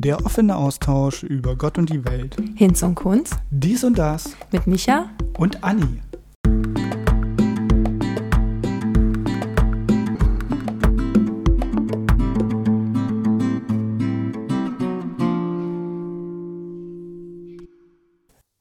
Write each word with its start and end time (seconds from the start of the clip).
Der 0.00 0.24
offene 0.24 0.54
Austausch 0.54 1.24
über 1.24 1.56
Gott 1.56 1.76
und 1.76 1.90
die 1.90 2.04
Welt. 2.04 2.36
Hinz 2.54 2.84
und 2.84 2.94
Kunz 2.94 3.36
Dies 3.50 3.82
und 3.82 3.98
das 3.98 4.36
mit 4.52 4.64
Micha. 4.68 5.10
und 5.36 5.64
Anni. 5.64 6.00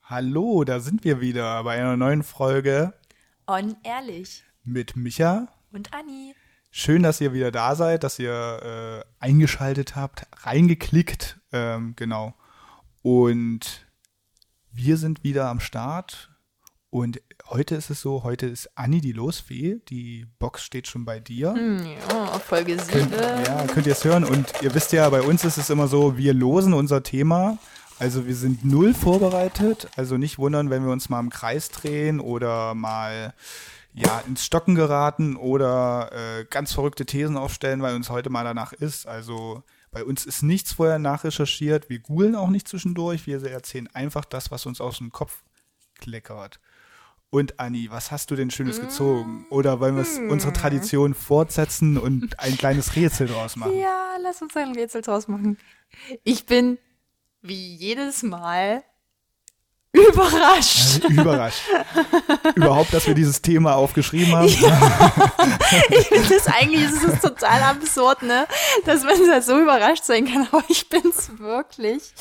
Hallo, 0.02 0.64
da 0.64 0.80
sind 0.80 1.04
wir 1.04 1.22
wieder 1.22 1.64
bei 1.64 1.76
einer 1.78 1.98
neuen 1.98 2.24
Folge 2.24 2.94
On 3.46 3.76
ehrlich. 3.84 4.44
mit 4.64 4.96
Micha. 4.96 5.48
Und 5.72 5.94
Anni. 5.94 6.34
Schön, 6.80 7.02
dass 7.02 7.20
ihr 7.21 7.34
wieder 7.34 7.50
da 7.50 7.73
seid, 7.73 8.04
dass 8.04 8.20
ihr 8.20 9.02
äh, 9.02 9.04
eingeschaltet 9.20 9.95
habt, 9.95 10.27
reingeklickt, 10.44 11.40
ähm, 11.52 11.94
genau. 11.95 12.36
Und 13.02 13.88
wir 14.72 14.98
sind 14.98 15.23
wieder 15.23 15.48
am 15.50 15.59
Start. 15.59 16.30
Und 16.91 17.20
heute 17.50 17.73
ist 17.73 17.90
es 17.90 18.02
so, 18.02 18.22
heute 18.22 18.45
ist 18.45 18.70
Anni 18.76 19.02
die 19.02 19.12
Losfee. 19.12 19.81
Die 19.90 20.27
Box 20.38 20.62
steht 20.62 20.86
schon 20.86 21.03
bei 21.03 21.20
dir. 21.20 21.55
Hm, 21.55 21.84
ja, 21.84 22.38
Folge 22.38 22.78
7. 22.78 23.09
Könnt, 23.09 23.48
ja, 23.48 23.66
könnt 23.66 23.88
ihr 23.88 23.94
es 23.94 24.05
hören. 24.05 24.23
Und 24.23 24.53
ihr 24.62 24.72
wisst 24.75 24.94
ja, 24.94 25.09
bei 25.09 25.23
uns 25.23 25.44
ist 25.45 25.58
es 25.58 25.72
immer 25.72 25.88
so, 25.88 26.16
wir 26.16 26.36
losen 26.36 26.75
unser 26.75 27.02
Thema. 27.02 27.58
Also 27.98 28.28
wir 28.28 28.36
sind 28.36 28.64
null 28.64 28.94
vorbereitet. 28.94 29.88
Also 29.95 30.17
nicht 30.17 30.38
wundern, 30.38 30.70
wenn 30.70 30.86
wir 30.86 30.91
uns 30.91 31.09
mal 31.09 31.22
im 31.22 31.31
Kreis 31.31 31.70
drehen 31.70 32.20
oder 32.20 32.75
mal 32.75 33.34
ja, 33.98 34.20
ins 34.28 34.46
Stocken 34.46 34.76
geraten 34.76 35.36
oder 35.36 36.12
äh, 36.12 36.46
ganz 36.46 36.72
verrückte 36.72 37.08
Thesen 37.08 37.36
aufstellen, 37.36 37.82
weil 37.82 37.96
uns 37.96 38.12
heute 38.12 38.30
mal 38.30 38.44
danach 38.44 38.72
ist. 38.72 39.08
Also 39.08 39.64
bei 39.90 40.04
uns 40.04 40.26
ist 40.28 40.44
nichts 40.44 40.73
vorher 40.73 41.00
nachrecherchiert. 41.00 41.89
Wir 41.89 41.98
googeln 41.98 42.36
auch 42.36 42.50
nicht 42.50 42.67
zwischendurch. 42.67 43.26
Wir 43.26 43.44
erzählen 43.44 43.89
einfach 43.94 44.23
das, 44.23 44.52
was 44.52 44.67
uns 44.67 44.81
aus 44.81 45.00
dem 45.00 45.12
Kopf 45.12 45.42
kleckert. 45.95 46.59
Und 47.31 47.59
Anni, 47.59 47.89
was 47.89 48.12
hast 48.12 48.30
du 48.30 48.36
denn 48.36 48.52
Schönes 48.52 48.80
gezogen? 48.80 49.48
Oder 49.50 49.80
wollen 49.80 49.95
wir 49.95 50.04
es 50.04 50.20
unsere 50.20 50.54
Tradition 50.54 51.16
fortsetzen 51.16 51.98
und 51.98 52.39
ein 52.39 52.56
kleines 52.56 52.95
Rätsel 52.95 53.28
draus 53.28 53.56
machen? 53.56 53.78
Ja, 53.80 54.16
lass 54.22 54.44
uns 54.44 54.56
ein 54.56 54.73
Rätsel 54.73 55.02
draus 55.02 55.28
machen. 55.28 55.58
Ich 56.23 56.45
bin 56.45 56.78
wie 57.42 57.76
jedes 57.76 58.22
Mal 58.22 58.84
überrascht. 59.91 61.03
Also 61.03 61.07
überrascht. 61.09 61.61
Überhaupt, 62.55 62.93
dass 62.93 63.07
wir 63.07 63.13
dieses 63.13 63.41
Thema 63.41 63.75
aufgeschrieben 63.75 64.35
haben. 64.35 64.47
Ich 64.47 66.07
finde 66.07 66.30
das 66.30 66.47
eigentlich, 66.47 66.83
es 66.83 67.03
ist 67.03 67.21
total 67.21 67.61
absurd, 67.63 68.23
ne? 68.23 68.47
Dass 68.85 69.03
man 69.03 69.15
da 69.27 69.41
so 69.41 69.59
überrascht 69.59 70.03
sein 70.03 70.25
kann, 70.25 70.47
aber 70.52 70.63
ich 70.69 70.88
bin's 70.89 71.31
wirklich. 71.38 72.13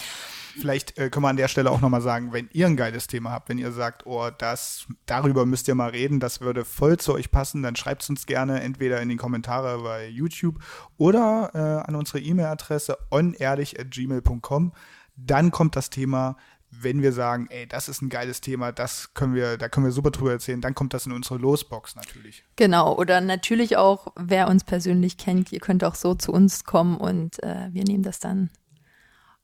Vielleicht 0.59 0.97
äh, 0.97 1.11
können 1.11 1.25
wir 1.25 1.29
an 1.29 1.37
der 1.37 1.49
Stelle 1.49 1.71
auch 1.71 1.83
nochmal 1.83 2.01
sagen, 2.01 2.33
wenn 2.33 2.49
ihr 2.53 2.67
ein 2.67 2.77
geiles 2.77 3.07
Thema 3.07 3.31
habt, 3.31 3.51
wenn 3.51 3.59
ihr 3.59 3.73
sagt, 3.73 4.07
oh, 4.07 4.31
das, 4.31 4.87
darüber 5.05 5.45
müsst 5.45 5.69
ihr 5.69 5.75
mal 5.75 5.91
reden, 5.91 6.19
das 6.19 6.41
würde 6.41 6.65
voll 6.65 6.97
zu 6.97 7.13
euch 7.13 7.31
passen, 7.31 7.63
dann 7.63 7.77
schreibt 7.77 8.03
es 8.03 8.09
uns 8.09 8.25
gerne 8.27 8.63
entweder 8.63 9.01
in 9.03 9.11
die 9.11 9.17
Kommentare 9.17 9.83
bei 9.83 10.09
YouTube 10.09 10.59
oder 10.97 11.51
äh, 11.53 11.87
an 11.87 11.95
unsere 11.95 12.21
E-Mail-Adresse 12.21 12.97
onehrlich.gmail.com. 13.11 14.73
Dann 15.17 15.51
kommt 15.51 15.77
das 15.77 15.91
Thema, 15.91 16.37
wenn 16.83 17.03
wir 17.03 17.13
sagen, 17.13 17.47
ey, 17.51 17.67
das 17.67 17.89
ist 17.89 18.03
ein 18.03 18.09
geiles 18.09 18.41
Thema, 18.41 18.73
das 18.73 19.15
können 19.15 19.35
wir, 19.35 19.57
da 19.57 19.69
können 19.69 19.87
wir 19.87 19.93
super 19.93 20.11
drüber 20.11 20.33
erzählen, 20.33 20.61
dann 20.61 20.75
kommt 20.75 20.95
das 20.95 21.07
in 21.07 21.13
unsere 21.13 21.39
Losbox 21.39 21.97
natürlich. 21.97 22.45
Genau, 22.57 22.95
oder 22.97 23.21
natürlich 23.21 23.77
auch, 23.77 24.13
wer 24.17 24.49
uns 24.49 24.65
persönlich 24.65 25.17
kennt, 25.17 25.53
ihr 25.53 25.61
könnt 25.61 25.85
auch 25.85 25.95
so 25.95 26.15
zu 26.15 26.33
uns 26.33 26.65
kommen 26.65 26.97
und 26.97 27.43
äh, 27.43 27.69
wir 27.73 27.85
nehmen 27.85 28.03
das 28.03 28.19
dann 28.19 28.51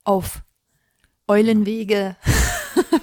auf 0.05 0.43
Eulenwege 1.29 2.17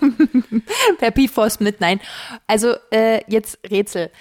per 1.00 1.12
Pifos 1.12 1.60
mit. 1.60 1.82
Nein, 1.82 2.00
also 2.48 2.76
äh, 2.92 3.22
jetzt 3.28 3.60
Rätsel. 3.70 4.12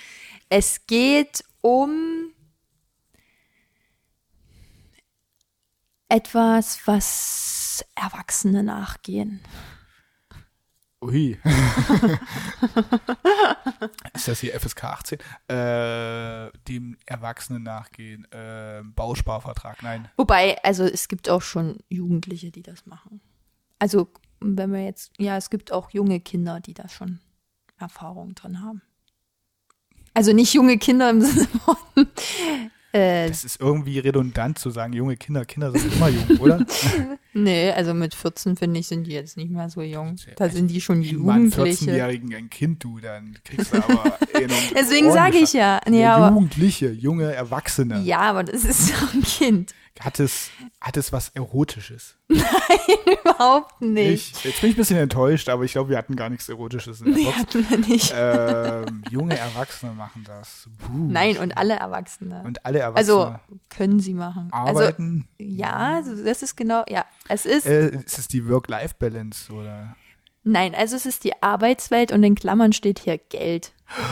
Es 0.49 0.87
geht 0.87 1.45
um 1.61 2.33
etwas, 6.09 6.81
was 6.87 7.85
Erwachsene 7.95 8.63
nachgehen. 8.63 9.41
Ui. 11.01 11.39
ist 14.15 14.27
das 14.27 14.41
hier 14.41 14.59
FSK 14.59 14.85
18? 14.85 15.19
Äh, 15.47 16.51
dem 16.67 16.97
Erwachsenen 17.07 17.63
nachgehen. 17.63 18.27
Äh, 18.33 18.83
Bausparvertrag, 18.85 19.83
nein. 19.83 20.09
Wobei, 20.17 20.63
also 20.65 20.85
es 20.85 21.07
gibt 21.07 21.31
auch 21.31 21.43
schon 21.43 21.79
Jugendliche, 21.89 22.51
die 22.51 22.63
das 22.63 22.85
machen. 22.87 23.21
Also 23.79 24.09
wenn 24.41 24.73
wir 24.73 24.85
jetzt, 24.85 25.13
ja, 25.19 25.37
es 25.37 25.51
gibt 25.51 25.71
auch 25.73 25.91
junge 25.91 26.19
Kinder, 26.21 26.59
die 26.61 26.75
da 26.75 26.89
schon 26.89 27.21
Erfahrung 27.79 28.35
drin 28.35 28.61
haben. 28.61 28.83
Also 30.15 30.33
nicht 30.33 30.53
junge 30.53 30.79
Kinder 30.79 31.11
im 31.11 31.21
Sinne 31.21 31.47
von, 31.47 31.77
äh, 32.93 33.29
Das 33.29 33.45
ist 33.45 33.61
irgendwie 33.61 33.99
redundant 33.99 34.59
zu 34.59 34.71
sagen, 34.71 34.93
junge 34.93 35.17
Kinder. 35.17 35.45
Kinder 35.45 35.73
sind 35.73 35.93
immer 35.95 36.09
jung, 36.09 36.39
oder? 36.39 36.65
nee, 37.35 37.71
also 37.71 37.93
mit 37.95 38.15
14 38.15 38.57
finde 38.57 38.81
ich, 38.81 38.89
sind 38.89 39.05
die 39.05 39.13
jetzt 39.13 39.37
nicht 39.37 39.51
mehr 39.51 39.69
so 39.69 39.83
jung. 39.83 40.17
Da 40.37 40.49
sind 40.49 40.69
die 40.71 40.81
schon 40.81 41.03
Jugendliche. 41.03 41.85
14-Jährigen 41.85 42.35
ein 42.35 42.51
Kind, 42.51 42.83
du, 42.85 42.99
dann 42.99 43.37
kriegst 43.45 43.75
du 43.75 43.79
aber 43.79 44.19
eh 44.41 44.47
Deswegen 44.75 45.13
sage 45.13 45.39
ich 45.39 45.53
ja, 45.53 45.81
nee, 45.89 46.01
Ja, 46.01 46.17
aber, 46.17 46.29
Jugendliche, 46.29 46.91
junge 46.91 47.33
Erwachsene. 47.33 48.01
ja, 48.03 48.21
aber 48.21 48.45
das 48.45 48.65
ist 48.65 48.93
doch 48.93 49.15
ein 49.15 49.23
Kind. 49.23 49.75
Hat 50.01 50.21
es, 50.21 50.51
hat 50.81 50.97
es 50.97 51.13
was 51.13 51.31
Erotisches? 51.31 52.17
Überhaupt 52.29 53.81
nicht. 53.81 54.37
Ich, 54.37 54.45
jetzt 54.45 54.61
bin 54.61 54.71
ich 54.71 54.77
ein 54.77 54.79
bisschen 54.79 54.99
enttäuscht, 54.99 55.49
aber 55.49 55.65
ich 55.65 55.73
glaube, 55.73 55.91
wir 55.91 55.99
hatten 55.99 56.15
gar 56.15 56.29
nichts 56.31 56.49
Erotisches 56.49 57.01
in 57.01 57.07
der 57.07 57.15
Nee, 57.15 57.25
Box. 57.25 57.37
hatten 57.39 57.71
wir 57.71 57.79
nicht. 57.79 58.13
ähm, 58.17 59.03
junge 59.11 59.37
Erwachsene 59.37 59.93
machen 59.93 60.25
das. 60.25 60.69
Puh. 60.79 60.93
Nein, 60.93 61.37
und 61.39 61.57
alle 61.59 61.75
Erwachsene. 61.75 62.43
Und 62.45 62.65
alle 62.65 62.79
Erwachsene 62.79 63.25
also 63.25 63.35
können 63.71 63.99
sie 64.01 64.15
machen. 64.15 64.49
arbeiten. 64.53 65.29
Also, 65.41 65.51
ja, 65.53 65.77
also 65.97 66.25
das 66.25 66.43
ist 66.43 66.57
genau, 66.57 66.85
ja. 66.89 67.05
Es 67.29 67.45
ist, 67.45 67.67
äh, 67.67 67.89
ist 67.91 68.19
es 68.19 68.29
die 68.29 68.49
Work-Life-Balance 68.49 69.53
oder? 69.53 69.97
nein, 70.45 70.75
also 70.75 70.97
es 70.97 71.05
ist 71.07 71.25
die 71.25 71.43
Arbeitswelt 71.43 72.13
und 72.13 72.23
in 72.23 72.35
Klammern 72.35 72.73
steht 72.73 73.01
hier 73.01 73.19
Geld. 73.19 73.73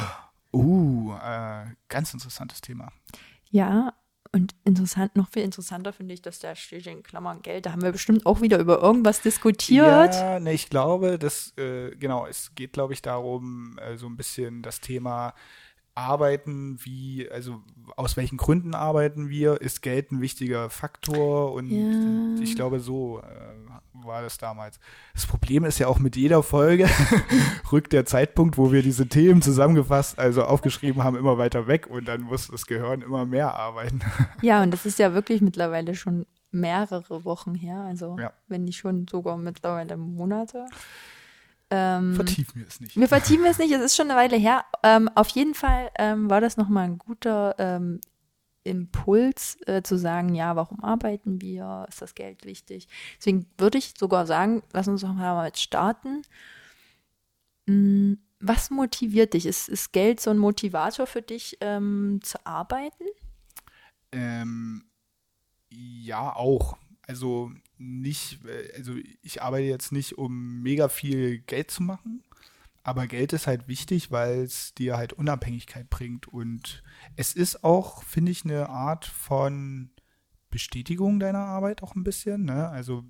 Uh, 0.52 1.12
äh, 1.22 1.66
ganz 1.88 2.14
interessantes 2.14 2.62
Thema. 2.62 2.91
Ja, 3.50 3.92
und 4.36 4.54
interessant, 4.64 5.16
noch 5.16 5.30
viel 5.30 5.42
interessanter 5.42 5.92
finde 5.94 6.12
ich, 6.12 6.20
dass 6.20 6.38
da 6.38 6.54
steht 6.54 6.86
in 6.86 7.02
Klammern 7.02 7.41
Geld. 7.41 7.64
Da 7.64 7.72
haben 7.72 7.80
wir 7.82 7.91
bestimmt 7.92 8.26
auch 8.26 8.42
wieder 8.42 8.58
über 8.58 8.82
irgendwas 8.82 9.22
diskutiert. 9.22 10.14
Ja, 10.14 10.38
ne, 10.38 10.52
ich 10.52 10.69
glaube, 10.69 11.19
das, 11.19 11.56
äh, 11.56 11.97
genau, 11.97 12.26
es 12.26 12.54
geht, 12.54 12.75
glaube 12.75 12.92
ich, 12.92 13.00
darum, 13.00 13.78
äh, 13.78 13.96
so 13.96 14.06
ein 14.06 14.16
bisschen 14.16 14.62
das 14.62 14.80
Thema 14.80 15.32
Arbeiten, 15.94 16.76
wie, 16.84 17.26
also 17.30 17.62
aus 17.96 18.19
welchen 18.19 18.36
Gründen 18.36 18.75
arbeiten 18.75 19.30
wir, 19.30 19.62
ist 19.62 19.80
Geld 19.80 20.12
ein 20.12 20.20
wichtiger 20.20 20.69
Faktor 20.69 21.52
und 21.52 21.70
Ja. 21.70 22.42
ich 22.42 22.54
glaube, 22.54 22.80
so 22.80 23.20
äh, 23.20 23.45
war 24.06 24.22
das 24.22 24.39
damals. 24.39 24.78
Das 25.15 25.27
Problem 25.27 25.65
ist 25.65 25.78
ja 25.78 25.89
auch 25.89 25.99
mit 25.99 26.17
jeder 26.17 26.43
Folge 26.43 26.89
rückt 27.72 27.93
der 27.93 28.05
Zeitpunkt, 28.06 28.56
wo 28.59 28.72
wir 28.72 28.83
diese 28.83 29.06
Themen 29.09 29.43
zusammengefasst, 29.43 30.19
also 30.19 30.44
aufgeschrieben 30.44 31.03
haben, 31.05 31.17
immer 31.17 31.39
weiter 31.39 31.67
weg 31.67 31.87
und 31.89 32.06
dann 32.09 32.22
muss 32.22 32.49
das 32.49 32.67
Gehirn 32.67 33.03
immer 33.03 33.25
mehr 33.27 33.55
arbeiten. 33.55 34.00
Ja, 34.43 34.62
und 34.62 34.71
das 34.71 34.87
ist 34.87 34.99
ja 34.99 35.15
wirklich 35.15 35.41
mittlerweile 35.41 35.94
schon 35.94 36.27
mehrere 36.50 37.25
Wochen 37.25 37.55
her. 37.55 37.81
Also, 37.81 38.17
Ja. 38.19 38.33
wenn 38.49 38.65
nicht 38.65 38.78
schon 38.78 39.06
sogar 39.09 39.37
mittlerweile 39.37 39.97
Monate. 39.97 40.67
Ähm, 41.71 42.15
Vertiefen 42.15 42.61
wir 42.61 42.67
es 42.69 42.81
nicht. 42.81 42.97
Wir 42.97 43.09
vertiefen 43.09 43.44
es 43.47 43.59
nicht, 43.59 43.73
es 43.73 43.81
ist 43.83 43.97
schon 43.97 44.09
eine 44.11 44.19
Weile 44.19 44.37
her. 44.37 44.65
Ähm, 44.84 45.11
auf 45.15 45.28
jeden 45.31 45.55
Fall 45.55 45.91
ähm, 45.99 46.31
war 46.31 46.41
das 46.41 46.56
nochmal 46.56 46.84
ein 46.84 46.99
guter 46.99 47.56
ähm, 47.59 48.00
Impuls 48.66 49.59
äh, 49.66 49.82
zu 49.82 49.97
sagen, 49.97 50.34
ja, 50.34 50.56
warum 50.56 50.82
arbeiten 50.82 51.40
wir? 51.40 51.87
Ist 51.88 52.02
das 52.02 52.14
Geld 52.14 52.44
wichtig? 52.44 52.88
Deswegen 53.19 53.46
würde 53.58 53.79
ich 53.79 53.94
sogar 53.99 54.26
sagen, 54.26 54.62
lass 54.73 54.88
uns 54.88 55.02
doch 55.02 55.14
mal 55.14 55.55
starten. 55.56 56.23
Mm, 57.67 58.14
Was 58.40 58.70
motiviert 58.70 59.35
dich? 59.35 59.46
Ist, 59.46 59.69
ist 59.69 59.93
Geld 59.93 60.20
so 60.20 60.31
ein 60.31 60.38
Motivator 60.38 61.06
für 61.06 61.23
dich 61.23 61.56
ähm, 61.61 62.20
zu 62.23 62.44
arbeiten? 62.44 63.05
Ähm, 64.12 64.85
ja, 65.70 66.35
auch. 66.35 66.76
Also 67.06 67.52
nicht, 67.79 68.44
äh, 68.44 68.73
also 68.76 68.94
ich 69.23 69.43
arbeite 69.43 69.67
jetzt 69.67 69.93
nicht, 69.93 70.19
um 70.19 70.62
mega 70.62 70.88
viel 70.88 71.38
Geld 71.38 71.70
zu 71.70 71.82
machen, 71.82 72.23
aber 72.87 73.09
Geld 73.09 73.33
ist 73.33 73.49
halt 73.49 73.67
wichtig, 73.67 74.12
weil 74.12 74.43
es 74.43 74.73
dir 74.73 74.97
halt 74.97 75.12
Unabhängigkeit 75.12 75.91
bringt 75.91 76.29
und 76.29 76.85
es 77.17 77.35
ist 77.35 77.65
auch, 77.65 78.05
finde 78.05 78.31
ich, 78.31 78.44
eine 78.44 78.69
Art 78.69 79.05
von 79.05 79.91
Bestätigung 80.50 81.19
deiner 81.19 81.41
Arbeit 81.41 81.83
auch 81.83 81.97
ein 81.97 82.05
bisschen. 82.05 82.44
Ne? 82.44 82.69
Also 82.69 83.03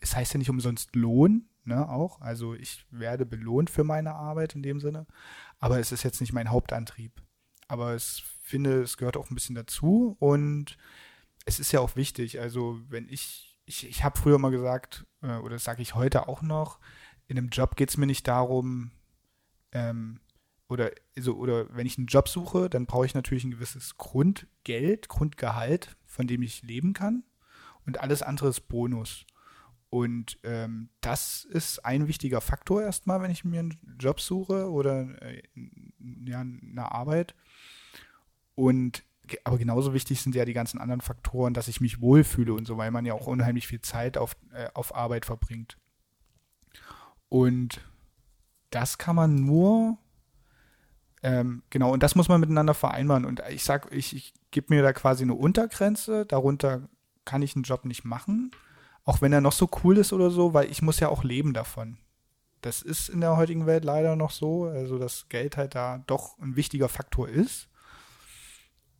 es 0.00 0.14
heißt 0.14 0.34
ja 0.34 0.38
nicht 0.38 0.48
umsonst 0.48 0.94
Lohn, 0.94 1.48
ne, 1.64 1.88
auch. 1.88 2.20
Also 2.20 2.54
ich 2.54 2.86
werde 2.92 3.26
belohnt 3.26 3.68
für 3.68 3.82
meine 3.82 4.14
Arbeit 4.14 4.54
in 4.54 4.62
dem 4.62 4.78
Sinne, 4.78 5.08
aber 5.58 5.80
es 5.80 5.90
ist 5.90 6.04
jetzt 6.04 6.20
nicht 6.20 6.32
mein 6.32 6.52
Hauptantrieb. 6.52 7.20
Aber 7.66 7.94
es 7.94 8.22
finde, 8.42 8.82
es 8.82 8.96
gehört 8.96 9.16
auch 9.16 9.28
ein 9.28 9.34
bisschen 9.34 9.56
dazu 9.56 10.16
und 10.20 10.78
es 11.46 11.58
ist 11.58 11.72
ja 11.72 11.80
auch 11.80 11.96
wichtig. 11.96 12.38
Also 12.38 12.78
wenn 12.88 13.08
ich 13.08 13.58
ich, 13.64 13.88
ich 13.88 14.04
habe 14.04 14.16
früher 14.16 14.38
mal 14.38 14.52
gesagt, 14.52 15.04
äh, 15.22 15.38
oder 15.38 15.56
das 15.56 15.64
sage 15.64 15.82
ich 15.82 15.96
heute 15.96 16.28
auch 16.28 16.42
noch, 16.42 16.78
in 17.26 17.36
einem 17.36 17.48
Job 17.48 17.74
geht 17.74 17.90
es 17.90 17.96
mir 17.96 18.06
nicht 18.06 18.28
darum, 18.28 18.92
ähm, 19.72 20.20
oder, 20.68 20.90
also, 21.16 21.36
oder 21.36 21.74
wenn 21.74 21.86
ich 21.86 21.98
einen 21.98 22.08
Job 22.08 22.28
suche, 22.28 22.68
dann 22.68 22.86
brauche 22.86 23.06
ich 23.06 23.14
natürlich 23.14 23.44
ein 23.44 23.52
gewisses 23.52 23.96
Grundgeld, 23.96 25.08
Grundgehalt, 25.08 25.96
von 26.04 26.26
dem 26.26 26.42
ich 26.42 26.62
leben 26.62 26.92
kann. 26.92 27.22
Und 27.86 28.00
alles 28.00 28.22
andere 28.22 28.48
ist 28.48 28.68
Bonus. 28.68 29.26
Und 29.90 30.38
ähm, 30.42 30.88
das 31.00 31.44
ist 31.44 31.84
ein 31.84 32.08
wichtiger 32.08 32.40
Faktor 32.40 32.82
erstmal, 32.82 33.22
wenn 33.22 33.30
ich 33.30 33.44
mir 33.44 33.60
einen 33.60 33.96
Job 34.00 34.20
suche 34.20 34.70
oder 34.70 35.22
äh, 35.22 35.42
ja, 36.26 36.40
eine 36.40 36.92
Arbeit. 36.92 37.34
Und 38.56 39.04
aber 39.44 39.58
genauso 39.58 39.92
wichtig 39.92 40.20
sind 40.20 40.34
ja 40.34 40.44
die 40.44 40.52
ganzen 40.52 40.80
anderen 40.80 41.00
Faktoren, 41.00 41.54
dass 41.54 41.68
ich 41.68 41.80
mich 41.80 42.00
wohlfühle 42.00 42.54
und 42.54 42.66
so, 42.66 42.76
weil 42.76 42.90
man 42.90 43.04
ja 43.04 43.14
auch 43.14 43.26
unheimlich 43.26 43.66
viel 43.66 43.80
Zeit 43.80 44.16
auf, 44.16 44.36
äh, 44.52 44.68
auf 44.74 44.94
Arbeit 44.94 45.26
verbringt. 45.26 45.76
Und 47.28 47.80
das 48.70 48.98
kann 48.98 49.16
man 49.16 49.34
nur, 49.34 49.98
ähm, 51.22 51.62
genau, 51.70 51.92
und 51.92 52.02
das 52.02 52.14
muss 52.14 52.28
man 52.28 52.40
miteinander 52.40 52.74
vereinbaren. 52.74 53.24
Und 53.24 53.42
ich 53.50 53.64
sag, 53.64 53.92
ich, 53.92 54.14
ich 54.14 54.34
gebe 54.50 54.74
mir 54.74 54.82
da 54.82 54.92
quasi 54.92 55.24
eine 55.24 55.34
Untergrenze, 55.34 56.26
darunter 56.26 56.88
kann 57.24 57.42
ich 57.42 57.54
einen 57.56 57.64
Job 57.64 57.84
nicht 57.84 58.04
machen, 58.04 58.50
auch 59.04 59.20
wenn 59.20 59.32
er 59.32 59.40
noch 59.40 59.52
so 59.52 59.68
cool 59.82 59.98
ist 59.98 60.12
oder 60.12 60.30
so, 60.30 60.54
weil 60.54 60.70
ich 60.70 60.82
muss 60.82 61.00
ja 61.00 61.08
auch 61.08 61.24
leben 61.24 61.52
davon. 61.52 61.98
Das 62.62 62.82
ist 62.82 63.08
in 63.08 63.20
der 63.20 63.36
heutigen 63.36 63.66
Welt 63.66 63.84
leider 63.84 64.16
noch 64.16 64.30
so, 64.30 64.64
also 64.64 64.98
dass 64.98 65.28
Geld 65.28 65.56
halt 65.56 65.74
da 65.74 66.02
doch 66.06 66.38
ein 66.38 66.56
wichtiger 66.56 66.88
Faktor 66.88 67.28
ist. 67.28 67.68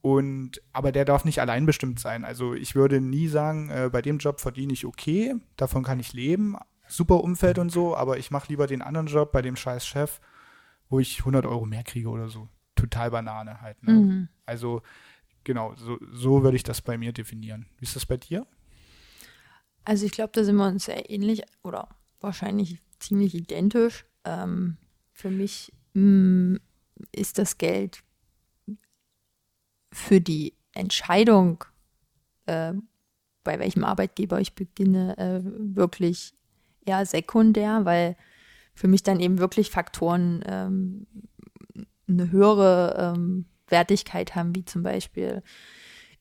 Und, 0.02 0.62
aber 0.72 0.92
der 0.92 1.04
darf 1.04 1.24
nicht 1.24 1.40
allein 1.40 1.66
bestimmt 1.66 1.98
sein. 1.98 2.24
Also 2.24 2.54
ich 2.54 2.76
würde 2.76 3.00
nie 3.00 3.26
sagen, 3.26 3.70
äh, 3.70 3.90
bei 3.90 4.02
dem 4.02 4.18
Job 4.18 4.40
verdiene 4.40 4.72
ich 4.72 4.86
okay, 4.86 5.34
davon 5.56 5.82
kann 5.82 5.98
ich 5.98 6.12
leben, 6.12 6.56
super 6.88 7.22
Umfeld 7.22 7.58
und 7.58 7.70
so, 7.70 7.96
aber 7.96 8.18
ich 8.18 8.30
mache 8.30 8.48
lieber 8.48 8.66
den 8.66 8.82
anderen 8.82 9.06
Job 9.06 9.32
bei 9.32 9.42
dem 9.42 9.56
scheiß 9.56 9.86
Chef, 9.86 10.20
wo 10.88 10.98
ich 10.98 11.20
100 11.20 11.46
Euro 11.46 11.66
mehr 11.66 11.84
kriege 11.84 12.08
oder 12.08 12.28
so. 12.28 12.48
Total 12.74 13.10
Banane 13.10 13.60
halt. 13.60 13.82
Ne? 13.82 13.92
Mhm. 13.92 14.28
Also 14.44 14.82
genau, 15.44 15.74
so, 15.76 15.98
so 16.12 16.42
würde 16.42 16.56
ich 16.56 16.62
das 16.62 16.82
bei 16.82 16.98
mir 16.98 17.12
definieren. 17.12 17.66
Wie 17.78 17.84
ist 17.84 17.96
das 17.96 18.06
bei 18.06 18.16
dir? 18.16 18.46
Also 19.84 20.04
ich 20.04 20.12
glaube, 20.12 20.32
da 20.34 20.44
sind 20.44 20.56
wir 20.56 20.66
uns 20.66 20.86
sehr 20.86 21.10
ähnlich 21.10 21.42
oder 21.62 21.88
wahrscheinlich 22.20 22.82
ziemlich 22.98 23.34
identisch. 23.34 24.04
Ähm, 24.24 24.76
für 25.12 25.30
mich 25.30 25.72
mh, 25.94 26.02
mm, 26.02 26.60
ist 27.12 27.38
das 27.38 27.58
Geld 27.58 28.02
für 29.92 30.20
die 30.20 30.54
Entscheidung, 30.72 31.64
äh, 32.46 32.74
bei 33.44 33.58
welchem 33.58 33.84
Arbeitgeber 33.84 34.40
ich 34.40 34.54
beginne, 34.54 35.16
äh, 35.18 35.40
wirklich 35.44 36.35
eher 36.86 37.04
sekundär, 37.06 37.84
weil 37.84 38.16
für 38.74 38.88
mich 38.88 39.02
dann 39.02 39.20
eben 39.20 39.38
wirklich 39.38 39.70
Faktoren 39.70 40.44
ähm, 40.46 41.06
eine 42.08 42.30
höhere 42.30 43.14
ähm, 43.16 43.46
Wertigkeit 43.68 44.34
haben, 44.34 44.54
wie 44.54 44.64
zum 44.64 44.82
Beispiel, 44.82 45.42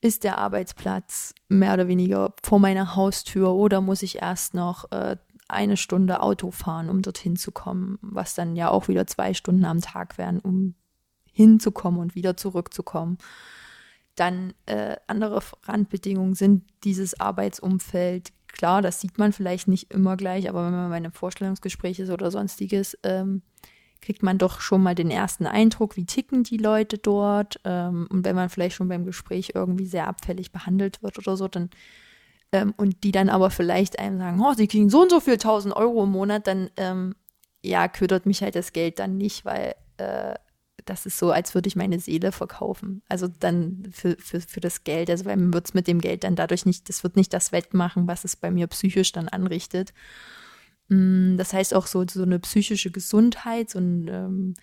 ist 0.01 0.23
der 0.23 0.37
Arbeitsplatz 0.37 1.33
mehr 1.47 1.73
oder 1.73 1.87
weniger 1.87 2.33
vor 2.43 2.59
meiner 2.59 2.95
Haustür 2.95 3.53
oder 3.53 3.81
muss 3.81 4.03
ich 4.03 4.21
erst 4.21 4.53
noch 4.53 4.91
äh, 4.91 5.17
eine 5.47 5.77
Stunde 5.77 6.21
Auto 6.21 6.51
fahren, 6.51 6.89
um 6.89 7.01
dorthin 7.01 7.35
zu 7.35 7.51
kommen, 7.51 7.99
was 8.01 8.33
dann 8.33 8.55
ja 8.55 8.69
auch 8.69 8.87
wieder 8.87 9.07
zwei 9.07 9.33
Stunden 9.33 9.65
am 9.65 9.81
Tag 9.81 10.17
wären, 10.17 10.39
um 10.39 10.75
hinzukommen 11.31 11.99
und 11.99 12.15
wieder 12.15 12.37
zurückzukommen. 12.37 13.17
Dann 14.15 14.53
äh, 14.65 14.95
andere 15.07 15.41
Randbedingungen 15.63 16.35
sind 16.35 16.63
dieses 16.83 17.19
Arbeitsumfeld. 17.19 18.31
Klar, 18.57 18.81
das 18.81 19.01
sieht 19.01 19.17
man 19.17 19.33
vielleicht 19.33 19.67
nicht 19.67 19.93
immer 19.93 20.15
gleich, 20.15 20.47
aber 20.47 20.65
wenn 20.65 20.71
man 20.71 20.89
bei 20.89 20.95
einem 20.95 21.11
Vorstellungsgespräch 21.11 21.99
ist 21.99 22.09
oder 22.09 22.31
sonstiges, 22.31 22.97
ähm, 23.03 23.41
kriegt 24.01 24.23
man 24.23 24.37
doch 24.37 24.61
schon 24.61 24.81
mal 24.81 24.95
den 24.95 25.11
ersten 25.11 25.45
Eindruck, 25.45 25.97
wie 25.97 26.05
ticken 26.05 26.43
die 26.43 26.57
Leute 26.57 26.97
dort. 26.97 27.59
Ähm, 27.65 28.07
und 28.09 28.23
wenn 28.23 28.35
man 28.35 28.49
vielleicht 28.49 28.77
schon 28.77 28.87
beim 28.87 29.03
Gespräch 29.03 29.51
irgendwie 29.55 29.87
sehr 29.87 30.07
abfällig 30.07 30.53
behandelt 30.53 31.03
wird 31.03 31.17
oder 31.17 31.35
so, 31.35 31.49
dann 31.49 31.69
ähm, 32.53 32.73
und 32.77 33.03
die 33.03 33.11
dann 33.11 33.27
aber 33.27 33.49
vielleicht 33.49 33.99
einem 33.99 34.19
sagen, 34.19 34.41
oh, 34.41 34.53
sie 34.53 34.67
kriegen 34.67 34.89
so 34.89 35.01
und 35.01 35.11
so 35.11 35.19
viel 35.19 35.33
1000 35.33 35.75
Euro 35.75 36.03
im 36.03 36.11
Monat, 36.11 36.47
dann 36.47 36.69
ähm, 36.77 37.15
ja, 37.61 37.89
ködert 37.89 38.25
mich 38.25 38.41
halt 38.41 38.55
das 38.55 38.71
Geld 38.71 38.99
dann 38.99 39.17
nicht, 39.17 39.43
weil 39.43 39.75
äh, 39.97 40.35
das 40.85 41.05
ist 41.05 41.17
so, 41.17 41.31
als 41.31 41.53
würde 41.55 41.67
ich 41.67 41.75
meine 41.75 41.99
Seele 41.99 42.31
verkaufen. 42.31 43.01
Also 43.09 43.27
dann 43.27 43.87
für, 43.91 44.15
für, 44.19 44.39
für 44.41 44.59
das 44.59 44.83
Geld. 44.83 45.09
Also 45.09 45.25
weil 45.25 45.37
man 45.37 45.53
wird 45.53 45.67
es 45.67 45.73
mit 45.73 45.87
dem 45.87 45.99
Geld 45.99 46.23
dann 46.23 46.35
dadurch 46.35 46.65
nicht, 46.65 46.87
das 46.89 47.03
wird 47.03 47.15
nicht 47.15 47.33
das 47.33 47.51
wettmachen, 47.51 48.07
was 48.07 48.23
es 48.23 48.35
bei 48.35 48.51
mir 48.51 48.67
psychisch 48.67 49.11
dann 49.11 49.27
anrichtet. 49.27 49.93
Mm, 50.89 51.37
das 51.37 51.53
heißt 51.53 51.73
auch 51.73 51.87
so, 51.87 52.05
so 52.07 52.23
eine 52.23 52.39
psychische 52.39 52.91
Gesundheit, 52.91 53.71
so 53.71 53.79
ein 53.79 54.07
ähm, 54.07 54.53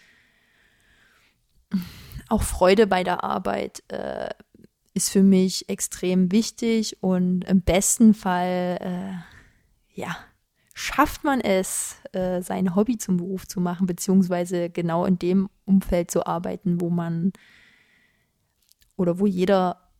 auch 2.29 2.43
Freude 2.43 2.87
bei 2.87 3.05
der 3.05 3.25
Arbeit 3.25 3.83
äh, 3.89 4.31
ist 4.95 5.11
für 5.11 5.23
mich 5.23 5.69
extrem 5.69 6.33
wichtig 6.33 7.03
und 7.03 7.45
im 7.45 7.63
besten 7.63 8.15
Fall, 8.15 8.79
äh, 8.81 10.01
ja, 10.01 10.17
schafft 10.75 11.25
man 11.25 11.41
es, 11.41 11.97
äh, 12.13 12.43
sein 12.43 12.75
Hobby 12.75 12.97
zum 12.99 13.17
Beruf 13.19 13.47
zu 13.47 13.61
machen, 13.61 13.87
beziehungsweise 13.87 14.71
genau 14.71 15.05
in 15.05 15.19
dem 15.19 15.49
Umfeld 15.65 16.11
zu 16.11 16.27
arbeiten, 16.27 16.81
wo 16.81 16.91
man 16.91 17.33
oder 18.97 19.19
wo 19.19 19.27
jeder 19.27 19.91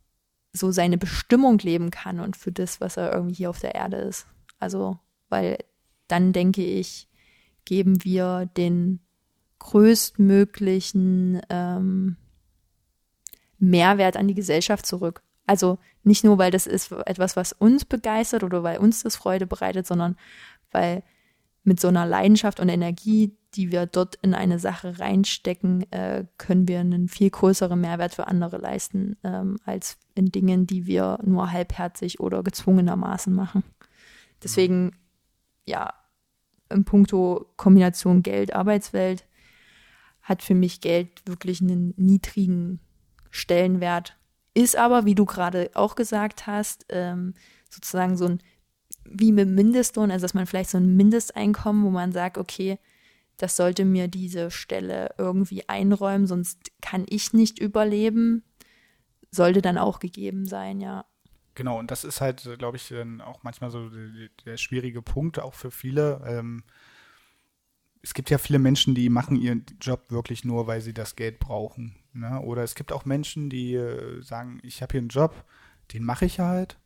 so 0.51 0.71
seine 0.71 0.97
Bestimmung 0.97 1.57
leben 1.59 1.89
kann 1.89 2.19
und 2.19 2.37
für 2.37 2.51
das, 2.51 2.79
was 2.79 2.97
er 2.97 3.13
irgendwie 3.13 3.35
hier 3.35 3.49
auf 3.49 3.59
der 3.59 3.75
Erde 3.75 3.97
ist. 3.97 4.27
Also, 4.59 4.99
weil 5.29 5.57
dann 6.07 6.31
denke 6.31 6.63
ich, 6.63 7.07
geben 7.65 8.03
wir 8.03 8.49
den 8.57 8.99
größtmöglichen 9.59 11.41
ähm, 11.49 12.17
Mehrwert 13.57 14.17
an 14.17 14.27
die 14.27 14.35
Gesellschaft 14.35 14.85
zurück. 14.85 15.23
Also 15.45 15.79
nicht 16.03 16.23
nur, 16.23 16.37
weil 16.37 16.51
das 16.51 16.67
ist 16.67 16.91
etwas, 16.91 17.35
was 17.35 17.53
uns 17.53 17.85
begeistert 17.85 18.43
oder 18.43 18.63
weil 18.63 18.77
uns 18.77 19.03
das 19.03 19.15
Freude 19.15 19.47
bereitet, 19.47 19.87
sondern 19.87 20.17
weil 20.73 21.03
mit 21.63 21.79
so 21.79 21.87
einer 21.87 22.05
Leidenschaft 22.05 22.59
und 22.59 22.69
Energie, 22.69 23.37
die 23.55 23.71
wir 23.71 23.85
dort 23.85 24.15
in 24.15 24.33
eine 24.33 24.59
Sache 24.59 24.99
reinstecken, 24.99 25.89
äh, 25.91 26.25
können 26.37 26.67
wir 26.67 26.79
einen 26.79 27.07
viel 27.07 27.29
größeren 27.29 27.79
Mehrwert 27.79 28.13
für 28.13 28.27
andere 28.27 28.57
leisten, 28.57 29.15
ähm, 29.23 29.57
als 29.63 29.97
in 30.15 30.31
Dingen, 30.31 30.67
die 30.67 30.85
wir 30.85 31.19
nur 31.23 31.51
halbherzig 31.51 32.19
oder 32.19 32.43
gezwungenermaßen 32.43 33.33
machen. 33.33 33.63
Deswegen, 34.41 34.91
ja, 35.65 35.93
im 36.69 36.83
Punkto 36.83 37.45
Kombination 37.55 38.23
Geld, 38.23 38.53
Arbeitswelt 38.53 39.25
hat 40.21 40.41
für 40.41 40.55
mich 40.55 40.81
Geld 40.81 41.09
wirklich 41.25 41.61
einen 41.61 41.93
niedrigen 41.97 42.79
Stellenwert. 43.29 44.17
Ist 44.53 44.77
aber, 44.77 45.05
wie 45.05 45.15
du 45.15 45.25
gerade 45.25 45.71
auch 45.73 45.95
gesagt 45.95 46.47
hast, 46.47 46.85
ähm, 46.89 47.33
sozusagen 47.69 48.17
so 48.17 48.25
ein 48.25 48.39
wie 49.05 49.31
mit 49.31 49.49
Mindestlohn, 49.49 50.11
also 50.11 50.23
dass 50.23 50.33
man 50.33 50.45
vielleicht 50.45 50.69
so 50.69 50.77
ein 50.77 50.95
Mindesteinkommen, 50.95 51.83
wo 51.83 51.89
man 51.89 52.11
sagt, 52.11 52.37
okay, 52.37 52.79
das 53.37 53.55
sollte 53.55 53.85
mir 53.85 54.07
diese 54.07 54.51
Stelle 54.51 55.15
irgendwie 55.17 55.67
einräumen, 55.67 56.27
sonst 56.27 56.71
kann 56.81 57.05
ich 57.09 57.33
nicht 57.33 57.59
überleben, 57.59 58.43
sollte 59.31 59.61
dann 59.61 59.77
auch 59.77 59.99
gegeben 59.99 60.45
sein, 60.45 60.79
ja. 60.79 61.05
Genau, 61.55 61.77
und 61.77 61.91
das 61.91 62.03
ist 62.03 62.21
halt, 62.21 62.47
glaube 62.57 62.77
ich, 62.77 62.93
auch 63.23 63.43
manchmal 63.43 63.69
so 63.69 63.89
der, 64.45 64.57
schwierige 64.57 65.01
Punkt, 65.01 65.39
auch 65.39 65.53
für 65.53 65.69
viele. 65.69 66.21
Ähm, 66.25 66.63
es 68.01 68.13
gibt 68.13 68.29
ja 68.31 68.39
viele 68.39 68.59
Menschen, 68.59 68.95
die 68.95 69.09
machen 69.09 69.35
ihren 69.35 69.65
Job 69.79 70.09
wirklich 70.09 70.43
nur, 70.43 70.65
weil 70.65 70.81
sie 70.81 70.93
das 70.93 71.15
Geld 71.15 71.39
brauchen. 71.39 71.95
Ne? 72.11 72.41
Oder 72.41 72.63
es 72.63 72.73
gibt 72.73 72.91
auch 72.91 73.05
Menschen, 73.05 73.49
die 73.49 73.75
äh, 73.75 74.21
sagen, 74.21 74.59
ich 74.63 74.81
habe 74.81 74.93
hier 74.93 75.01
einen 75.01 75.09
Job, 75.09 75.45
den 75.93 76.03
mache 76.03 76.25
ich 76.25 76.39
halt 76.39 76.79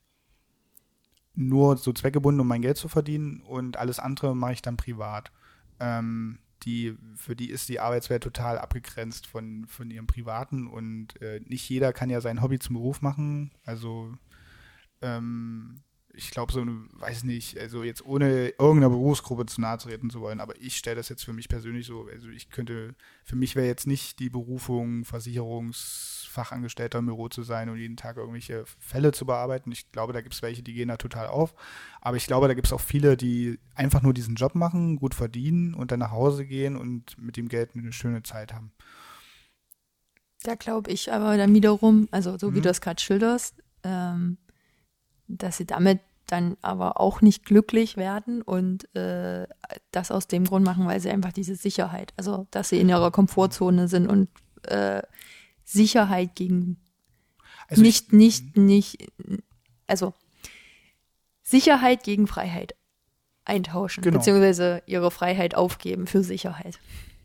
nur 1.38 1.78
so 1.78 1.94
zweckgebunden, 1.94 2.42
um 2.42 2.48
mein 2.48 2.64
Geld 2.64 2.78
zu 2.78 2.90
verdienen 2.90 3.42
und 3.42 3.78
alles 3.78 4.00
andere 4.00 4.36
mache 4.36 4.54
ich 4.54 4.62
dann 4.64 4.76
privat. 4.76 5.32
Ähm, 5.80 6.40
die, 6.64 6.98
für 7.16 7.36
die 7.36 7.52
ist 7.52 7.70
die 7.70 7.80
Arbeitswelt 7.80 8.24
total 8.24 8.58
abgegrenzt 8.58 9.28
von, 9.28 9.66
von 9.68 9.92
ihrem 9.92 10.08
Privaten 10.08 10.68
und 10.68 11.22
äh, 11.22 11.40
nicht 11.46 11.70
jeder 11.70 11.94
kann 11.94 12.10
ja 12.10 12.22
sein 12.22 12.42
Hobby 12.42 12.58
zum 12.58 12.76
Beruf 12.76 13.02
machen. 13.02 13.52
Also 13.64 14.12
ähm, 15.02 15.84
ich 16.18 16.32
glaube, 16.32 16.52
so 16.52 16.66
weiß 16.66 17.24
nicht, 17.24 17.60
also 17.60 17.84
jetzt 17.84 18.04
ohne 18.04 18.50
irgendeiner 18.50 18.90
Berufsgruppe 18.90 19.46
zu 19.46 19.62
nahe 19.62 19.78
treten 19.78 20.10
zu 20.10 20.20
wollen, 20.20 20.42
aber 20.42 20.60
ich 20.60 20.76
stelle 20.76 20.96
das 20.96 21.10
jetzt 21.10 21.24
für 21.24 21.34
mich 21.34 21.48
persönlich 21.48 21.86
so, 21.86 22.08
also 22.12 22.28
ich 22.30 22.50
könnte, 22.50 22.96
für 23.24 23.36
mich 23.36 23.56
wäre 23.56 23.68
jetzt 23.68 23.86
nicht 23.86 24.20
die 24.20 24.30
Berufung, 24.30 25.06
Versicherungsfachangestellter 25.06 27.00
im 27.00 27.06
Büro 27.06 27.30
zu 27.30 27.44
sein 27.44 27.70
und 27.70 27.78
jeden 27.78 27.98
Tag 27.98 28.18
irgendwelche 28.18 28.66
Fälle 28.80 29.12
zu 29.12 29.28
bearbeiten. 29.28 29.72
Ich 29.72 29.92
glaube, 29.92 30.12
da 30.12 30.22
gibt 30.22 30.34
es 30.34 30.42
welche, 30.42 30.64
die 30.64 30.74
gehen 30.74 30.88
da 30.88 30.98
total 30.98 31.28
auf. 31.28 31.54
Aber 32.02 32.18
ich 32.18 32.26
glaube, 32.26 32.48
da 32.48 32.56
gibt 32.56 32.68
es 32.68 32.74
auch 32.74 32.82
viele, 32.82 33.16
die 33.16 33.60
einfach 33.76 34.02
nur 34.02 34.14
diesen 34.14 34.36
Job 34.36 34.56
machen, 34.56 34.96
gut 34.96 35.14
verdienen 35.14 35.76
und 35.76 35.92
dann 35.92 36.00
nach 36.00 36.12
Hause 36.12 36.46
gehen 36.46 36.76
und 36.76 37.16
mit 37.22 37.38
dem 37.38 37.48
Geld 37.48 37.72
eine 37.76 37.94
schöne 37.94 38.24
Zeit 38.24 38.54
haben. 38.54 38.72
Da 40.44 40.56
glaube 40.56 40.92
ich 40.92 41.12
aber 41.12 41.38
dann 41.38 41.54
wiederum, 41.54 42.08
also 42.12 42.38
so 42.38 42.54
wie 42.54 42.60
mhm. 42.60 42.64
du 42.64 42.70
das 42.70 42.82
gerade 42.82 43.02
schilderst, 43.02 43.56
ähm, 43.84 44.38
dass 45.28 45.58
sie 45.58 45.66
damit 45.66 46.00
dann 46.28 46.58
aber 46.62 47.00
auch 47.00 47.22
nicht 47.22 47.46
glücklich 47.46 47.98
werden 47.98 48.42
und 48.42 48.94
äh, 48.96 49.48
das 49.92 50.12
aus 50.12 50.28
dem 50.28 50.46
Grund 50.46 50.66
machen, 50.66 50.86
weil 50.86 51.00
sie 51.00 51.10
einfach 51.10 51.32
diese 51.34 51.56
Sicherheit, 51.56 52.14
also 52.18 52.48
dass 52.52 52.70
sie 52.70 52.80
in 52.80 52.90
ihrer 52.90 53.12
Komfortzone 53.12 53.88
sind 53.88 54.08
und 54.08 54.30
äh, 54.64 55.02
Sicherheit 55.64 56.36
gegen 56.36 56.78
Also 57.68 57.82
nicht, 57.82 58.08
ich, 58.08 58.14
nicht, 58.14 58.58
nicht, 58.58 59.08
also 59.88 60.14
Sicherheit 61.44 62.04
gegen 62.04 62.28
Freiheit 62.28 62.76
eintauschen, 63.46 64.04
Genau. 64.04 64.18
beziehungsweise 64.18 64.84
ihre 64.86 65.12
Freiheit 65.12 65.56
aufgeben 65.56 66.08
für 66.08 66.24
Sicherheit. 66.24 66.80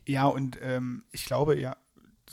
Ja, 0.05 0.25
und 0.25 0.57
ähm, 0.61 1.03
ich 1.11 1.25
glaube, 1.25 1.59
ja, 1.59 1.75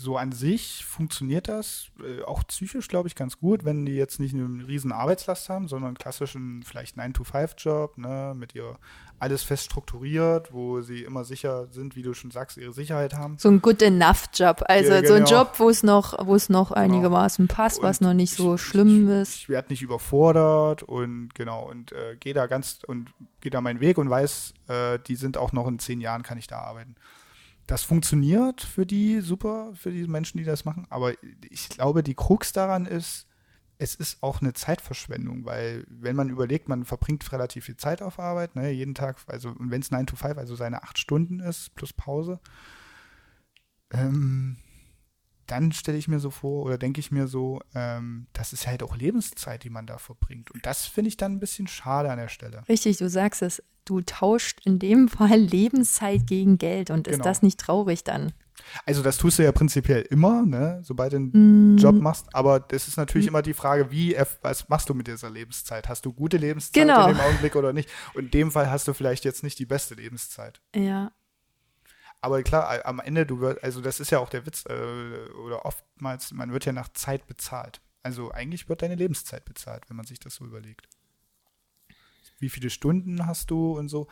so 0.01 0.17
an 0.17 0.33
sich 0.33 0.85
funktioniert 0.85 1.49
das 1.49 1.89
äh, 2.03 2.23
auch 2.25 2.43
psychisch, 2.47 2.89
glaube 2.89 3.09
ich, 3.09 3.15
ganz 3.15 3.39
gut, 3.39 3.65
wenn 3.65 3.85
die 3.87 3.93
jetzt 3.95 4.19
nicht 4.21 4.35
eine 4.35 4.67
riesen 4.67 4.93
Arbeitslast 4.93 5.49
haben, 5.49 5.69
sondern 5.69 5.89
einen 5.89 5.99
klassischen 5.99 6.63
vielleicht 6.63 6.97
9-to-5-Job, 6.97 7.99
ne, 7.99 8.35
mit 8.37 8.55
ihr 8.55 8.79
alles 9.19 9.43
fest 9.43 9.65
strukturiert, 9.65 10.53
wo 10.53 10.81
sie 10.81 11.03
immer 11.03 11.25
sicher 11.25 11.69
sind, 11.71 11.95
wie 11.95 12.03
du 12.03 12.15
schon 12.15 12.31
sagst, 12.31 12.57
ihre 12.57 12.73
Sicherheit 12.73 13.13
haben. 13.15 13.37
So 13.39 13.51
ein 13.51 13.61
good 13.61 13.83
enough 13.83 14.29
Job, 14.35 14.63
also 14.67 14.93
Ja, 14.93 15.05
so 15.07 15.13
ein 15.15 15.25
genau. 15.25 15.41
Job, 15.43 15.53
wo 15.59 15.69
es 15.69 15.83
noch, 15.83 16.27
wo 16.27 16.35
es 16.35 16.49
noch 16.49 16.71
einigermaßen 16.73 17.47
passt, 17.47 17.83
was 17.83 18.01
Und 18.01 18.07
noch 18.07 18.15
nicht 18.15 18.35
so 18.35 18.55
ich- 18.55 18.63
schlimm 18.63 19.09
ist. 19.11 19.37
Ich 19.37 19.49
werde 19.51 19.69
nicht 19.69 19.83
überfordert 19.83 20.83
und 20.83 21.35
genau, 21.35 21.69
und 21.69 21.93
äh, 21.93 22.17
gehe 22.19 22.33
da 22.35 22.47
ganz 22.47 22.81
und 22.87 23.13
gehe 23.43 23.51
da 23.51 23.61
meinen 23.61 23.81
Weg 23.81 23.99
und 23.99 24.09
weiß, 24.09 24.55
äh, 24.69 24.99
die 25.07 25.17
sind 25.17 25.37
auch 25.37 25.53
noch 25.53 25.67
in 25.69 25.79
zehn 25.79 26.01
Jahren, 26.01 26.23
kann 26.23 26.39
ich 26.39 26.47
da 26.47 26.59
arbeiten. 26.61 26.95
Das 27.71 27.85
funktioniert 27.85 28.63
für 28.63 28.85
die 28.85 29.21
super, 29.21 29.71
für 29.77 29.93
die 29.93 30.09
Menschen, 30.09 30.39
die 30.39 30.45
das 30.45 30.65
machen. 30.65 30.89
Aber 30.91 31.13
ich 31.49 31.69
glaube, 31.69 32.03
die 32.03 32.17
Krux 32.17 32.53
daran 32.53 32.85
ist, 32.85 33.29
es 33.79 33.95
ist 33.95 34.25
auch 34.25 34.41
eine 34.41 34.55
Zeitverschwendung, 34.55 35.45
weil 35.45 35.87
wenn 35.89 36.17
man 36.17 36.31
überlegt, 36.31 36.69
man 36.69 36.85
verbringt 36.85 37.31
relativ 37.31 37.67
viel 37.67 37.77
Zeit 37.77 38.03
auf 38.03 38.19
Arbeit, 38.19 38.57
ne, 38.57 38.73
jeden 38.73 38.97
Tag, 38.97 39.19
also 39.29 39.55
wenn 39.57 39.81
es 39.81 39.93
9 39.93 40.05
to 40.07 40.17
5, 40.17 40.37
also 40.37 40.57
seine 40.57 40.83
acht 40.83 40.99
Stunden 40.99 41.39
ist, 41.39 41.73
plus 41.77 41.93
Pause, 41.93 42.41
ähm, 43.93 44.57
dann 45.51 45.73
stelle 45.73 45.99
ich 45.99 46.09
mir 46.09 46.21
so 46.21 46.31
vor 46.31 46.65
oder 46.65 46.79
denke 46.79 47.01
ich 47.01 47.11
mir 47.11 47.27
so, 47.27 47.61
ähm, 47.75 48.27
das 48.33 48.53
ist 48.53 48.67
halt 48.67 48.83
auch 48.83 48.97
Lebenszeit, 48.97 49.65
die 49.65 49.71
man 49.71 49.87
da 49.87 49.99
verbringt. 49.99 50.51
Und 50.51 50.65
das 50.67 50.87
finde 50.87 51.09
ich 51.09 51.17
dann 51.17 51.33
ein 51.33 51.41
bisschen 51.41 51.67
schade 51.67 52.11
an 52.11 52.19
der 52.19 52.29
Stelle. 52.29 52.63
Richtig, 52.69 52.99
du 52.99 53.09
sagst 53.09 53.43
es. 53.43 53.63
Du 53.87 54.01
tauscht 54.03 54.61
in 54.65 54.79
dem 54.79 55.09
Fall 55.09 55.39
Lebenszeit 55.39 56.27
gegen 56.27 56.59
Geld 56.59 56.91
und 56.91 57.09
ist 57.09 57.15
Genau. 57.15 57.25
das 57.25 57.43
nicht 57.43 57.59
traurig 57.59 58.05
dann? 58.05 58.33
Also 58.85 59.03
das 59.03 59.17
tust 59.17 59.39
du 59.39 59.43
ja 59.43 59.53
prinzipiell 59.53 60.03
immer, 60.03 60.45
ne, 60.45 60.81
sobald 60.83 61.13
du 61.15 61.17
einen 61.17 61.75
Mm, 61.75 61.79
Job 61.79 61.97
machst. 61.97 62.27
Aber 62.35 62.61
das 62.61 62.89
ist 62.89 62.99
natürlich 62.99 63.27
immer 63.27 63.41
die 63.41 63.55
Frage, 63.55 63.91
wie, 63.91 64.15
was 64.43 64.69
machst 64.69 64.89
du 64.91 64.95
mit 64.95 65.07
dieser 65.09 65.31
Lebenszeit? 65.31 65.89
Hast 65.89 66.05
du 66.05 66.13
gute 66.13 66.37
Lebenszeit 66.37 66.75
Genau. 66.75 67.09
in 67.09 67.15
dem 67.17 67.21
Augenblick 67.21 67.57
oder 67.57 67.73
nicht? 67.73 67.89
Und 68.15 68.25
in 68.27 68.31
dem 68.31 68.51
Fall 68.53 68.71
hast 68.71 68.87
du 68.87 68.93
vielleicht 68.93 69.25
jetzt 69.25 69.43
nicht 69.43 69.59
die 69.59 69.65
beste 69.67 69.95
Lebenszeit. 69.95 70.61
Ja, 70.77 71.11
Aber 72.21 72.43
klar, 72.43 72.85
am 72.85 73.01
Ende, 73.01 73.25
du 73.25 73.41
wirst, 73.41 73.65
also 73.65 73.81
das 73.81 73.99
ist 73.99 74.11
ja 74.11 74.19
auch 74.19 74.29
der 74.29 74.45
Witz, 74.45 74.65
äh, 74.69 75.31
oder 75.45 75.65
oftmals, 75.65 76.33
man 76.33 76.53
wird 76.53 76.67
ja 76.67 76.73
nach 76.73 76.89
Zeit 76.93 77.27
bezahlt. 77.27 77.81
Also 78.03 78.31
eigentlich 78.31 78.69
wird 78.69 78.83
deine 78.83 78.95
Lebenszeit 78.95 79.45
bezahlt, 79.45 79.89
wenn 79.89 79.97
man 79.97 80.07
sich 80.07 80.19
das 80.19 80.35
so 80.35 80.45
überlegt. 80.45 80.89
Wie 82.39 82.49
viele 82.49 82.71
Stunden 82.71 83.27
hast 83.27 83.51
du 83.51 83.77
und 83.79 83.89
so. 83.89 84.09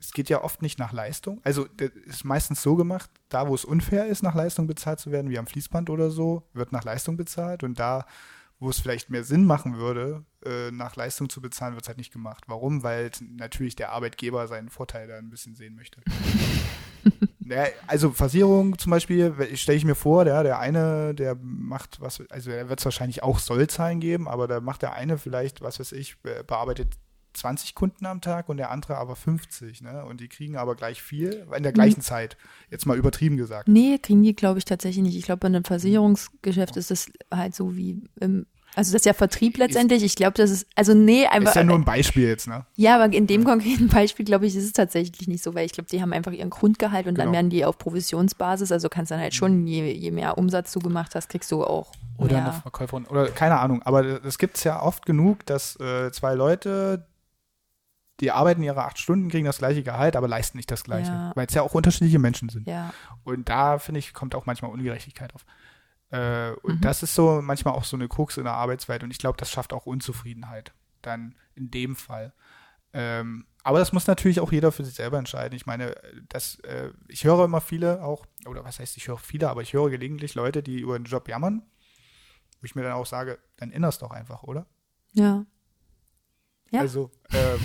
Es 0.00 0.12
geht 0.12 0.28
ja 0.28 0.42
oft 0.42 0.62
nicht 0.62 0.78
nach 0.78 0.92
Leistung. 0.92 1.40
Also 1.44 1.66
ist 2.06 2.24
meistens 2.24 2.62
so 2.62 2.74
gemacht, 2.74 3.10
da 3.28 3.48
wo 3.48 3.54
es 3.54 3.64
unfair 3.64 4.06
ist, 4.06 4.22
nach 4.22 4.34
Leistung 4.34 4.66
bezahlt 4.66 4.98
zu 4.98 5.12
werden, 5.12 5.30
wie 5.30 5.38
am 5.38 5.46
Fließband 5.46 5.90
oder 5.90 6.10
so, 6.10 6.48
wird 6.54 6.72
nach 6.72 6.84
Leistung 6.84 7.16
bezahlt. 7.16 7.62
Und 7.62 7.78
da, 7.78 8.06
wo 8.58 8.70
es 8.70 8.80
vielleicht 8.80 9.10
mehr 9.10 9.22
Sinn 9.22 9.44
machen 9.44 9.76
würde, 9.76 10.24
äh, 10.44 10.72
nach 10.72 10.96
Leistung 10.96 11.28
zu 11.28 11.40
bezahlen, 11.40 11.74
wird 11.74 11.84
es 11.84 11.88
halt 11.88 11.98
nicht 11.98 12.12
gemacht. 12.12 12.44
Warum? 12.48 12.82
Weil 12.82 13.10
natürlich 13.20 13.76
der 13.76 13.90
Arbeitgeber 13.90 14.48
seinen 14.48 14.70
Vorteil 14.70 15.06
da 15.06 15.18
ein 15.18 15.30
bisschen 15.30 15.54
sehen 15.54 15.76
möchte. 15.76 16.00
Also 17.86 18.12
Versicherung 18.12 18.78
zum 18.78 18.90
Beispiel, 18.90 19.34
stelle 19.54 19.76
ich 19.76 19.84
mir 19.84 19.94
vor, 19.94 20.24
der, 20.24 20.42
der 20.42 20.58
eine, 20.58 21.14
der 21.14 21.36
macht 21.42 22.00
was, 22.00 22.22
also 22.30 22.50
er 22.50 22.68
wird 22.68 22.78
es 22.78 22.84
wahrscheinlich 22.84 23.22
auch 23.22 23.38
Sollzahlen 23.38 24.00
geben, 24.00 24.26
aber 24.28 24.48
da 24.48 24.60
macht 24.60 24.82
der 24.82 24.94
eine 24.94 25.18
vielleicht, 25.18 25.60
was 25.60 25.78
weiß 25.78 25.92
ich, 25.92 26.18
be- 26.20 26.44
bearbeitet 26.46 26.94
20 27.34 27.74
Kunden 27.74 28.06
am 28.06 28.20
Tag 28.20 28.48
und 28.48 28.58
der 28.58 28.70
andere 28.70 28.96
aber 28.96 29.16
50, 29.16 29.80
ne? 29.82 30.04
Und 30.04 30.20
die 30.20 30.28
kriegen 30.28 30.56
aber 30.56 30.74
gleich 30.76 31.02
viel 31.02 31.46
in 31.56 31.62
der 31.62 31.72
gleichen 31.72 32.02
Zeit. 32.02 32.36
Jetzt 32.70 32.86
mal 32.86 32.96
übertrieben 32.98 33.36
gesagt. 33.38 33.68
nee, 33.68 33.98
kriegen 33.98 34.22
die, 34.22 34.34
glaube 34.36 34.58
ich, 34.58 34.64
tatsächlich 34.66 35.02
nicht. 35.02 35.16
Ich 35.16 35.24
glaube, 35.24 35.46
in 35.46 35.54
einem 35.54 35.64
Versicherungsgeschäft 35.64 36.76
ist 36.76 36.90
das 36.90 37.10
halt 37.32 37.54
so 37.54 37.74
wie 37.76 38.02
im, 38.20 38.46
also 38.74 38.92
das 38.92 39.00
ist 39.00 39.06
ja 39.06 39.12
Vertrieb 39.12 39.58
letztendlich. 39.58 40.02
Ich 40.02 40.16
glaube, 40.16 40.32
das 40.34 40.50
ist, 40.50 40.66
also 40.74 40.94
nee, 40.94 41.26
einfach, 41.26 41.50
Ist 41.50 41.56
ja 41.56 41.64
nur 41.64 41.76
ein 41.76 41.84
Beispiel 41.84 42.26
jetzt, 42.28 42.48
ne? 42.48 42.64
Ja, 42.76 42.94
aber 43.00 43.12
in 43.14 43.26
dem 43.26 43.44
konkreten 43.44 43.88
Beispiel, 43.88 44.24
glaube 44.24 44.46
ich, 44.46 44.56
ist 44.56 44.64
es 44.64 44.72
tatsächlich 44.72 45.28
nicht 45.28 45.42
so, 45.44 45.54
weil 45.54 45.66
ich 45.66 45.72
glaube, 45.72 45.88
die 45.90 46.00
haben 46.00 46.12
einfach 46.12 46.32
ihren 46.32 46.50
Grundgehalt 46.50 47.06
und 47.06 47.16
dann 47.18 47.26
Genau. 47.26 47.34
werden 47.36 47.50
die 47.50 47.64
auf 47.64 47.76
Provisionsbasis, 47.78 48.72
also 48.72 48.88
kannst 48.88 49.10
dann 49.10 49.20
halt 49.20 49.34
schon, 49.34 49.66
je, 49.66 49.92
je 49.92 50.10
mehr 50.10 50.38
Umsatz 50.38 50.72
du 50.72 50.80
gemacht 50.80 51.14
hast, 51.14 51.28
kriegst 51.28 51.50
du 51.52 51.64
auch 51.64 51.92
Oder 52.16 52.36
mehr. 52.36 52.44
eine 52.44 52.52
Verkäuferin, 52.54 53.04
oder 53.06 53.28
keine 53.28 53.58
Ahnung, 53.60 53.82
aber 53.82 54.18
das 54.20 54.38
gibt 54.38 54.56
es 54.56 54.64
ja 54.64 54.80
oft 54.82 55.04
genug, 55.06 55.44
dass 55.46 55.78
äh, 55.80 56.10
zwei 56.12 56.34
Leute, 56.34 57.06
die 58.20 58.30
arbeiten 58.30 58.62
ihre 58.62 58.84
acht 58.84 58.98
Stunden, 58.98 59.28
kriegen 59.30 59.46
das 59.46 59.58
gleiche 59.58 59.82
Gehalt, 59.82 60.14
aber 60.16 60.28
leisten 60.28 60.56
nicht 60.56 60.70
das 60.70 60.84
gleiche, 60.84 61.10
Ja. 61.10 61.32
weil 61.34 61.46
es 61.46 61.54
ja 61.54 61.62
auch 61.62 61.74
unterschiedliche 61.74 62.18
Menschen 62.18 62.48
sind. 62.50 62.68
Ja, 62.68 62.92
Und 63.24 63.48
da, 63.48 63.78
finde 63.78 63.98
ich, 63.98 64.12
kommt 64.14 64.34
auch 64.34 64.46
manchmal 64.46 64.70
Ungerechtigkeit 64.70 65.34
auf. 65.34 65.44
Äh, 66.12 66.52
und 66.62 66.76
Mhm. 66.76 66.80
das 66.82 67.02
ist 67.02 67.14
so 67.14 67.42
manchmal 67.42 67.74
auch 67.74 67.84
so 67.84 67.96
eine 67.96 68.06
Krux 68.06 68.36
in 68.36 68.44
der 68.44 68.52
Arbeitswelt 68.52 69.02
und 69.02 69.10
ich 69.10 69.18
glaube, 69.18 69.38
das 69.38 69.50
schafft 69.50 69.72
auch 69.72 69.86
Unzufriedenheit 69.86 70.72
dann 71.00 71.34
in 71.56 71.70
dem 71.70 71.96
Fall. 71.96 72.32
Ähm, 72.92 73.46
aber 73.64 73.78
das 73.78 73.92
muss 73.92 74.06
natürlich 74.06 74.38
auch 74.40 74.52
jeder 74.52 74.70
für 74.72 74.84
sich 74.84 74.94
selber 74.94 75.18
entscheiden. 75.18 75.56
Ich 75.56 75.64
meine, 75.66 75.94
das, 76.28 76.58
äh, 76.60 76.90
ich 77.08 77.24
höre 77.24 77.44
immer 77.46 77.60
viele 77.62 78.02
auch, 78.04 78.26
oder 78.46 78.64
was 78.64 78.78
heißt, 78.78 78.96
ich 78.98 79.08
höre 79.08 79.16
viele, 79.18 79.48
aber 79.48 79.62
ich 79.62 79.72
höre 79.72 79.88
gelegentlich 79.88 80.34
Leute, 80.34 80.62
die 80.62 80.80
über 80.80 80.98
den 80.98 81.04
Job 81.06 81.28
jammern, 81.28 81.62
wo 82.60 82.64
ich 82.64 82.74
mir 82.74 82.82
dann 82.82 82.92
auch 82.92 83.06
sage, 83.06 83.38
dann 83.56 83.70
innerst 83.70 84.02
doch 84.02 84.10
einfach, 84.10 84.42
oder? 84.42 84.66
ja. 85.12 85.44
Ja. 86.70 86.80
Also 86.80 87.10
ähm, 87.34 87.60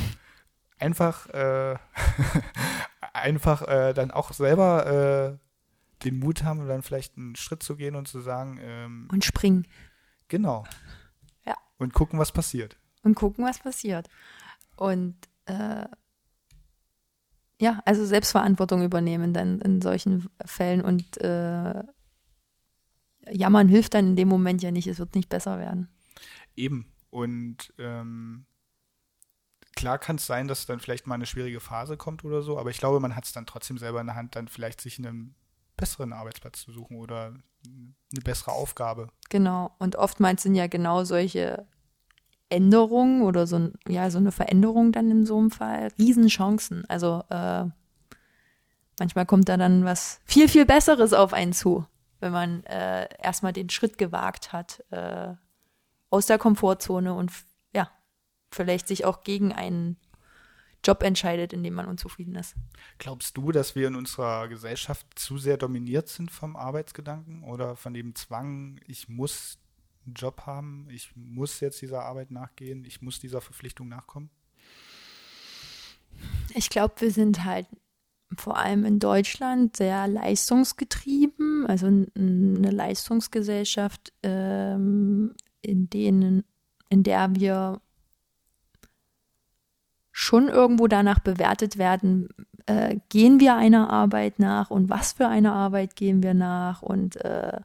einfach, 0.79 1.27
äh, 1.29 1.77
einfach 3.13 3.61
äh, 3.61 3.93
dann 3.93 4.11
auch 4.11 4.33
selber 4.33 5.39
äh, 5.39 5.46
den 6.03 6.19
Mut 6.19 6.43
haben 6.43 6.67
dann 6.67 6.83
vielleicht 6.83 7.17
einen 7.17 7.35
Schritt 7.35 7.63
zu 7.63 7.75
gehen 7.75 7.95
und 7.95 8.07
zu 8.07 8.19
sagen, 8.19 8.59
ähm, 8.61 9.07
Und 9.11 9.25
springen 9.25 9.65
genau. 10.27 10.65
Ja. 11.45 11.55
Und 11.77 11.93
gucken, 11.93 12.19
was 12.19 12.31
passiert. 12.31 12.77
und 13.03 13.15
gucken, 13.15 13.45
was 13.45 13.59
passiert. 13.59 14.09
Und 14.75 15.15
äh, 15.45 15.85
ja, 17.59 17.81
also 17.85 18.05
Selbstverantwortung 18.05 18.83
übernehmen 18.83 19.33
dann 19.33 19.59
in 19.61 19.81
solchen 19.81 20.29
Fällen 20.45 20.81
und 20.81 21.17
äh, 21.17 21.83
jammern 23.31 23.67
hilft 23.67 23.93
dann 23.95 24.09
in 24.09 24.15
dem 24.15 24.27
Moment 24.27 24.61
ja 24.61 24.71
nicht, 24.71 24.87
es 24.87 24.99
wird 24.99 25.15
nicht 25.15 25.29
besser 25.29 25.57
werden. 25.57 25.89
Eben. 26.55 26.91
Und 27.09 27.73
ähm, 27.79 28.45
klar 29.75 29.97
kann 29.97 30.17
es 30.17 30.27
sein, 30.27 30.47
dass 30.47 30.65
dann 30.65 30.79
vielleicht 30.79 31.07
mal 31.07 31.15
eine 31.15 31.25
schwierige 31.25 31.59
Phase 31.59 31.97
kommt 31.97 32.23
oder 32.23 32.41
so, 32.41 32.59
aber 32.59 32.69
ich 32.69 32.77
glaube, 32.77 32.99
man 32.99 33.15
hat 33.15 33.25
es 33.25 33.31
dann 33.31 33.45
trotzdem 33.45 33.77
selber 33.77 34.01
in 34.01 34.07
der 34.07 34.15
Hand, 34.15 34.35
dann 34.35 34.47
vielleicht 34.47 34.81
sich 34.81 34.99
einen 34.99 35.35
besseren 35.77 36.11
Arbeitsplatz 36.11 36.61
zu 36.61 36.71
suchen 36.71 36.97
oder 36.97 37.33
eine 37.65 38.21
bessere 38.23 38.51
Aufgabe. 38.51 39.09
Genau. 39.29 39.71
Und 39.79 39.95
oftmals 39.95 40.43
sind 40.43 40.55
ja 40.55 40.67
genau 40.67 41.03
solche 41.03 41.65
Änderungen 42.49 43.23
oder 43.23 43.45
so, 43.47 43.69
ja, 43.87 44.09
so 44.09 44.17
eine 44.17 44.31
Veränderung 44.31 44.91
dann 44.91 45.11
in 45.11 45.25
so 45.25 45.37
einem 45.37 45.51
Fall 45.51 45.89
Riesenchancen. 45.99 46.85
Also 46.87 47.23
äh, 47.29 47.65
manchmal 48.99 49.25
kommt 49.25 49.49
da 49.49 49.57
dann 49.57 49.85
was 49.85 50.19
viel, 50.25 50.47
viel 50.47 50.65
Besseres 50.65 51.13
auf 51.13 51.33
einen 51.33 51.53
zu, 51.53 51.85
wenn 52.19 52.31
man 52.31 52.63
äh, 52.63 53.07
erstmal 53.21 53.53
den 53.53 53.69
Schritt 53.69 53.97
gewagt 53.97 54.53
hat 54.53 54.83
äh, 54.91 55.33
aus 56.09 56.25
der 56.25 56.37
Komfortzone 56.37 57.13
und 57.13 57.31
ja, 57.73 57.89
vielleicht 58.51 58.87
sich 58.87 59.03
auch 59.05 59.23
gegen 59.23 59.51
einen 59.51 59.97
Job 60.83 61.03
entscheidet, 61.03 61.53
in 61.53 61.63
dem 61.63 61.73
man 61.73 61.87
unzufrieden 61.87 62.35
ist. 62.35 62.55
Glaubst 62.97 63.35
du, 63.37 63.51
dass 63.51 63.75
wir 63.75 63.87
in 63.87 63.95
unserer 63.95 64.47
Gesellschaft 64.47 65.05
zu 65.15 65.37
sehr 65.37 65.57
dominiert 65.57 66.07
sind 66.07 66.31
vom 66.31 66.55
Arbeitsgedanken 66.55 67.43
oder 67.43 67.75
von 67.75 67.93
dem 67.93 68.15
Zwang, 68.15 68.79
ich 68.87 69.09
muss 69.09 69.57
einen 70.05 70.15
Job 70.15 70.43
haben, 70.45 70.87
ich 70.89 71.11
muss 71.15 71.59
jetzt 71.59 71.81
dieser 71.81 72.03
Arbeit 72.03 72.31
nachgehen, 72.31 72.85
ich 72.85 73.01
muss 73.01 73.19
dieser 73.19 73.41
Verpflichtung 73.41 73.89
nachkommen? 73.89 74.29
Ich 76.55 76.69
glaube, 76.69 76.95
wir 76.99 77.11
sind 77.11 77.43
halt 77.43 77.67
vor 78.35 78.57
allem 78.57 78.83
in 78.85 78.99
Deutschland 78.99 79.77
sehr 79.77 80.07
leistungsgetrieben, 80.07 81.65
also 81.67 81.87
eine 81.87 82.71
Leistungsgesellschaft, 82.71 84.13
ähm, 84.23 85.33
in 85.61 85.89
denen, 85.89 86.43
in 86.89 87.03
der 87.03 87.35
wir 87.35 87.81
schon 90.19 90.47
irgendwo 90.47 90.87
danach 90.87 91.19
bewertet 91.19 91.77
werden, 91.77 92.29
äh, 92.65 92.97
gehen 93.09 93.39
wir 93.39 93.55
einer 93.55 93.91
Arbeit 93.91 94.39
nach 94.39 94.71
und 94.71 94.89
was 94.89 95.13
für 95.13 95.27
eine 95.27 95.53
Arbeit 95.53 95.95
gehen 95.95 96.23
wir 96.23 96.33
nach 96.33 96.81
und 96.81 97.23
äh, 97.23 97.59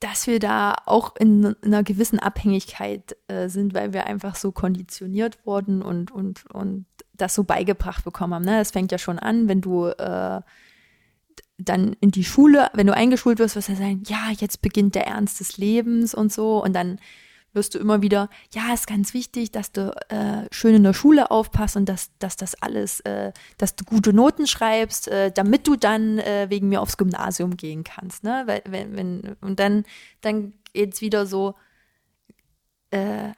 dass 0.00 0.26
wir 0.26 0.38
da 0.38 0.76
auch 0.84 1.16
in, 1.16 1.44
in 1.62 1.72
einer 1.72 1.82
gewissen 1.82 2.18
Abhängigkeit 2.18 3.16
äh, 3.28 3.48
sind, 3.48 3.72
weil 3.72 3.94
wir 3.94 4.04
einfach 4.06 4.34
so 4.34 4.52
konditioniert 4.52 5.46
wurden 5.46 5.80
und, 5.80 6.10
und, 6.10 6.44
und 6.52 6.84
das 7.14 7.34
so 7.34 7.44
beigebracht 7.44 8.04
bekommen 8.04 8.34
haben. 8.34 8.44
Ne? 8.44 8.58
Das 8.58 8.72
fängt 8.72 8.92
ja 8.92 8.98
schon 8.98 9.18
an, 9.18 9.48
wenn 9.48 9.62
du 9.62 9.86
äh, 9.86 10.42
dann 11.56 11.96
in 12.00 12.10
die 12.10 12.24
Schule, 12.24 12.68
wenn 12.74 12.86
du 12.86 12.92
eingeschult 12.92 13.38
wirst, 13.38 13.56
wirst 13.56 13.70
du 13.70 13.76
sagen, 13.76 14.02
ja, 14.04 14.30
jetzt 14.36 14.60
beginnt 14.60 14.94
der 14.94 15.06
Ernst 15.06 15.40
des 15.40 15.56
Lebens 15.56 16.14
und 16.14 16.30
so. 16.30 16.62
Und 16.62 16.74
dann 16.74 16.98
wirst 17.54 17.74
du 17.74 17.78
immer 17.78 18.02
wieder, 18.02 18.28
ja, 18.52 18.72
ist 18.74 18.86
ganz 18.86 19.14
wichtig, 19.14 19.52
dass 19.52 19.72
du 19.72 19.94
äh, 20.08 20.46
schön 20.50 20.74
in 20.74 20.82
der 20.82 20.92
Schule 20.92 21.30
aufpasst 21.30 21.76
und 21.76 21.88
dass, 21.88 22.10
dass 22.18 22.36
das 22.36 22.54
alles, 22.62 23.00
äh, 23.00 23.32
dass 23.58 23.76
du 23.76 23.84
gute 23.84 24.12
Noten 24.12 24.46
schreibst, 24.46 25.08
äh, 25.08 25.30
damit 25.32 25.66
du 25.66 25.76
dann 25.76 26.18
äh, 26.18 26.46
wegen 26.50 26.68
mir 26.68 26.80
aufs 26.80 26.96
Gymnasium 26.96 27.56
gehen 27.56 27.84
kannst. 27.84 28.24
Ne? 28.24 28.42
Weil, 28.46 28.62
wenn, 28.66 28.96
wenn, 28.96 29.36
und 29.40 29.60
dann, 29.60 29.84
dann 30.20 30.54
geht's 30.72 31.00
wieder 31.00 31.26
so, 31.26 31.54
äh, 32.90 33.32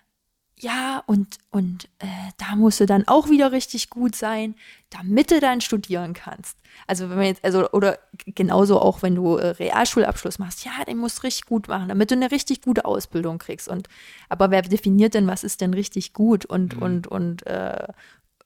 ja, 0.58 1.02
und, 1.06 1.36
und 1.50 1.84
äh, 1.98 2.06
da 2.38 2.56
musst 2.56 2.80
du 2.80 2.86
dann 2.86 3.06
auch 3.06 3.28
wieder 3.28 3.52
richtig 3.52 3.90
gut 3.90 4.16
sein, 4.16 4.54
damit 4.88 5.30
du 5.30 5.38
dann 5.38 5.60
studieren 5.60 6.14
kannst. 6.14 6.56
Also 6.86 7.10
wenn 7.10 7.16
man 7.16 7.26
jetzt, 7.26 7.44
also, 7.44 7.70
oder 7.72 7.98
genauso 8.24 8.80
auch, 8.80 9.02
wenn 9.02 9.14
du 9.14 9.36
äh, 9.36 9.48
Realschulabschluss 9.48 10.38
machst, 10.38 10.64
ja, 10.64 10.72
den 10.86 10.96
musst 10.96 11.18
du 11.18 11.22
richtig 11.24 11.44
gut 11.44 11.68
machen, 11.68 11.90
damit 11.90 12.10
du 12.10 12.14
eine 12.14 12.30
richtig 12.30 12.62
gute 12.62 12.86
Ausbildung 12.86 13.36
kriegst. 13.36 13.68
Und 13.68 13.88
aber 14.30 14.50
wer 14.50 14.62
definiert 14.62 15.12
denn, 15.12 15.26
was 15.26 15.44
ist 15.44 15.60
denn 15.60 15.74
richtig 15.74 16.14
gut 16.14 16.46
und, 16.46 16.76
mhm. 16.76 16.82
und, 16.82 17.06
und 17.06 17.46
äh, 17.46 17.88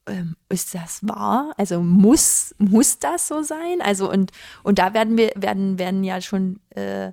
ähm, 0.06 0.36
ist 0.48 0.74
das 0.74 1.06
wahr? 1.06 1.52
Also 1.58 1.80
muss, 1.80 2.56
muss 2.58 2.98
das 2.98 3.28
so 3.28 3.42
sein? 3.42 3.80
Also 3.82 4.10
und, 4.10 4.32
und 4.64 4.80
da 4.80 4.94
werden 4.94 5.16
wir, 5.16 5.30
werden, 5.36 5.78
werden 5.78 6.02
ja 6.02 6.20
schon 6.20 6.58
äh, 6.70 7.12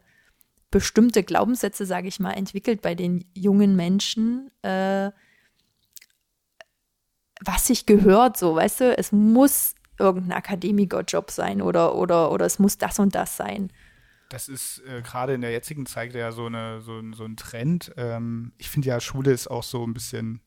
bestimmte 0.72 1.24
Glaubenssätze, 1.24 1.86
sage 1.86 2.08
ich 2.08 2.20
mal, 2.20 2.34
entwickelt 2.34 2.82
bei 2.82 2.96
den 2.96 3.26
jungen 3.34 3.76
Menschen, 3.76 4.52
äh, 4.64 5.12
was 7.44 7.68
sich 7.68 7.86
gehört, 7.86 8.38
so, 8.38 8.56
weißt 8.56 8.82
du, 8.82 8.98
es 8.98 9.12
muss 9.12 9.76
irgendein 10.00 10.38
Akademikerjob 10.38 11.32
sein 11.32 11.62
oder, 11.62 11.96
oder, 11.96 12.32
oder 12.32 12.46
es 12.46 12.60
muss 12.60 12.78
das 12.78 13.00
und 13.00 13.16
das 13.16 13.38
sein. 13.38 13.72
Das 14.30 14.50
ist 14.50 14.84
äh, 14.86 15.02
gerade 15.02 15.34
in 15.34 15.42
der 15.42 15.52
jetzigen 15.52 15.86
Zeit 15.86 16.14
ja 16.14 16.32
so, 16.32 16.48
eine, 16.48 16.82
so, 16.82 17.02
so 17.14 17.24
ein 17.24 17.38
Trend. 17.38 17.94
Ähm, 17.96 18.52
ich 18.58 18.70
finde 18.70 18.90
ja, 18.90 19.00
Schule 19.00 19.32
ist 19.32 19.48
auch 19.48 19.64
so 19.64 19.86
ein 19.86 19.94
bisschen, 19.94 20.42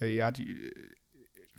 äh, 0.00 0.14
ja, 0.14 0.30
die 0.30 0.72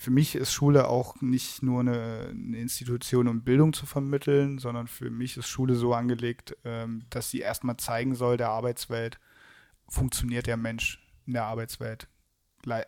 für 0.01 0.10
mich 0.10 0.34
ist 0.34 0.51
Schule 0.51 0.88
auch 0.88 1.22
nicht 1.22 1.62
nur 1.62 1.81
eine, 1.81 2.29
eine, 2.31 2.58
Institution, 2.58 3.27
um 3.27 3.43
Bildung 3.43 3.72
zu 3.72 3.86
vermitteln, 3.86 4.58
sondern 4.58 4.88
für 4.88 5.12
mich 5.12 5.38
ist 5.38 5.48
Schule 5.48 5.75
so 5.75 5.93
angelegt, 5.93 6.58
ähm, 6.65 7.03
dass 7.12 7.29
sie 7.29 7.41
erstmal 7.41 7.77
zeigen 7.77 8.15
soll 8.15 8.36
der 8.36 8.50
Arbeitswelt, 8.50 9.20
funktioniert 9.88 10.48
der 10.48 10.58
Mensch 10.58 11.08
in 11.27 11.34
der 11.34 11.43
Arbeitswelt. 11.43 12.08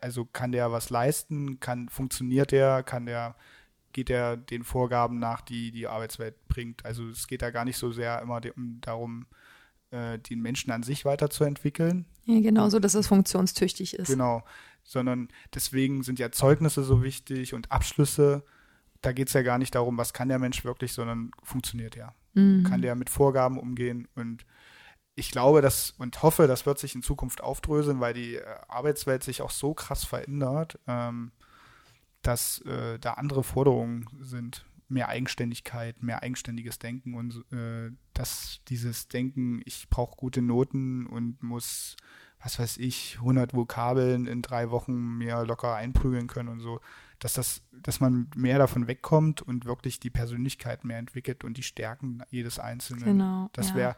Also 0.00 0.24
kann 0.24 0.50
der 0.50 0.72
was 0.72 0.90
leisten, 0.90 1.60
kann, 1.60 1.88
funktioniert 1.88 2.50
der, 2.50 2.82
kann 2.82 3.06
der, 3.06 3.36
geht 3.92 4.10
er 4.10 4.36
den 4.36 4.64
Vorgaben 4.64 5.20
nach, 5.20 5.40
die 5.40 5.70
die 5.70 5.86
Arbeitswelt 5.86 6.48
bringt. 6.48 6.84
Also 6.84 7.08
es 7.08 7.28
geht 7.28 7.42
da 7.42 7.50
gar 7.50 7.64
nicht 7.64 7.76
so 7.76 7.92
sehr 7.92 8.20
immer 8.22 8.40
darum, 8.40 9.26
äh, 9.92 10.18
den 10.18 10.42
Menschen 10.42 10.72
an 10.72 10.82
sich 10.82 11.04
weiterzuentwickeln. 11.04 12.06
Ja, 12.24 12.40
genau 12.40 12.70
so, 12.70 12.80
dass 12.80 12.94
es 12.94 13.06
funktionstüchtig 13.06 13.94
ist. 13.94 14.08
Genau 14.08 14.42
sondern 14.84 15.28
deswegen 15.54 16.02
sind 16.02 16.18
ja 16.18 16.30
Zeugnisse 16.30 16.84
so 16.84 17.02
wichtig 17.02 17.54
und 17.54 17.72
Abschlüsse. 17.72 18.44
Da 19.00 19.12
geht 19.12 19.28
es 19.28 19.34
ja 19.34 19.42
gar 19.42 19.58
nicht 19.58 19.74
darum, 19.74 19.98
was 19.98 20.12
kann 20.12 20.28
der 20.28 20.38
Mensch 20.38 20.64
wirklich, 20.64 20.92
sondern 20.92 21.30
funktioniert 21.42 21.96
er. 21.96 22.14
Mhm. 22.34 22.64
Kann 22.64 22.82
der 22.82 22.94
mit 22.94 23.10
Vorgaben 23.10 23.58
umgehen 23.58 24.06
und 24.14 24.44
ich 25.16 25.30
glaube, 25.30 25.62
dass 25.62 25.92
und 25.92 26.22
hoffe, 26.22 26.46
das 26.46 26.66
wird 26.66 26.78
sich 26.78 26.94
in 26.94 27.02
Zukunft 27.02 27.40
aufdröseln, 27.40 28.00
weil 28.00 28.14
die 28.14 28.36
äh, 28.36 28.44
Arbeitswelt 28.68 29.22
sich 29.22 29.42
auch 29.42 29.50
so 29.50 29.74
krass 29.74 30.04
verändert, 30.04 30.78
ähm, 30.86 31.32
dass 32.22 32.60
äh, 32.62 32.98
da 32.98 33.14
andere 33.14 33.44
Forderungen 33.44 34.08
sind. 34.20 34.64
Mehr 34.88 35.08
Eigenständigkeit, 35.08 36.02
mehr 36.02 36.22
eigenständiges 36.22 36.78
Denken 36.78 37.14
und 37.14 37.44
äh, 37.52 37.90
dass 38.12 38.60
dieses 38.68 39.08
Denken, 39.08 39.62
ich 39.64 39.88
brauche 39.88 40.16
gute 40.16 40.42
Noten 40.42 41.06
und 41.06 41.42
muss 41.42 41.96
was 42.44 42.58
weiß 42.58 42.76
ich, 42.76 43.16
100 43.20 43.54
Vokabeln 43.54 44.26
in 44.26 44.42
drei 44.42 44.70
Wochen 44.70 45.16
mir 45.16 45.44
locker 45.44 45.74
einprügeln 45.74 46.26
können 46.26 46.50
und 46.50 46.60
so, 46.60 46.80
dass 47.18 47.32
das, 47.32 47.62
dass 47.72 48.00
man 48.00 48.28
mehr 48.36 48.58
davon 48.58 48.86
wegkommt 48.86 49.40
und 49.40 49.64
wirklich 49.64 49.98
die 49.98 50.10
Persönlichkeit 50.10 50.84
mehr 50.84 50.98
entwickelt 50.98 51.42
und 51.42 51.56
die 51.56 51.62
Stärken 51.62 52.22
jedes 52.30 52.58
Einzelnen. 52.58 53.04
Genau. 53.04 53.48
Das 53.54 53.70
ja. 53.70 53.76
wäre 53.76 53.96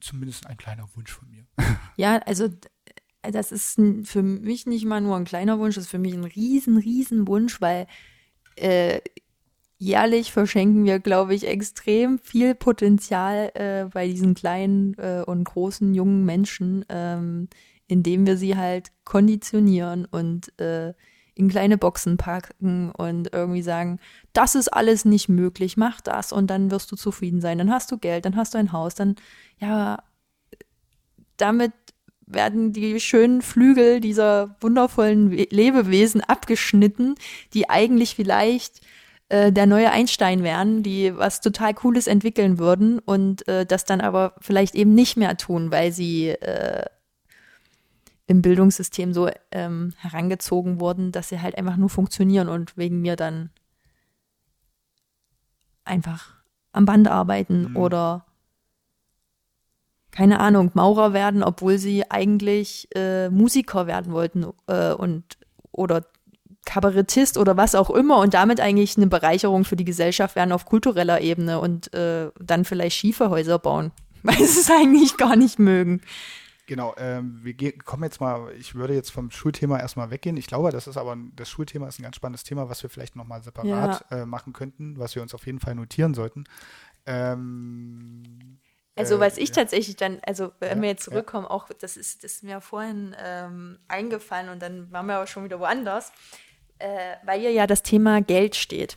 zumindest 0.00 0.46
ein 0.46 0.56
kleiner 0.56 0.88
Wunsch 0.94 1.12
von 1.12 1.30
mir. 1.30 1.46
Ja, 1.96 2.18
also 2.18 2.48
das 3.22 3.52
ist 3.52 3.80
für 4.02 4.22
mich 4.22 4.66
nicht 4.66 4.84
mal 4.84 5.00
nur 5.00 5.16
ein 5.16 5.24
kleiner 5.24 5.60
Wunsch, 5.60 5.76
das 5.76 5.84
ist 5.84 5.90
für 5.90 5.98
mich 5.98 6.12
ein 6.12 6.24
riesen, 6.24 6.76
riesen 6.76 7.28
Wunsch, 7.28 7.60
weil 7.60 7.86
äh, 8.56 9.00
jährlich 9.78 10.32
verschenken 10.32 10.84
wir, 10.84 10.98
glaube 10.98 11.34
ich, 11.34 11.46
extrem 11.46 12.18
viel 12.18 12.54
Potenzial 12.54 13.50
äh, 13.54 13.84
bei 13.92 14.06
diesen 14.06 14.34
kleinen 14.34 14.94
äh, 14.98 15.22
und 15.26 15.44
großen 15.44 15.94
jungen 15.94 16.24
Menschen, 16.24 16.84
ähm, 16.88 17.48
indem 17.86 18.26
wir 18.26 18.36
sie 18.36 18.56
halt 18.56 18.92
konditionieren 19.04 20.06
und 20.06 20.58
äh, 20.60 20.94
in 21.34 21.48
kleine 21.48 21.76
Boxen 21.76 22.16
packen 22.16 22.92
und 22.92 23.32
irgendwie 23.32 23.62
sagen, 23.62 23.98
das 24.32 24.54
ist 24.54 24.68
alles 24.68 25.04
nicht 25.04 25.28
möglich, 25.28 25.76
mach 25.76 26.00
das 26.00 26.32
und 26.32 26.48
dann 26.48 26.70
wirst 26.70 26.92
du 26.92 26.96
zufrieden 26.96 27.40
sein, 27.40 27.58
dann 27.58 27.72
hast 27.72 27.90
du 27.90 27.98
Geld, 27.98 28.24
dann 28.24 28.36
hast 28.36 28.54
du 28.54 28.58
ein 28.58 28.72
Haus, 28.72 28.94
dann, 28.94 29.16
ja, 29.58 29.98
damit 31.36 31.72
werden 32.26 32.72
die 32.72 33.00
schönen 33.00 33.42
Flügel 33.42 34.00
dieser 34.00 34.56
wundervollen 34.60 35.30
Lebewesen 35.30 36.20
abgeschnitten, 36.20 37.16
die 37.52 37.68
eigentlich 37.68 38.14
vielleicht 38.14 38.80
äh, 39.28 39.52
der 39.52 39.66
neue 39.66 39.90
Einstein 39.90 40.42
wären, 40.42 40.82
die 40.82 41.16
was 41.16 41.40
total 41.40 41.74
Cooles 41.74 42.06
entwickeln 42.06 42.58
würden 42.58 42.98
und 42.98 43.46
äh, 43.48 43.64
das 43.64 43.84
dann 43.84 44.00
aber 44.00 44.34
vielleicht 44.40 44.74
eben 44.74 44.94
nicht 44.94 45.16
mehr 45.16 45.36
tun, 45.36 45.70
weil 45.70 45.92
sie 45.92 46.28
äh, 46.28 46.84
im 48.26 48.42
Bildungssystem 48.42 49.12
so 49.12 49.30
ähm, 49.50 49.92
herangezogen 49.98 50.80
wurden, 50.80 51.12
dass 51.12 51.28
sie 51.28 51.40
halt 51.40 51.56
einfach 51.58 51.76
nur 51.76 51.90
funktionieren 51.90 52.48
und 52.48 52.76
wegen 52.76 53.00
mir 53.00 53.16
dann 53.16 53.50
einfach 55.84 56.34
am 56.72 56.86
Band 56.86 57.08
arbeiten 57.08 57.70
mhm. 57.70 57.76
oder 57.76 58.26
keine 60.10 60.38
Ahnung, 60.38 60.70
Maurer 60.74 61.12
werden, 61.12 61.42
obwohl 61.42 61.76
sie 61.76 62.08
eigentlich 62.08 62.88
äh, 62.94 63.30
Musiker 63.30 63.86
werden 63.88 64.12
wollten 64.12 64.46
äh, 64.68 64.92
und 64.92 65.24
oder 65.72 66.06
Kabarettist 66.64 67.38
oder 67.38 67.56
was 67.56 67.74
auch 67.74 67.90
immer 67.90 68.18
und 68.18 68.34
damit 68.34 68.60
eigentlich 68.60 68.96
eine 68.96 69.06
Bereicherung 69.06 69.64
für 69.64 69.76
die 69.76 69.84
Gesellschaft 69.84 70.36
werden 70.36 70.52
auf 70.52 70.64
kultureller 70.64 71.20
Ebene 71.20 71.60
und 71.60 71.92
äh, 71.94 72.30
dann 72.40 72.64
vielleicht 72.64 72.96
Schieferhäuser 72.96 73.58
bauen, 73.58 73.92
weil 74.22 74.36
sie 74.36 74.60
es 74.60 74.70
eigentlich 74.70 75.16
gar 75.16 75.36
nicht 75.36 75.58
mögen. 75.58 76.00
Genau, 76.66 76.94
ähm, 76.96 77.40
wir 77.42 77.78
kommen 77.78 78.04
jetzt 78.04 78.20
mal, 78.20 78.50
ich 78.58 78.74
würde 78.74 78.94
jetzt 78.94 79.10
vom 79.10 79.30
Schulthema 79.30 79.78
erstmal 79.78 80.10
weggehen. 80.10 80.38
Ich 80.38 80.46
glaube, 80.46 80.70
das 80.70 80.86
ist 80.86 80.96
aber, 80.96 81.14
das 81.36 81.50
Schulthema 81.50 81.88
ist 81.88 81.98
ein 81.98 82.04
ganz 82.04 82.16
spannendes 82.16 82.42
Thema, 82.42 82.70
was 82.70 82.82
wir 82.82 82.88
vielleicht 82.88 83.16
nochmal 83.16 83.42
separat 83.42 84.06
ja. 84.10 84.22
äh, 84.22 84.26
machen 84.26 84.54
könnten, 84.54 84.98
was 84.98 85.14
wir 85.14 85.20
uns 85.20 85.34
auf 85.34 85.44
jeden 85.44 85.60
Fall 85.60 85.74
notieren 85.74 86.14
sollten. 86.14 86.44
Ähm, 87.04 88.60
also, 88.96 89.20
was 89.20 89.36
ich 89.36 89.50
ja. 89.50 89.56
tatsächlich 89.56 89.96
dann, 89.96 90.20
also 90.24 90.52
wenn 90.60 90.78
ja, 90.78 90.82
wir 90.82 90.88
jetzt 90.88 91.04
zurückkommen, 91.04 91.46
auch 91.46 91.68
das 91.80 91.96
ist, 91.96 92.24
das 92.24 92.34
ist 92.34 92.44
mir 92.44 92.60
vorhin 92.60 93.14
ähm, 93.22 93.78
eingefallen 93.88 94.48
und 94.48 94.62
dann 94.62 94.90
waren 94.92 95.06
wir 95.06 95.16
aber 95.16 95.26
schon 95.26 95.44
wieder 95.44 95.58
woanders 95.58 96.12
äh, 96.78 97.16
weil 97.24 97.40
hier 97.40 97.52
ja 97.52 97.66
das 97.66 97.82
Thema 97.82 98.20
Geld 98.20 98.56
steht. 98.56 98.96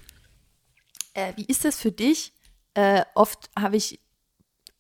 Äh, 1.14 1.34
wie 1.36 1.46
ist 1.46 1.66
das 1.66 1.80
für 1.80 1.92
dich? 1.92 2.34
Äh, 2.74 3.04
oft 3.16 3.50
habe 3.58 3.76
ich 3.76 4.00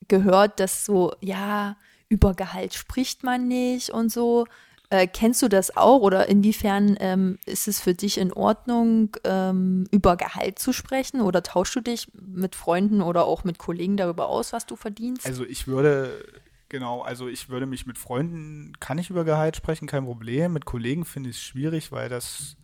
gehört, 0.07 0.59
dass 0.59 0.85
so, 0.85 1.13
ja, 1.19 1.77
über 2.09 2.33
Gehalt 2.33 2.73
spricht 2.73 3.23
man 3.23 3.47
nicht 3.47 3.89
und 3.89 4.11
so. 4.11 4.45
Äh, 4.89 5.07
kennst 5.07 5.41
du 5.41 5.49
das 5.49 5.75
auch 5.75 5.99
oder 5.99 6.29
inwiefern 6.29 6.95
ähm, 7.01 7.39
ist 7.45 7.67
es 7.67 7.81
für 7.81 7.93
dich 7.93 8.17
in 8.17 8.31
Ordnung, 8.31 9.17
ähm, 9.25 9.85
über 9.91 10.15
Gehalt 10.15 10.59
zu 10.59 10.71
sprechen 10.71 11.19
oder 11.19 11.43
tauschst 11.43 11.75
du 11.75 11.81
dich 11.81 12.07
mit 12.13 12.55
Freunden 12.55 13.01
oder 13.01 13.25
auch 13.25 13.43
mit 13.43 13.57
Kollegen 13.57 13.97
darüber 13.97 14.29
aus, 14.29 14.53
was 14.53 14.65
du 14.65 14.77
verdienst? 14.77 15.25
Also 15.25 15.43
ich 15.43 15.67
würde, 15.67 16.23
genau, 16.69 17.01
also 17.01 17.27
ich 17.27 17.49
würde 17.49 17.65
mich 17.65 17.85
mit 17.85 17.97
Freunden, 17.97 18.79
kann 18.79 18.97
ich 18.97 19.09
über 19.09 19.25
Gehalt 19.25 19.57
sprechen, 19.57 19.87
kein 19.87 20.05
Problem. 20.05 20.53
Mit 20.53 20.63
Kollegen 20.63 21.03
finde 21.03 21.31
ich 21.31 21.35
es 21.35 21.41
schwierig, 21.41 21.91
weil 21.91 22.07
das 22.07 22.55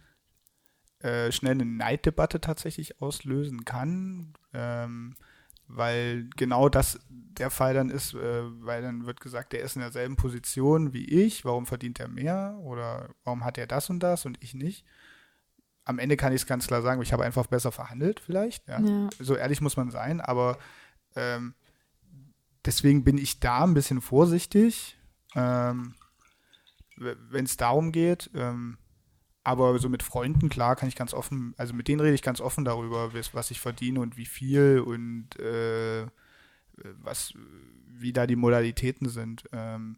äh, 1.03 1.33
schnell 1.33 1.51
eine 1.51 1.65
Neiddebatte 1.65 2.39
tatsächlich 2.39 3.01
auslösen 3.01 3.65
kann, 3.65 4.33
ähm, 4.53 5.15
weil 5.67 6.29
genau 6.37 6.69
das 6.69 6.99
der 7.09 7.49
Fall 7.49 7.73
dann 7.73 7.89
ist, 7.89 8.13
äh, 8.13 8.43
weil 8.63 8.81
dann 8.81 9.05
wird 9.05 9.19
gesagt, 9.19 9.51
der 9.51 9.61
ist 9.61 9.75
in 9.75 9.81
derselben 9.81 10.15
Position 10.15 10.93
wie 10.93 11.05
ich, 11.05 11.43
warum 11.43 11.65
verdient 11.65 11.99
er 11.99 12.07
mehr 12.07 12.57
oder 12.61 13.09
warum 13.25 13.43
hat 13.43 13.57
er 13.57 13.67
das 13.67 13.89
und 13.89 13.99
das 13.99 14.25
und 14.25 14.37
ich 14.41 14.53
nicht. 14.53 14.85
Am 15.83 15.99
Ende 15.99 16.15
kann 16.15 16.31
ich 16.31 16.43
es 16.43 16.47
ganz 16.47 16.67
klar 16.67 16.81
sagen, 16.81 17.01
ich 17.01 17.11
habe 17.11 17.25
einfach 17.25 17.47
besser 17.47 17.73
verhandelt 17.73 18.21
vielleicht. 18.21 18.65
Ja. 18.69 18.79
ja. 18.79 19.09
So 19.19 19.35
ehrlich 19.35 19.59
muss 19.59 19.75
man 19.75 19.91
sein, 19.91 20.21
aber 20.21 20.57
ähm, 21.17 21.53
deswegen 22.63 23.03
bin 23.03 23.17
ich 23.17 23.41
da 23.41 23.65
ein 23.65 23.73
bisschen 23.73 23.99
vorsichtig, 23.99 24.97
ähm, 25.35 25.95
wenn 26.95 27.43
es 27.43 27.57
darum 27.57 27.91
geht. 27.91 28.29
Ähm, 28.33 28.77
aber 29.43 29.77
so 29.79 29.89
mit 29.89 30.03
Freunden, 30.03 30.49
klar, 30.49 30.75
kann 30.75 30.87
ich 30.87 30.95
ganz 30.95 31.13
offen, 31.13 31.53
also 31.57 31.73
mit 31.73 31.87
denen 31.87 31.99
rede 31.99 32.15
ich 32.15 32.21
ganz 32.21 32.39
offen 32.39 32.63
darüber, 32.65 33.13
was 33.13 33.51
ich 33.51 33.59
verdiene 33.59 33.99
und 33.99 34.17
wie 34.17 34.25
viel 34.25 34.79
und 34.79 35.37
äh, 35.39 36.05
was, 37.01 37.33
wie 37.87 38.13
da 38.13 38.25
die 38.25 38.35
Modalitäten 38.35 39.09
sind. 39.09 39.43
Ähm, 39.51 39.97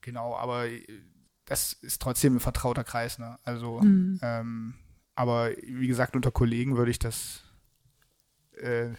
genau, 0.00 0.36
aber 0.36 0.66
das 1.44 1.72
ist 1.74 2.02
trotzdem 2.02 2.36
ein 2.36 2.40
vertrauter 2.40 2.84
Kreis, 2.84 3.18
ne? 3.18 3.38
Also, 3.44 3.80
mhm. 3.80 4.18
ähm, 4.22 4.74
aber 5.14 5.50
wie 5.62 5.86
gesagt, 5.86 6.16
unter 6.16 6.32
Kollegen 6.32 6.76
würde 6.76 6.90
ich 6.90 6.98
das 6.98 7.44
äh, 8.56 8.90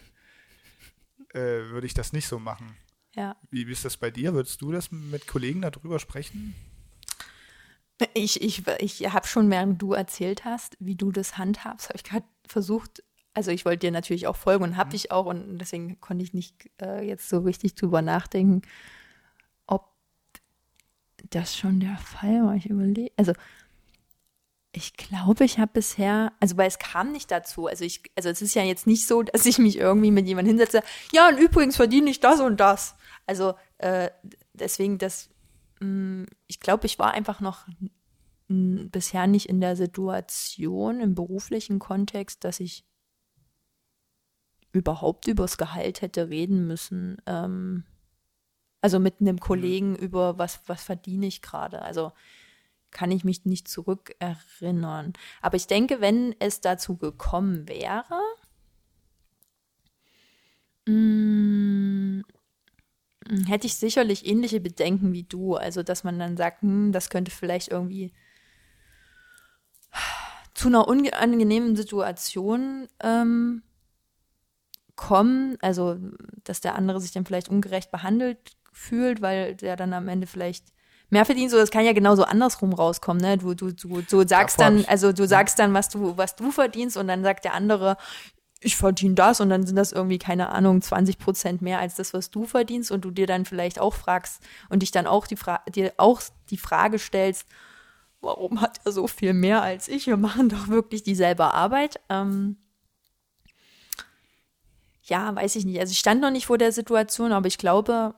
äh, 1.34 1.70
würde 1.70 1.88
ich 1.88 1.94
das 1.94 2.14
nicht 2.14 2.28
so 2.28 2.40
machen. 2.40 2.76
Ja. 3.16 3.36
Wie, 3.50 3.68
wie 3.68 3.72
ist 3.72 3.86
das 3.86 3.98
bei 3.98 4.12
dir? 4.12 4.34
Würdest 4.34 4.62
du 4.62 4.72
das 4.72 4.92
mit 4.92 5.28
Kollegen 5.28 5.62
darüber 5.62 6.00
sprechen? 6.00 6.56
Ich, 8.14 8.42
ich, 8.42 8.64
ich 8.80 9.12
habe 9.12 9.28
schon, 9.28 9.50
während 9.50 9.82
du 9.82 9.94
erzählt 9.94 10.46
hast, 10.46 10.78
wie 10.80 10.96
du 10.96 11.12
das 11.12 11.38
handhabst, 11.38 11.90
habe 11.90 11.98
ich 11.98 12.04
gerade 12.04 12.26
versucht, 12.48 13.04
also 13.34 13.52
ich 13.52 13.66
wollte 13.66 13.88
dir 13.88 13.92
natürlich 13.92 14.28
auch 14.28 14.36
folgen 14.36 14.64
und 14.64 14.78
habe 14.78 14.88
mhm. 14.88 14.92
dich 14.92 15.12
auch 15.12 15.26
und 15.26 15.58
deswegen 15.58 16.00
konnte 16.00 16.24
ich 16.24 16.34
nicht 16.34 16.70
äh, 16.82 17.06
jetzt 17.08 17.30
so 17.30 17.40
richtig 17.40 17.76
drüber 17.76 18.02
nachdenken, 18.02 18.62
ob 19.66 19.92
das 21.30 21.56
schon 21.56 21.80
der 21.80 21.98
Fall 21.98 22.44
war. 22.44 22.56
Ich 22.56 22.68
überlege, 22.68 23.12
also 23.16 23.34
ich 24.78 24.94
glaube, 24.96 25.44
ich 25.44 25.58
habe 25.58 25.72
bisher, 25.74 26.34
also 26.40 26.58
weil 26.58 26.68
es 26.68 26.78
kam 26.78 27.12
nicht 27.12 27.32
dazu. 27.32 27.68
Also 27.68 27.84
ich, 27.84 28.04
also 28.16 28.30
es 28.30 28.42
ist 28.42 28.54
ja 28.54 28.64
jetzt 28.64 28.86
nicht 28.86 29.08
so, 29.08 29.24
dass 29.24 29.46
ich 29.46 29.58
mich 29.58 29.78
irgendwie 29.78 30.12
mit 30.12 30.28
jemandem 30.28 30.58
hinsetze. 30.58 30.84
Ja, 31.12 31.30
und 31.30 31.38
übrigens 31.38 31.76
verdiene 31.76 32.10
ich 32.10 32.20
das 32.20 32.40
und 32.40 32.60
das. 32.60 32.96
Also 33.26 33.56
äh, 33.80 34.10
deswegen, 34.54 34.98
das, 34.98 35.30
ich 36.48 36.60
glaube, 36.60 36.86
ich 36.86 37.00
war 37.00 37.12
einfach 37.12 37.40
noch 37.40 37.68
bisher 38.48 39.28
nicht 39.28 39.50
in 39.50 39.60
der 39.60 39.76
Situation 39.76 41.02
im 41.02 41.16
beruflichen 41.16 41.80
Kontext, 41.80 42.44
dass 42.44 42.60
ich 42.60 42.86
überhaupt 44.72 45.28
übers 45.28 45.58
Gehalt 45.58 46.02
hätte 46.02 46.30
reden 46.30 46.68
müssen. 46.68 47.18
Ähm, 47.26 47.84
also 48.82 49.00
mit 49.00 49.20
einem 49.20 49.40
Kollegen 49.40 49.92
mhm. 49.92 49.98
über 49.98 50.38
was, 50.38 50.62
was 50.68 50.84
verdiene 50.84 51.26
ich 51.26 51.42
gerade. 51.42 51.82
Also 51.82 52.14
kann 52.92 53.12
ich 53.12 53.24
mich 53.24 53.46
nicht 53.46 53.68
zurückerinnern. 53.68 55.14
Aber 55.42 55.58
ich 55.58 55.68
denke, 55.68 56.00
wenn 56.00 56.36
es 56.40 56.62
dazu 56.62 56.96
gekommen 56.96 57.68
wäre, 57.68 58.22
mh, 60.86 60.94
mm, 60.94 62.07
hätte 63.48 63.68
ich 63.68 63.76
sicherlich 63.76 64.26
ähnliche 64.26 64.60
Bedenken 64.60 65.14
wie 65.14 65.24
du. 65.24 65.56
Also, 65.56 65.84
dass 65.84 66.04
man 66.04 66.20
dann 66.20 66.38
sagt, 66.38 66.62
hm, 66.62 66.92
das 66.92 67.10
könnte 67.10 67.32
vielleicht 67.32 67.70
irgendwie 67.70 68.14
zu 70.54 70.68
einer 70.68 70.88
unangenehmen 70.88 71.76
Situation 71.76 72.88
ähm, 73.02 73.62
kommen. 74.96 75.58
Also, 75.62 75.98
dass 76.44 76.62
der 76.62 76.76
andere 76.76 77.00
sich 77.00 77.12
dann 77.12 77.26
vielleicht 77.26 77.50
ungerecht 77.50 77.92
behandelt 77.92 78.58
fühlt, 78.72 79.22
weil 79.22 79.56
der 79.56 79.76
dann 79.76 79.94
am 79.94 80.08
Ende 80.08 80.28
vielleicht 80.28 80.66
mehr 81.10 81.26
verdienst, 81.26 81.54
so 81.54 81.58
das 81.58 81.72
kann 81.72 81.86
ja 81.86 81.94
genauso 81.94 82.24
andersrum 82.24 82.74
rauskommen, 82.74 83.22
ne? 83.22 83.38
Du, 83.38 83.54
du, 83.54 83.72
du, 83.72 84.02
du 84.02 84.28
sagst 84.28 84.60
dann, 84.60 84.84
also 84.88 85.14
du 85.14 85.26
sagst 85.26 85.58
dann, 85.58 85.74
was 85.74 85.90
du, 85.90 86.18
was 86.18 86.36
du 86.36 86.52
verdienst 86.52 86.98
und 86.98 87.08
dann 87.08 87.24
sagt 87.24 87.46
der 87.46 87.54
andere, 87.54 87.98
ich 88.62 88.76
verdiene 88.76 89.16
das 89.16 89.40
und 89.40 89.50
dann 89.50 89.66
sind 89.66 89.76
das 89.76 89.92
irgendwie, 89.92 90.18
keine 90.18 90.50
Ahnung, 90.50 90.82
20 90.82 91.20
Prozent 91.20 91.62
mehr 91.62 91.80
als 91.80 91.96
das, 91.96 92.14
was 92.14 92.32
du 92.32 92.46
verdienst 92.46 92.92
und 92.92 93.06
du 93.06 93.12
dir 93.12 93.28
dann 93.28 93.46
vielleicht 93.46 93.80
auch 93.80 93.94
fragst 93.94 94.42
und 94.70 94.82
dich 94.82 94.92
dann 94.92 95.08
auch 95.08 95.28
die 95.28 95.36
Fra 95.36 95.62
dir 95.70 95.94
auch 95.98 96.22
die 96.50 96.58
Frage 96.58 96.98
stellst, 96.98 97.46
warum 98.22 98.62
hat 98.62 98.82
er 98.84 98.92
so 98.92 99.08
viel 99.08 99.34
mehr 99.34 99.62
als 99.62 99.88
ich? 99.88 100.08
Wir 100.08 100.18
machen 100.18 100.50
doch 100.50 100.68
wirklich 100.70 101.04
dieselbe 101.04 101.54
Arbeit. 101.54 102.00
Ähm, 102.10 102.58
ja, 105.04 105.34
weiß 105.36 105.56
ich 105.56 105.66
nicht. 105.66 105.80
Also 105.80 105.92
ich 105.92 106.00
stand 106.00 106.22
noch 106.22 106.32
nicht 106.32 106.48
vor 106.48 106.58
der 106.58 106.72
Situation, 106.72 107.32
aber 107.32 107.48
ich 107.48 107.58
glaube, 107.58 108.16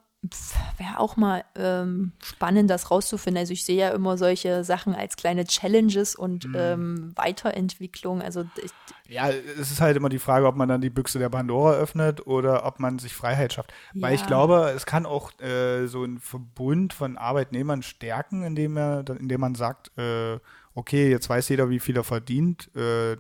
wäre 0.77 0.99
auch 0.99 1.15
mal 1.15 1.45
ähm, 1.55 2.11
spannend, 2.21 2.69
das 2.69 2.91
rauszufinden. 2.91 3.39
Also 3.39 3.53
ich 3.53 3.63
sehe 3.63 3.77
ja 3.77 3.89
immer 3.91 4.17
solche 4.17 4.65
Sachen 4.65 4.93
als 4.93 5.15
kleine 5.15 5.45
Challenges 5.45 6.13
und 6.13 6.45
mhm. 6.45 6.55
ähm, 6.57 7.11
Weiterentwicklung. 7.15 8.21
Also 8.21 8.43
ich, 8.61 8.71
ja, 9.07 9.29
es 9.29 9.71
ist 9.71 9.79
halt 9.79 9.95
immer 9.95 10.09
die 10.09 10.19
Frage, 10.19 10.45
ob 10.45 10.57
man 10.57 10.67
dann 10.67 10.81
die 10.81 10.89
Büchse 10.89 11.19
der 11.19 11.29
Pandora 11.29 11.73
öffnet 11.73 12.27
oder 12.27 12.65
ob 12.65 12.79
man 12.79 12.99
sich 12.99 13.13
Freiheit 13.13 13.53
schafft. 13.53 13.71
Ja. 13.93 14.01
Weil 14.01 14.15
ich 14.15 14.27
glaube, 14.27 14.73
es 14.75 14.85
kann 14.85 15.05
auch 15.05 15.31
äh, 15.39 15.87
so 15.87 16.03
ein 16.03 16.19
Verbund 16.19 16.91
von 16.91 17.17
Arbeitnehmern 17.17 17.81
stärken, 17.81 18.43
indem 18.43 18.75
er, 18.75 19.05
indem 19.07 19.39
man 19.39 19.55
sagt, 19.55 19.97
äh, 19.97 20.39
okay, 20.73 21.09
jetzt 21.09 21.29
weiß 21.29 21.47
jeder, 21.47 21.69
wie 21.69 21.79
viel 21.79 21.95
er 21.95 22.03
verdient. 22.03 22.75
Äh, 22.75 23.15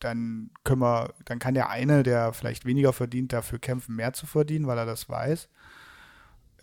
dann 0.00 0.50
können 0.64 0.82
wir, 0.82 1.14
dann 1.24 1.38
kann 1.38 1.54
der 1.54 1.70
eine, 1.70 2.02
der 2.02 2.34
vielleicht 2.34 2.66
weniger 2.66 2.92
verdient, 2.92 3.32
dafür 3.32 3.58
kämpfen, 3.58 3.96
mehr 3.96 4.12
zu 4.12 4.26
verdienen, 4.26 4.66
weil 4.66 4.76
er 4.76 4.84
das 4.84 5.08
weiß. 5.08 5.48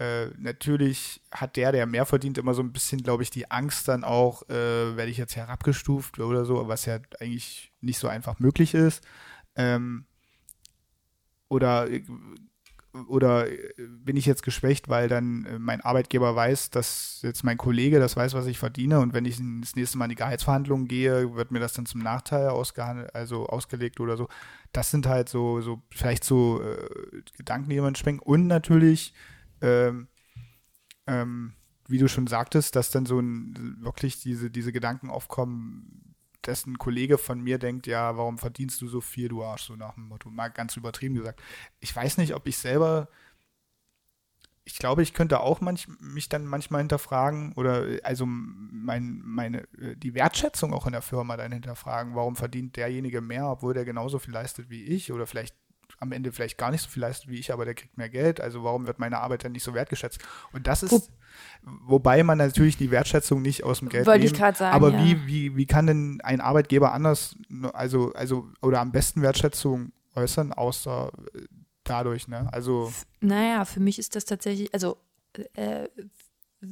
Äh, 0.02 0.32
natürlich 0.40 1.22
hat 1.32 1.58
der, 1.58 1.72
der 1.72 1.86
mehr 1.86 2.08
verdient, 2.08 2.40
immer 2.40 2.56
so 2.56 2.64
ein 2.64 2.74
bisschen, 2.74 3.04
glaube 3.04 3.22
ich, 3.22 3.30
die 3.30 3.52
Angst 3.52 3.88
dann 3.88 4.04
auch, 4.04 4.42
äh, 4.50 4.98
werde 4.98 5.12
ich 5.12 5.18
jetzt 5.18 5.36
herabgestuft 5.36 6.18
oder 6.20 6.44
so, 6.44 6.68
was 6.68 6.86
ja 6.88 6.98
eigentlich 7.20 7.72
nicht 7.82 8.00
so 8.00 8.08
einfach 8.08 8.40
möglich 8.40 8.74
ist. 8.74 9.04
Ähm, 9.56 10.06
oder 11.50 11.88
oder 13.08 13.46
bin 13.78 14.18
ich 14.18 14.26
jetzt 14.26 14.42
geschwächt, 14.44 14.90
weil 14.90 15.08
dann 15.08 15.46
äh, 15.46 15.60
mein 15.60 15.82
Arbeitgeber 15.82 16.36
weiß, 16.36 16.72
dass 16.72 17.20
jetzt 17.22 17.44
mein 17.44 17.58
Kollege 17.58 18.00
das 18.00 18.18
weiß, 18.18 18.34
was 18.34 18.48
ich 18.48 18.58
verdiene 18.58 19.00
und 19.02 19.14
wenn 19.14 19.26
ich 19.26 19.38
das 19.62 19.76
nächste 19.76 20.00
Mal 20.00 20.06
in 20.06 20.10
die 20.10 20.16
Gehaltsverhandlungen 20.16 20.88
gehe, 20.88 21.36
wird 21.36 21.52
mir 21.52 21.60
das 21.60 21.74
dann 21.74 21.86
zum 21.86 22.02
Nachteil 22.02 22.50
ausgehandelt, 22.50 23.14
also 23.14 23.46
ausgelegt 23.46 24.00
oder 24.00 24.18
so. 24.18 24.30
Das 24.74 24.90
sind 24.90 25.06
halt 25.06 25.30
so, 25.30 25.62
so 25.62 25.84
vielleicht 25.92 26.24
so 26.24 26.60
äh, 26.64 27.22
Gedanken, 27.38 27.70
die 27.70 27.80
man 27.80 27.94
sprengt. 27.96 28.24
Und 28.24 28.48
natürlich 28.48 29.14
ähm, 29.62 30.08
ähm, 31.08 31.54
wie 31.88 31.98
du 31.98 32.08
schon 32.08 32.28
sagtest, 32.28 32.76
dass 32.76 32.90
dann 32.90 33.06
so 33.06 33.20
ein, 33.20 33.78
wirklich 33.82 34.22
diese, 34.22 34.50
diese 34.50 34.72
Gedanken 34.72 35.10
aufkommen, 35.10 36.16
dass 36.42 36.66
ein 36.66 36.78
Kollege 36.78 37.18
von 37.18 37.42
mir 37.42 37.60
denkt, 37.60 37.86
ja, 37.88 38.18
warum 38.18 38.38
verdienst 38.38 38.82
du 38.82 38.88
so 38.88 39.02
viel, 39.02 39.30
du 39.30 39.44
Arsch, 39.44 39.64
so 39.64 39.76
nach 39.76 39.96
dem 39.96 40.08
Motto, 40.08 40.30
mal 40.30 40.48
ganz 40.48 40.76
übertrieben 40.76 41.16
gesagt. 41.16 41.42
Ich 41.80 41.96
weiß 41.96 42.18
nicht, 42.18 42.34
ob 42.34 42.48
ich 42.48 42.58
selber, 42.58 43.10
ich 44.64 44.78
glaube, 44.78 45.04
ich 45.04 45.14
könnte 45.14 45.42
auch 45.42 45.62
manch, 45.62 45.88
mich 46.00 46.30
dann 46.30 46.46
manchmal 46.46 46.82
hinterfragen 46.82 47.54
oder 47.54 47.86
also 48.04 48.26
mein, 48.26 49.22
meine, 49.24 49.68
die 49.98 50.14
Wertschätzung 50.14 50.74
auch 50.74 50.86
in 50.86 50.94
der 50.94 51.02
Firma 51.02 51.38
dann 51.38 51.52
hinterfragen, 51.52 52.16
warum 52.16 52.36
verdient 52.36 52.76
derjenige 52.76 53.22
mehr, 53.22 53.48
obwohl 53.48 53.74
der 53.74 53.86
genauso 53.86 54.18
viel 54.18 54.34
leistet 54.34 54.70
wie 54.70 54.84
ich? 54.84 55.12
Oder 55.12 55.28
vielleicht 55.28 55.56
am 56.02 56.12
Ende 56.12 56.32
vielleicht 56.32 56.58
gar 56.58 56.72
nicht 56.72 56.82
so 56.82 56.90
viel 56.90 57.02
leistet 57.02 57.30
wie 57.30 57.38
ich, 57.38 57.54
aber 57.54 57.64
der 57.64 57.76
kriegt 57.76 57.98
mehr 57.98 58.10
Geld. 58.10 58.42
Also 58.42 58.64
warum 58.64 58.88
wird 58.88 59.00
meine 59.00 59.20
Arbeit 59.20 59.46
dann 59.46 59.52
nicht 59.52 59.64
so 59.64 59.74
wertgeschätzt? 59.74 60.20
Und 60.52 60.68
das 60.68 60.84
ist, 60.84 60.92
Wo, 60.92 61.72
wobei 61.86 62.24
man 62.24 62.40
natürlich 62.40 62.76
die 62.76 62.92
Wertschätzung 62.92 63.42
nicht 63.42 63.64
aus 63.64 63.80
dem 63.80 63.90
Geld 63.90 64.08
Wollte 64.08 64.20
nehmen, 64.20 64.34
ich 64.34 64.40
gerade 64.40 64.58
sagen. 64.58 64.76
Aber 64.76 64.92
ja. 64.92 65.06
wie, 65.06 65.28
wie, 65.28 65.56
wie 65.56 65.66
kann 65.68 65.86
denn 65.88 66.20
ein 66.24 66.42
Arbeitgeber 66.42 66.92
anders, 66.92 67.38
also, 67.74 68.12
also, 68.14 68.50
oder 68.62 68.82
am 68.82 68.92
besten 68.92 69.22
Wertschätzung 69.22 69.92
äußern, 70.16 70.54
außer 70.54 71.12
äh, 71.36 71.42
dadurch, 71.84 72.28
ne? 72.28 72.50
Also. 72.52 72.92
Naja, 73.20 73.64
für 73.66 73.80
mich 73.80 74.00
ist 74.00 74.16
das 74.16 74.26
tatsächlich, 74.26 74.74
also, 74.74 74.98
äh, 75.54 75.88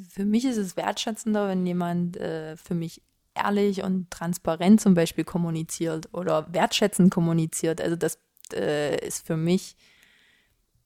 für 0.10 0.26
mich 0.26 0.46
ist 0.46 0.58
es 0.58 0.76
wertschätzender, 0.76 1.48
wenn 1.48 1.65
jemand 1.65 2.18
äh, 2.18 2.58
für 2.58 2.76
mich 2.76 3.04
ehrlich 3.36 3.84
und 3.84 4.10
transparent 4.12 4.82
zum 4.82 4.94
Beispiel 4.94 5.24
kommuniziert 5.24 6.10
oder 6.13 6.52
wertschätzend 6.54 7.12
kommuniziert. 7.12 7.82
Also 7.82 7.96
das 7.96 8.20
äh, 8.54 9.06
ist 9.06 9.26
für 9.26 9.38
mich 9.38 9.76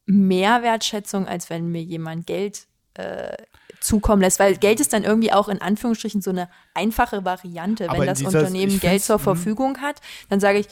mehr 0.05 0.63
Wertschätzung, 0.63 1.27
als 1.27 1.49
wenn 1.49 1.71
mir 1.71 1.81
jemand 1.81 2.27
Geld 2.27 2.67
äh, 2.95 3.35
zukommen 3.79 4.21
lässt, 4.21 4.39
weil 4.39 4.55
Geld 4.57 4.79
ist 4.79 4.93
dann 4.93 5.03
irgendwie 5.03 5.33
auch 5.33 5.49
in 5.49 5.61
Anführungsstrichen 5.61 6.21
so 6.21 6.29
eine 6.29 6.49
einfache 6.73 7.25
Variante. 7.25 7.87
Wenn 7.89 8.05
das 8.05 8.21
Unternehmen 8.21 8.79
Geld 8.79 9.03
zur 9.03 9.17
hm. 9.17 9.23
Verfügung 9.23 9.81
hat, 9.81 9.99
dann 10.29 10.39
sage 10.39 10.59
ich, 10.59 10.67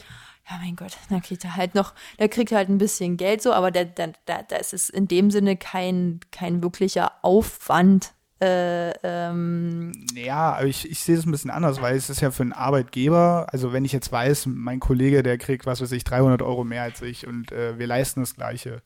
ja 0.48 0.58
mein 0.62 0.76
Gott, 0.76 0.96
da 1.10 1.20
kriegt 1.20 1.44
er 1.44 1.56
halt 1.56 1.74
noch, 1.74 1.94
der 2.18 2.28
kriegt 2.28 2.52
halt 2.52 2.68
ein 2.68 2.78
bisschen 2.78 3.16
Geld 3.16 3.42
so, 3.42 3.52
aber 3.52 3.70
da, 3.70 3.84
da, 3.84 4.08
da, 4.24 4.42
da 4.42 4.56
ist 4.56 4.72
es 4.72 4.88
in 4.88 5.08
dem 5.08 5.30
Sinne 5.30 5.56
kein, 5.56 6.20
kein 6.30 6.62
wirklicher 6.62 7.12
Aufwand, 7.22 8.12
äh, 8.42 8.92
ähm 9.02 9.92
ja, 10.14 10.62
ich, 10.64 10.90
ich 10.90 11.00
sehe 11.00 11.16
es 11.16 11.26
ein 11.26 11.30
bisschen 11.30 11.50
anders, 11.50 11.80
weil 11.80 11.96
es 11.96 12.10
ist 12.10 12.20
ja 12.20 12.30
für 12.30 12.42
einen 12.42 12.52
Arbeitgeber, 12.52 13.46
also 13.52 13.72
wenn 13.72 13.84
ich 13.84 13.92
jetzt 13.92 14.10
weiß, 14.10 14.46
mein 14.46 14.80
Kollege, 14.80 15.22
der 15.22 15.38
kriegt, 15.38 15.66
was 15.66 15.80
weiß 15.80 15.92
ich, 15.92 16.04
300 16.04 16.42
Euro 16.42 16.64
mehr 16.64 16.82
als 16.82 17.02
ich 17.02 17.26
und 17.26 17.52
äh, 17.52 17.78
wir 17.78 17.86
leisten 17.86 18.20
das 18.20 18.34
Gleiche 18.34 18.82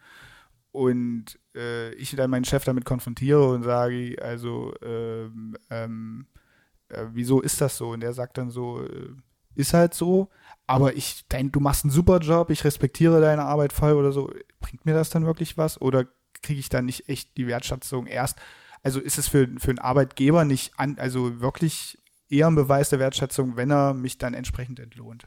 und 0.77 1.39
äh, 1.55 1.95
ich 1.95 2.15
dann 2.17 2.31
meinen 2.31 2.45
Chef 2.45 2.65
damit 2.65 2.85
konfrontiere 2.85 3.49
und 3.49 3.63
sage, 3.63 4.17
also, 4.21 4.75
ähm, 4.85 5.57
ähm, 5.71 6.27
äh, 6.91 7.07
wieso 7.13 7.41
ist 7.41 7.61
das 7.63 7.79
so? 7.79 7.91
Und 7.91 8.01
der 8.01 8.13
sagt 8.13 8.37
dann 8.37 8.51
so, 8.51 8.83
äh, 8.83 9.09
ist 9.55 9.73
halt 9.73 9.95
so. 9.95 10.29
Aber 10.67 10.95
ich, 10.95 11.25
dein, 11.29 11.51
du 11.51 11.61
machst 11.61 11.85
einen 11.85 11.93
super 11.93 12.19
Job, 12.19 12.51
ich 12.51 12.65
respektiere 12.65 13.23
deine 13.23 13.45
Arbeit 13.45 13.73
voll 13.73 13.95
oder 13.95 14.13
so. 14.13 14.31
Bringt 14.61 14.85
mir 14.85 14.93
das 14.95 15.09
dann 15.09 15.25
wirklich 15.25 15.57
was? 15.57 15.81
Oder 15.81 16.07
kriege 16.43 16.61
ich 16.61 16.69
dann 16.69 16.85
nicht 16.85 17.09
echt 17.09 17.37
die 17.39 17.47
Wertschätzung 17.47 18.07
erst? 18.07 18.39
Also 18.87 19.01
ist 19.01 19.19
es 19.19 19.27
für, 19.27 19.49
für 19.59 19.71
einen 19.71 19.81
Arbeitgeber 19.81 20.45
nicht 20.45 20.71
an, 20.77 20.97
also 21.01 21.41
wirklich 21.41 21.99
eher 22.29 22.47
ein 22.47 22.55
Beweis 22.55 22.89
der 22.89 23.01
Wertschätzung, 23.01 23.57
wenn 23.57 23.69
er 23.69 23.95
mich 23.95 24.17
dann 24.19 24.33
entsprechend 24.33 24.79
entlohnt? 24.79 25.27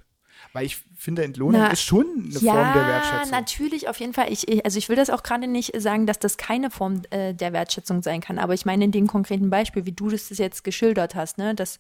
Weil 0.54 0.65
ich 0.65 0.78
finde, 0.95 1.26
Entlohnung 1.26 1.60
Na, 1.60 1.67
ist 1.69 1.82
schon 1.82 2.06
eine 2.24 2.39
ja, 2.39 2.54
Form 2.54 2.74
der 2.74 2.88
Wertschätzung. 2.88 3.32
natürlich, 3.32 3.89
auf 3.89 4.00
jeden 4.00 4.13
Fall. 4.13 4.32
Ich, 4.32 4.48
ich, 4.48 4.63
also 4.63 4.78
ich 4.78 4.88
will 4.88 4.95
das 4.95 5.10
auch 5.10 5.24
gerade 5.24 5.45
nicht 5.45 5.74
sagen, 5.78 6.08
dass 6.08 6.19
das 6.19 6.38
keine 6.38 6.72
Form 6.72 7.02
äh, 7.10 7.34
der 7.34 7.52
Wertschätzung 7.52 8.02
sein 8.02 8.22
kann. 8.22 8.39
Aber 8.39 8.54
ich 8.54 8.65
meine 8.65 8.86
in 8.86 8.93
dem 8.93 9.08
konkreten 9.08 9.50
Beispiel, 9.50 9.86
wie 9.86 9.91
du 9.91 10.10
das 10.10 10.30
jetzt 10.30 10.63
geschildert 10.63 11.13
hast, 11.13 11.38
ne, 11.38 11.54
dass, 11.54 11.80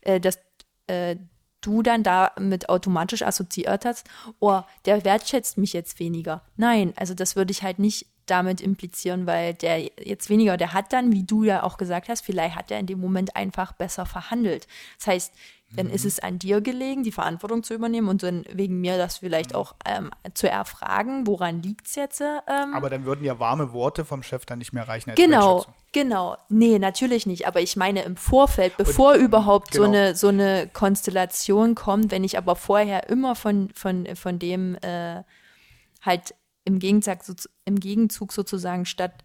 äh, 0.00 0.18
dass 0.18 0.40
äh, 0.88 1.14
du 1.60 1.84
dann 1.84 2.02
damit 2.02 2.68
automatisch 2.68 3.22
assoziiert 3.22 3.84
hast, 3.84 4.08
oh, 4.40 4.62
der 4.84 5.04
wertschätzt 5.04 5.58
mich 5.58 5.74
jetzt 5.74 6.00
weniger. 6.00 6.42
Nein, 6.56 6.92
also 6.96 7.14
das 7.14 7.36
würde 7.36 7.52
ich 7.52 7.62
halt 7.62 7.78
nicht 7.78 8.06
damit 8.30 8.60
implizieren, 8.60 9.26
weil 9.26 9.54
der 9.54 9.80
jetzt 9.80 10.30
weniger, 10.30 10.56
der 10.56 10.72
hat 10.72 10.92
dann, 10.92 11.12
wie 11.12 11.24
du 11.24 11.44
ja 11.44 11.62
auch 11.62 11.76
gesagt 11.76 12.08
hast, 12.08 12.22
vielleicht 12.22 12.56
hat 12.56 12.70
er 12.70 12.78
in 12.78 12.86
dem 12.86 13.00
Moment 13.00 13.36
einfach 13.36 13.72
besser 13.72 14.06
verhandelt. 14.06 14.66
Das 14.98 15.06
heißt, 15.08 15.34
dann 15.72 15.88
ist 15.88 16.04
es 16.04 16.18
an 16.18 16.38
dir 16.38 16.60
gelegen, 16.60 17.04
die 17.04 17.12
Verantwortung 17.12 17.62
zu 17.62 17.74
übernehmen 17.74 18.08
und 18.08 18.24
dann 18.24 18.44
wegen 18.52 18.80
mir 18.80 18.98
das 18.98 19.18
vielleicht 19.18 19.54
auch 19.54 19.76
ähm, 19.86 20.10
zu 20.34 20.50
erfragen, 20.50 21.28
woran 21.28 21.62
liegt 21.62 21.86
es 21.86 21.94
jetzt? 21.94 22.20
Ähm, 22.20 22.74
Aber 22.74 22.90
dann 22.90 23.04
würden 23.04 23.24
ja 23.24 23.38
warme 23.38 23.72
Worte 23.72 24.04
vom 24.04 24.22
Chef 24.24 24.44
dann 24.46 24.58
nicht 24.58 24.72
mehr 24.72 24.88
reichen 24.88 25.10
als 25.10 25.16
Genau, 25.16 25.64
genau. 25.92 26.36
Nee, 26.48 26.80
natürlich 26.80 27.24
nicht. 27.24 27.46
Aber 27.46 27.60
ich 27.60 27.76
meine 27.76 28.02
im 28.02 28.16
Vorfeld, 28.16 28.76
bevor 28.78 29.14
überhaupt 29.14 29.74
so, 29.74 29.82
genau. 29.82 29.96
eine, 29.96 30.16
so 30.16 30.28
eine 30.28 30.68
Konstellation 30.72 31.76
kommt, 31.76 32.10
wenn 32.10 32.24
ich 32.24 32.36
aber 32.36 32.56
vorher 32.56 33.08
immer 33.08 33.36
von, 33.36 33.70
von, 33.72 34.08
von 34.16 34.40
dem 34.40 34.74
äh, 34.82 35.22
halt 36.02 36.34
im 36.64 36.78
Gegenzug, 36.78 37.24
so, 37.24 37.34
im 37.64 37.80
Gegenzug 37.80 38.32
sozusagen 38.32 38.84
statt 38.84 39.24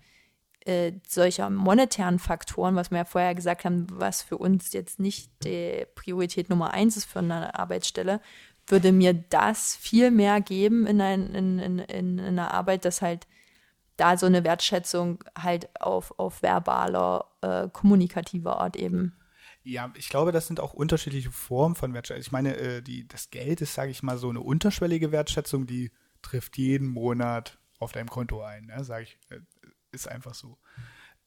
äh, 0.66 0.94
solcher 1.08 1.50
monetären 1.50 2.20
Faktoren, 2.20 2.76
was 2.76 2.92
wir 2.92 3.00
ja 3.00 3.06
vorher 3.06 3.36
gesagt 3.36 3.66
haben, 3.66 3.88
was 3.92 4.22
für 4.22 4.38
uns 4.38 4.74
jetzt 4.74 5.00
nicht 5.00 5.32
die 5.44 5.86
Priorität 5.96 6.50
Nummer 6.50 6.74
eins 6.74 6.98
ist 6.98 7.06
für 7.06 7.20
eine 7.20 7.58
Arbeitsstelle, 7.58 8.20
würde 8.68 8.92
mir 8.92 9.14
das 9.14 9.76
viel 9.76 10.12
mehr 10.12 10.42
geben 10.42 10.88
in, 10.88 11.00
ein, 11.02 11.36
in, 11.36 11.60
in, 11.60 11.80
in 11.80 12.20
einer 12.20 12.52
Arbeit, 12.54 12.84
dass 12.84 13.02
halt 13.02 13.28
da 13.98 14.18
so 14.18 14.26
eine 14.26 14.44
Wertschätzung 14.44 15.24
halt 15.38 15.70
auf, 15.80 16.18
auf 16.18 16.42
verbaler, 16.42 17.26
äh, 17.42 17.70
kommunikativer 17.72 18.60
Art 18.60 18.76
eben. 18.76 19.16
Ja, 19.64 19.92
ich 19.96 20.10
glaube, 20.10 20.32
das 20.32 20.48
sind 20.48 20.60
auch 20.60 20.74
unterschiedliche 20.74 21.32
Formen 21.32 21.76
von 21.76 21.94
Wertschätzung. 21.94 22.22
Ich 22.22 22.32
meine, 22.32 22.58
äh, 22.58 22.82
die, 22.82 23.08
das 23.08 23.30
Geld 23.30 23.62
ist, 23.62 23.74
sage 23.74 23.92
ich 23.92 24.04
mal, 24.04 24.18
so 24.18 24.30
eine 24.30 24.42
unterschwellige 24.42 25.12
Wertschätzung, 25.12 25.66
die 25.66 25.92
trifft 26.26 26.58
jeden 26.58 26.88
Monat 26.88 27.60
auf 27.80 27.92
deinem 27.92 28.10
Konto 28.10 28.42
ein, 28.42 28.66
ne? 28.66 28.84
sage 28.84 29.04
ich. 29.04 29.20
Äh, 29.30 29.40
ist 29.92 30.08
einfach 30.08 30.34
so. 30.34 30.58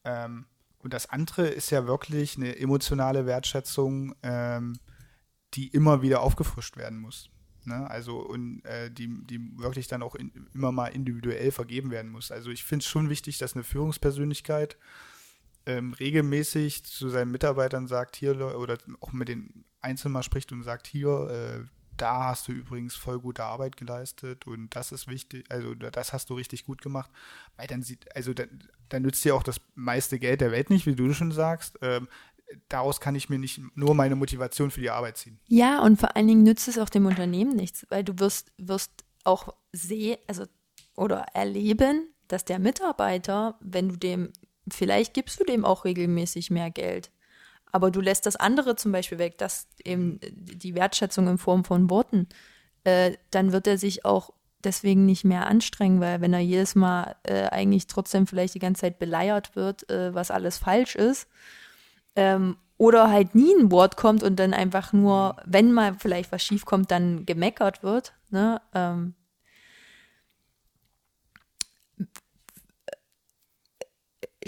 Ähm, 0.05 0.47
und 0.79 0.93
das 0.93 1.09
andere 1.11 1.49
ist 1.49 1.71
ja 1.71 1.87
wirklich 1.87 2.37
eine 2.37 2.57
emotionale 2.57 3.27
Wertschätzung, 3.27 4.15
ähm, 4.23 4.79
die 5.55 5.69
immer 5.69 6.03
wieder 6.03 6.21
aufgefrischt 6.21 6.77
werden 6.77 6.99
muss. 6.99 7.31
Ne? 7.65 7.89
Also 7.91 8.19
und 8.19 8.65
äh, 8.65 8.91
die, 8.91 9.09
die 9.27 9.41
wirklich 9.59 9.89
dann 9.89 10.03
auch 10.03 10.15
in, 10.15 10.49
immer 10.55 10.73
mal 10.73 10.89
individuell 10.89 11.51
vergeben 11.51 11.91
werden 11.91 12.11
muss. 12.11 12.31
Also 12.31 12.51
ich 12.51 12.65
finde 12.65 12.83
es 12.83 12.89
schon 12.89 13.09
wichtig, 13.09 13.39
dass 13.39 13.55
eine 13.55 13.65
Führungspersönlichkeit 13.65 14.77
ähm, 15.67 15.93
regelmäßig 15.95 16.85
zu 16.85 17.09
seinen 17.09 17.31
Mitarbeitern 17.31 17.87
sagt, 17.87 18.17
hier, 18.17 18.57
oder 18.57 18.79
auch 19.01 19.13
mit 19.13 19.29
den 19.29 19.65
Einzelnen 19.81 20.13
mal 20.13 20.23
spricht 20.23 20.53
und 20.53 20.63
sagt, 20.63 20.87
hier, 20.87 21.09
äh, 21.31 21.78
da 21.99 22.25
hast 22.25 22.49
du 22.49 22.53
übrigens 22.53 22.95
voll 22.95 23.21
gute 23.21 23.45
Arbeit 23.45 23.77
geleistet 23.77 24.47
und 24.47 24.75
das 24.75 24.93
ist 24.93 25.09
wichtig, 25.09 25.45
also 25.51 25.75
das 25.75 26.13
hast 26.13 26.31
du 26.31 26.35
richtig 26.35 26.65
gut 26.65 26.81
gemacht, 26.81 27.11
weil 27.57 27.67
dann 27.67 27.83
sieht, 27.83 28.15
also 28.17 28.33
dann, 28.33 28.49
dann 28.89 29.03
nützt 29.03 29.25
dir 29.25 29.35
auch 29.35 29.43
das 29.43 29.61
meiste 29.75 30.19
Geld 30.19 30.41
der 30.41 30.53
Welt 30.53 30.71
nicht, 30.71 30.87
wie 30.87 30.95
du 30.95 31.13
schon 31.13 31.33
sagst. 31.33 31.79
Ähm, 31.83 32.09
daraus 32.69 33.01
kann 33.01 33.15
ich 33.15 33.29
mir 33.29 33.39
nicht 33.39 33.61
nur 33.75 33.95
meine 33.95 34.17
Motivation 34.17 34.71
für 34.71 34.81
die 34.81 34.91
Arbeit 34.91 35.19
ziehen. 35.19 35.39
Ja, 35.49 35.83
und 35.83 35.99
vor 35.99 36.17
allen 36.17 36.29
Dingen 36.29 36.43
nützt 36.43 36.69
es 36.69 36.79
auch 36.79 36.89
dem 36.89 37.07
Unternehmen 37.07 37.55
nichts, 37.55 37.87
weil 37.91 38.05
du 38.05 38.19
wirst, 38.19 38.53
wirst 38.57 39.05
auch 39.25 39.55
sehen, 39.73 40.17
also 40.27 40.45
oder 40.97 41.27
erleben, 41.35 42.09
dass 42.29 42.45
der 42.45 42.59
Mitarbeiter, 42.59 43.59
wenn 43.61 43.89
du 43.89 43.97
dem, 43.97 44.33
vielleicht 44.71 45.15
gibst 45.15 45.41
du 45.41 45.45
dem 45.45 45.65
auch 45.65 45.85
regelmäßig 45.85 46.51
mehr 46.51 46.71
Geld, 46.71 47.11
aber 47.73 47.91
du 47.91 48.01
lässt 48.01 48.27
das 48.27 48.37
andere 48.37 48.77
zum 48.77 48.93
Beispiel 48.93 49.19
weg, 49.19 49.39
das 49.39 49.67
eben 49.85 50.21
die 50.33 50.75
Wertschätzung 50.75 51.29
in 51.29 51.39
Form 51.39 51.65
von 51.65 51.91
Worten, 51.91 52.29
äh, 52.85 53.13
dann 53.31 53.53
wird 53.53 53.67
er 53.67 53.79
sich 53.79 54.05
auch 54.05 54.31
deswegen 54.65 55.07
nicht 55.07 55.25
mehr 55.25 55.47
anstrengen, 55.47 56.01
weil 56.01 56.21
wenn 56.21 56.33
er 56.33 56.41
jedes 56.41 56.75
Mal 56.75 57.17
äh, 57.23 57.45
eigentlich 57.49 57.87
trotzdem 57.87 58.27
vielleicht 58.27 58.55
die 58.55 58.61
ganze 58.61 58.83
Zeit 58.83 58.99
beleiert 58.99 59.55
wird, 59.57 59.89
äh, 59.91 60.15
was 60.15 60.31
alles 60.31 60.59
falsch 60.59 60.97
ist, 60.97 61.29
ähm, 62.17 62.57
oder 62.77 63.11
halt 63.11 63.35
nie 63.35 63.53
ein 63.55 63.71
Wort 63.73 63.97
kommt 63.97 64.23
und 64.23 64.37
dann 64.37 64.55
einfach 64.55 64.93
nur, 64.93 65.37
wenn 65.45 65.73
mal 65.73 65.95
vielleicht 65.99 66.31
was 66.33 66.43
schief 66.43 66.65
kommt, 66.65 66.91
dann 66.91 67.27
gemeckert 67.27 67.83
wird, 67.83 68.15
ne? 68.31 68.61
Ähm, 68.73 69.15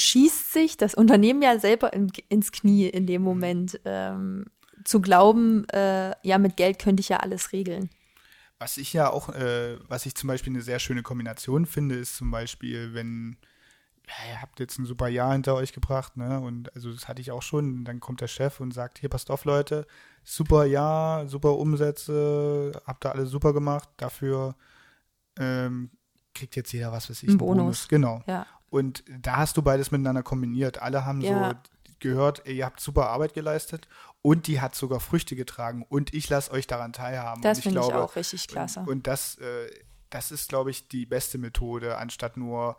schießt 0.01 0.53
sich 0.53 0.77
das 0.77 0.95
Unternehmen 0.95 1.43
ja 1.43 1.59
selber 1.59 1.93
in, 1.93 2.11
ins 2.29 2.53
Knie 2.53 2.87
in 2.89 3.07
dem 3.07 3.23
Moment, 3.23 3.81
ähm, 3.85 4.47
zu 4.85 5.01
glauben, 5.01 5.69
äh, 5.69 6.13
ja, 6.23 6.39
mit 6.39 6.57
Geld 6.57 6.79
könnte 6.79 7.01
ich 7.01 7.11
ja 7.11 7.19
alles 7.19 7.53
regeln. 7.53 7.91
Was 8.59 8.77
ich 8.77 8.93
ja 8.93 9.11
auch, 9.11 9.31
äh, 9.31 9.79
was 9.89 10.07
ich 10.07 10.15
zum 10.15 10.29
Beispiel 10.29 10.53
eine 10.53 10.63
sehr 10.63 10.79
schöne 10.79 11.03
Kombination 11.03 11.67
finde, 11.67 11.97
ist 11.97 12.17
zum 12.17 12.31
Beispiel, 12.31 12.95
wenn 12.95 13.37
ja, 14.07 14.33
ihr 14.33 14.43
habt 14.43 14.61
jetzt 14.61 14.79
ein 14.79 14.87
super 14.87 15.09
Jahr 15.09 15.33
hinter 15.33 15.55
euch 15.55 15.73
gebracht, 15.73 16.17
ne? 16.17 16.41
Und 16.41 16.75
also 16.75 16.93
das 16.93 17.07
hatte 17.07 17.21
ich 17.21 17.31
auch 17.31 17.43
schon. 17.43 17.85
Dann 17.85 18.01
kommt 18.01 18.21
der 18.21 18.27
Chef 18.27 18.61
und 18.61 18.73
sagt, 18.73 18.99
hier 18.99 19.09
passt 19.09 19.31
auf, 19.31 19.45
Leute, 19.45 19.87
super 20.25 20.65
Jahr, 20.65 21.27
super 21.29 21.57
Umsätze, 21.57 22.73
habt 22.87 23.07
ihr 23.07 23.13
alle 23.13 23.27
super 23.27 23.53
gemacht. 23.53 23.89
Dafür 23.97 24.57
ähm, 25.39 25.91
kriegt 26.35 26.57
jetzt 26.57 26.73
jeder 26.73 26.93
was 26.93 27.09
weiß 27.09 27.23
ich. 27.23 27.29
Ein 27.29 27.33
einen 27.33 27.39
Bonus. 27.39 27.89
Genau. 27.89 28.23
Ja. 28.27 28.47
Und 28.71 29.05
da 29.21 29.37
hast 29.37 29.57
du 29.57 29.63
beides 29.63 29.91
miteinander 29.91 30.23
kombiniert. 30.23 30.81
Alle 30.81 31.05
haben 31.05 31.21
Ja. 31.21 31.51
so 31.51 31.55
gehört, 31.99 32.47
ihr 32.47 32.65
habt 32.65 32.81
super 32.81 33.11
Arbeit 33.11 33.35
geleistet 33.35 33.87
und 34.23 34.47
die 34.47 34.61
hat 34.61 34.75
sogar 34.75 35.01
Früchte 35.01 35.37
getragen 35.37 35.85
und 35.89 36.15
ich 36.15 36.29
lasse 36.31 36.51
euch 36.51 36.67
daran 36.67 36.93
teilhaben. 36.93 37.43
Das 37.43 37.61
finde 37.61 37.81
ich 37.81 37.93
auch 37.93 38.17
richtig 38.17 38.49
klasse. 38.49 38.81
Und, 38.81 38.89
und 38.89 39.07
das, 39.07 39.37
äh, 39.37 39.71
das 40.09 40.31
ist, 40.31 40.49
glaube 40.49 40.71
ich, 40.71 40.89
die 40.89 41.05
beste 41.05 41.37
Methode, 41.39 41.99
anstatt 41.99 42.37
nur, 42.37 42.79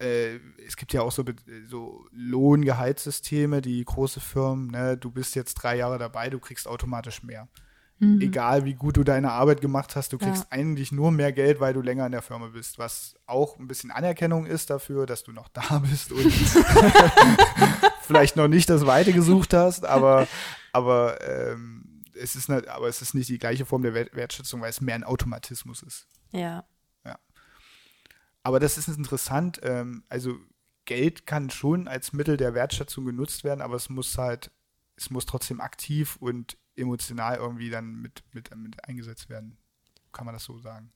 äh, 0.00 0.36
es 0.66 0.76
gibt 0.76 0.92
ja 0.92 1.02
auch 1.02 1.12
so, 1.12 1.24
so 1.66 2.06
Lohngehaltssysteme, 2.12 3.62
die 3.62 3.84
große 3.84 4.20
Firmen, 4.20 4.68
ne, 4.70 4.96
du 4.96 5.10
bist 5.10 5.34
jetzt 5.34 5.54
drei 5.54 5.76
Jahre 5.76 5.98
dabei, 5.98 6.30
du 6.30 6.38
kriegst 6.38 6.68
automatisch 6.68 7.22
mehr. 7.22 7.48
Egal 8.00 8.64
wie 8.64 8.74
gut 8.74 8.96
du 8.96 9.02
deine 9.02 9.32
Arbeit 9.32 9.60
gemacht 9.60 9.96
hast, 9.96 10.12
du 10.12 10.18
kriegst 10.18 10.44
Mhm. 10.44 10.46
Ja. 10.52 10.58
eigentlich 10.58 10.92
nur 10.92 11.10
mehr 11.10 11.32
Geld, 11.32 11.58
weil 11.58 11.74
du 11.74 11.80
länger 11.80 12.06
in 12.06 12.12
der 12.12 12.22
Firma 12.22 12.46
bist, 12.46 12.78
was 12.78 13.16
auch 13.26 13.58
ein 13.58 13.66
bisschen 13.66 13.90
Anerkennung 13.90 14.46
ist 14.46 14.70
dafür, 14.70 15.04
dass 15.04 15.24
du 15.24 15.32
noch 15.32 15.48
da 15.48 15.78
bist 15.90 16.12
und 16.12 16.32
vielleicht 18.02 18.36
noch 18.36 18.48
nicht 18.48 18.70
das 18.70 18.86
Weite 18.86 19.12
gesucht 19.12 19.52
hast, 19.54 19.84
aber, 19.84 20.28
aber 20.72 21.20
ähm, 21.26 22.02
es 22.14 22.36
ist 22.36 22.48
nicht, 22.48 22.68
aber 22.68 22.88
es 22.88 23.02
ist 23.02 23.14
nicht 23.14 23.28
die 23.30 23.38
gleiche 23.38 23.66
Form 23.66 23.82
der 23.82 23.94
Wert- 23.94 24.14
Wertschätzung, 24.14 24.60
weil 24.60 24.70
es 24.70 24.80
mehr 24.80 24.94
ein 24.94 25.04
Automatismus 25.04 25.82
ist. 25.82 26.06
ja. 26.32 26.64
Aber 28.44 28.60
das 28.60 28.78
ist 28.78 28.88
interessant. 28.88 29.60
Ähm, 29.62 30.04
also 30.08 30.36
Geld 30.86 31.26
kann 31.26 31.50
schon 31.50 31.86
als 31.86 32.14
Mittel 32.14 32.38
der 32.38 32.54
Wertschätzung 32.54 33.04
genutzt 33.04 33.44
werden, 33.44 33.60
aber 33.60 33.74
es 33.74 33.90
muss 33.90 34.16
halt, 34.16 34.50
es 34.96 35.10
muss 35.10 35.26
trotzdem 35.26 35.60
aktiv 35.60 36.16
und 36.18 36.56
emotional 36.78 37.36
irgendwie 37.36 37.70
dann 37.70 38.00
mit, 38.00 38.22
mit, 38.32 38.54
mit 38.56 38.88
eingesetzt 38.88 39.28
werden. 39.28 39.58
Kann 40.12 40.24
man 40.24 40.34
das 40.34 40.44
so 40.44 40.58
sagen? 40.58 40.92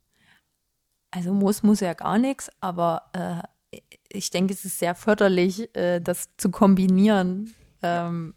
Also 1.11 1.35
muss, 1.35 1.63
muss 1.63 1.81
ja 1.81 1.93
gar 1.95 2.19
nichts, 2.19 2.51
aber 2.61 3.11
äh, 3.13 3.79
ich 4.09 4.31
denke, 4.31 4.55
es 4.55 4.65
ist 4.65 4.79
sehr 4.79 4.95
förderlich, 4.95 5.75
äh, 5.77 6.01
das 6.01 6.31
zu 6.39 6.51
kombinieren. 6.51 7.55
Ähm, 7.83 8.35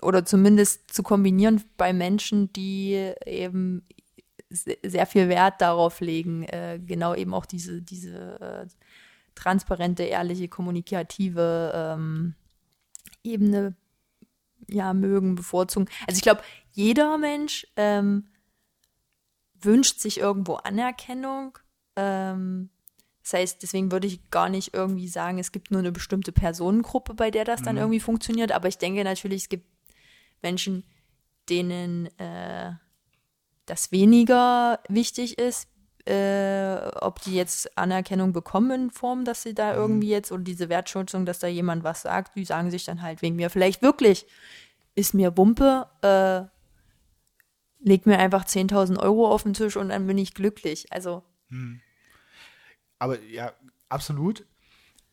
oder 0.00 0.24
zumindest 0.24 0.92
zu 0.94 1.02
kombinieren 1.02 1.62
bei 1.76 1.92
Menschen, 1.92 2.52
die 2.52 3.12
eben 3.26 3.84
se- 4.48 4.78
sehr 4.82 5.06
viel 5.06 5.28
Wert 5.28 5.60
darauf 5.60 6.00
legen, 6.00 6.44
äh, 6.44 6.80
genau 6.84 7.14
eben 7.14 7.34
auch 7.34 7.46
diese, 7.46 7.82
diese 7.82 8.40
äh, 8.40 8.66
transparente, 9.34 10.04
ehrliche, 10.04 10.48
kommunikative 10.48 11.72
ähm, 11.74 12.34
Ebene 13.24 13.74
ja 14.72 14.94
mögen, 14.94 15.34
bevorzugen. 15.34 15.88
Also 16.06 16.18
ich 16.18 16.22
glaube, 16.22 16.42
jeder 16.72 17.18
Mensch 17.18 17.66
ähm, 17.76 18.28
wünscht 19.60 20.00
sich 20.00 20.18
irgendwo 20.18 20.54
Anerkennung. 20.54 21.58
Ähm, 21.96 22.70
das 23.22 23.34
heißt, 23.34 23.62
deswegen 23.62 23.92
würde 23.92 24.08
ich 24.08 24.30
gar 24.30 24.48
nicht 24.48 24.74
irgendwie 24.74 25.08
sagen, 25.08 25.38
es 25.38 25.52
gibt 25.52 25.70
nur 25.70 25.80
eine 25.80 25.92
bestimmte 25.92 26.32
Personengruppe, 26.32 27.14
bei 27.14 27.30
der 27.30 27.44
das 27.44 27.62
dann 27.62 27.76
irgendwie 27.76 28.00
funktioniert. 28.00 28.50
Aber 28.50 28.66
ich 28.68 28.78
denke 28.78 29.04
natürlich, 29.04 29.42
es 29.42 29.48
gibt 29.48 29.66
Menschen, 30.42 30.84
denen 31.48 32.06
äh, 32.18 32.72
das 33.66 33.92
weniger 33.92 34.80
wichtig 34.88 35.38
ist, 35.38 35.68
äh, 36.04 36.78
ob 37.00 37.22
die 37.22 37.34
jetzt 37.36 37.78
Anerkennung 37.78 38.32
bekommen 38.32 38.70
in 38.72 38.90
Form, 38.90 39.24
dass 39.24 39.42
sie 39.42 39.54
da 39.54 39.74
irgendwie 39.74 40.08
jetzt 40.08 40.32
oder 40.32 40.42
diese 40.42 40.68
Wertschätzung, 40.68 41.26
dass 41.26 41.38
da 41.38 41.46
jemand 41.46 41.84
was 41.84 42.02
sagt, 42.02 42.34
die 42.34 42.44
sagen 42.44 42.72
sich 42.72 42.84
dann 42.84 43.02
halt 43.02 43.22
wegen 43.22 43.36
mir 43.36 43.50
vielleicht 43.50 43.82
wirklich, 43.82 44.26
ist 44.94 45.14
mir 45.14 45.36
Wumpe, 45.36 45.86
äh, 46.02 46.48
leg 47.84 48.06
mir 48.06 48.18
einfach 48.18 48.44
10.000 48.44 48.98
Euro 48.98 49.30
auf 49.30 49.42
den 49.42 49.54
Tisch 49.54 49.76
und 49.76 49.88
dann 49.88 50.06
bin 50.06 50.18
ich 50.18 50.34
glücklich. 50.34 50.92
Also. 50.92 51.22
Aber 52.98 53.20
ja, 53.22 53.52
absolut. 53.88 54.46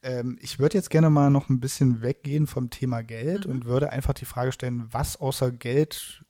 Ähm, 0.02 0.38
ich 0.42 0.60
würde 0.60 0.78
jetzt 0.78 0.90
gerne 0.90 1.10
mal 1.10 1.30
noch 1.30 1.50
ein 1.50 1.60
bisschen 1.60 2.02
weggehen 2.02 2.48
vom 2.48 2.70
Thema 2.70 3.02
Geld 3.02 3.46
und 3.46 3.66
würde 3.66 3.92
einfach 3.92 4.14
die 4.14 4.26
Frage 4.26 4.52
stellen, 4.52 4.88
was 4.92 5.18
außer 5.18 5.52
Geld 5.52 6.24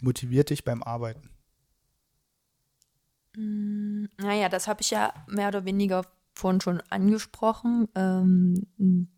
motiviert 0.00 0.50
dich 0.50 0.64
beim 0.64 0.82
Arbeiten? 0.82 1.30
Naja, 3.34 4.48
das 4.48 4.68
habe 4.68 4.80
ich 4.80 4.90
ja 4.90 5.12
mehr 5.26 5.48
oder 5.48 5.64
weniger 5.64 6.06
vorhin 6.32 6.60
schon 6.60 6.80
angesprochen. 6.88 7.88
Ähm, 7.94 9.08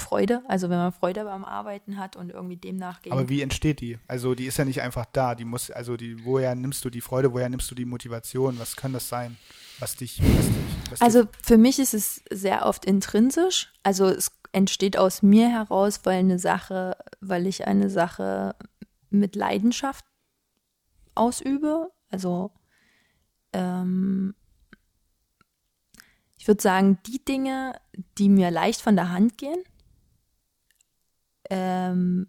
Freude, 0.00 0.42
also 0.48 0.68
wenn 0.68 0.78
man 0.78 0.92
Freude 0.92 1.24
beim 1.24 1.44
Arbeiten 1.44 1.98
hat 1.98 2.16
und 2.16 2.30
irgendwie 2.30 2.56
dem 2.56 2.76
nachgeht. 2.76 3.12
Aber 3.12 3.28
wie 3.28 3.42
entsteht 3.42 3.80
die? 3.80 3.98
Also 4.08 4.34
die 4.34 4.46
ist 4.46 4.56
ja 4.56 4.64
nicht 4.64 4.82
einfach 4.82 5.06
da. 5.12 5.34
Die 5.34 5.44
muss, 5.44 5.70
also 5.70 5.96
die, 5.96 6.24
woher 6.24 6.54
nimmst 6.54 6.84
du 6.84 6.90
die 6.90 7.00
Freude, 7.00 7.32
woher 7.32 7.48
nimmst 7.48 7.70
du 7.70 7.74
die 7.74 7.84
Motivation? 7.84 8.58
Was 8.58 8.76
kann 8.76 8.92
das 8.92 9.08
sein, 9.08 9.36
was 9.78 9.96
dich, 9.96 10.20
was 10.20 10.46
dich 10.46 10.90
was 10.90 11.00
Also 11.00 11.24
für 11.42 11.58
mich 11.58 11.78
ist 11.78 11.94
es 11.94 12.22
sehr 12.30 12.66
oft 12.66 12.84
intrinsisch. 12.84 13.72
Also 13.82 14.06
es 14.06 14.32
entsteht 14.52 14.96
aus 14.96 15.22
mir 15.22 15.48
heraus, 15.48 16.00
weil 16.04 16.18
eine 16.18 16.38
Sache, 16.38 16.96
weil 17.20 17.46
ich 17.46 17.66
eine 17.66 17.90
Sache 17.90 18.56
mit 19.10 19.36
Leidenschaft 19.36 20.04
ausübe. 21.14 21.90
Also 22.10 22.52
ähm, 23.52 24.34
ich 26.40 26.48
würde 26.48 26.62
sagen, 26.62 26.98
die 27.06 27.22
Dinge, 27.24 27.74
die 28.18 28.28
mir 28.28 28.50
leicht 28.50 28.80
von 28.80 28.96
der 28.96 29.10
Hand 29.10 29.36
gehen, 29.36 29.62
ähm, 31.50 32.28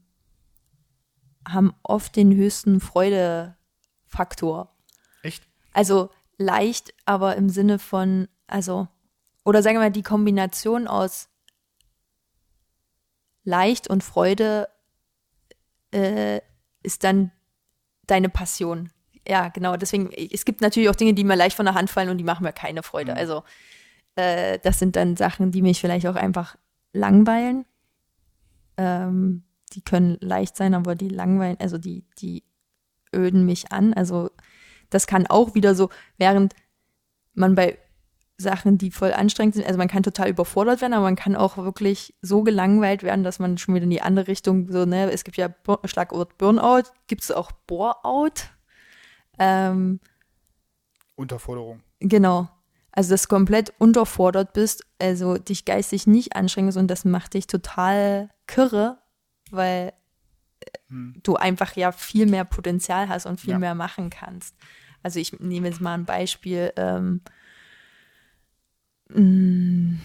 haben 1.47 1.73
oft 1.83 2.15
den 2.15 2.35
höchsten 2.35 2.79
Freudefaktor. 2.79 4.75
echt? 5.23 5.47
Also 5.73 6.09
leicht, 6.37 6.93
aber 7.05 7.35
im 7.35 7.49
Sinne 7.49 7.79
von, 7.79 8.27
also, 8.47 8.87
oder 9.45 9.63
sagen 9.63 9.75
wir 9.75 9.81
mal, 9.81 9.91
die 9.91 10.03
Kombination 10.03 10.87
aus 10.87 11.29
leicht 13.43 13.87
und 13.87 14.03
Freude 14.03 14.67
äh, 15.91 16.41
ist 16.83 17.03
dann 17.03 17.31
deine 18.07 18.29
Passion. 18.29 18.91
Ja, 19.27 19.49
genau. 19.49 19.77
Deswegen, 19.77 20.11
es 20.11 20.45
gibt 20.45 20.61
natürlich 20.61 20.89
auch 20.89 20.95
Dinge, 20.95 21.13
die 21.13 21.23
mir 21.23 21.35
leicht 21.35 21.55
von 21.55 21.65
der 21.65 21.75
Hand 21.75 21.89
fallen 21.89 22.09
und 22.09 22.17
die 22.17 22.23
machen 22.23 22.43
mir 22.43 22.53
keine 22.53 22.83
Freude. 22.83 23.15
Also, 23.15 23.43
äh, 24.15 24.59
das 24.59 24.79
sind 24.79 24.95
dann 24.95 25.15
Sachen, 25.15 25.51
die 25.51 25.61
mich 25.61 25.79
vielleicht 25.79 26.07
auch 26.07 26.15
einfach 26.15 26.57
langweilen. 26.93 27.65
Ähm, 28.81 29.43
die 29.73 29.81
können 29.83 30.17
leicht 30.21 30.57
sein, 30.57 30.73
aber 30.73 30.95
die 30.95 31.09
langweilen, 31.09 31.57
also 31.59 31.77
die, 31.77 32.03
die 32.17 32.43
öden 33.15 33.45
mich 33.45 33.71
an. 33.71 33.93
Also, 33.93 34.31
das 34.89 35.05
kann 35.05 35.27
auch 35.27 35.53
wieder 35.53 35.75
so, 35.75 35.89
während 36.17 36.55
man 37.33 37.55
bei 37.55 37.77
Sachen, 38.37 38.79
die 38.79 38.89
voll 38.89 39.13
anstrengend 39.13 39.53
sind, 39.53 39.67
also 39.67 39.77
man 39.77 39.87
kann 39.87 40.01
total 40.01 40.27
überfordert 40.29 40.81
werden, 40.81 40.93
aber 40.93 41.03
man 41.03 41.15
kann 41.15 41.35
auch 41.35 41.57
wirklich 41.57 42.15
so 42.23 42.41
gelangweilt 42.41 43.03
werden, 43.03 43.23
dass 43.23 43.37
man 43.37 43.59
schon 43.59 43.75
wieder 43.75 43.83
in 43.83 43.91
die 43.91 44.01
andere 44.01 44.27
Richtung 44.27 44.71
so, 44.71 44.85
ne, 44.85 45.11
es 45.11 45.23
gibt 45.23 45.37
ja 45.37 45.47
Bur- 45.47 45.79
Schlagwort 45.85 46.37
Burnout, 46.39 46.89
gibt 47.05 47.21
es 47.21 47.31
auch 47.31 47.51
Bore-out. 47.67 48.49
Ähm, 49.37 49.99
Unterforderung. 51.15 51.81
genau. 51.99 52.49
Also, 52.93 53.11
dass 53.11 53.23
du 53.23 53.27
komplett 53.29 53.73
unterfordert 53.77 54.53
bist, 54.53 54.85
also 54.99 55.37
dich 55.37 55.63
geistig 55.65 56.07
nicht 56.07 56.35
anstrengst 56.35 56.77
und 56.77 56.87
das 56.87 57.05
macht 57.05 57.33
dich 57.35 57.47
total 57.47 58.29
kirre, 58.47 58.97
weil 59.49 59.93
äh, 60.59 60.93
du 61.23 61.35
einfach 61.37 61.75
ja 61.77 61.91
viel 61.93 62.25
mehr 62.25 62.43
Potenzial 62.45 63.07
hast 63.07 63.25
und 63.25 63.39
viel 63.39 63.51
Ja. 63.51 63.59
mehr 63.59 63.75
machen 63.75 64.09
kannst. 64.09 64.55
Also 65.03 65.19
ich 65.19 65.39
nehme 65.39 65.67
jetzt 65.69 65.79
mal 65.81 65.93
ein 65.93 66.05
Beispiel. 66.05 66.73
Ähm, 66.75 67.21
mh, 69.09 69.97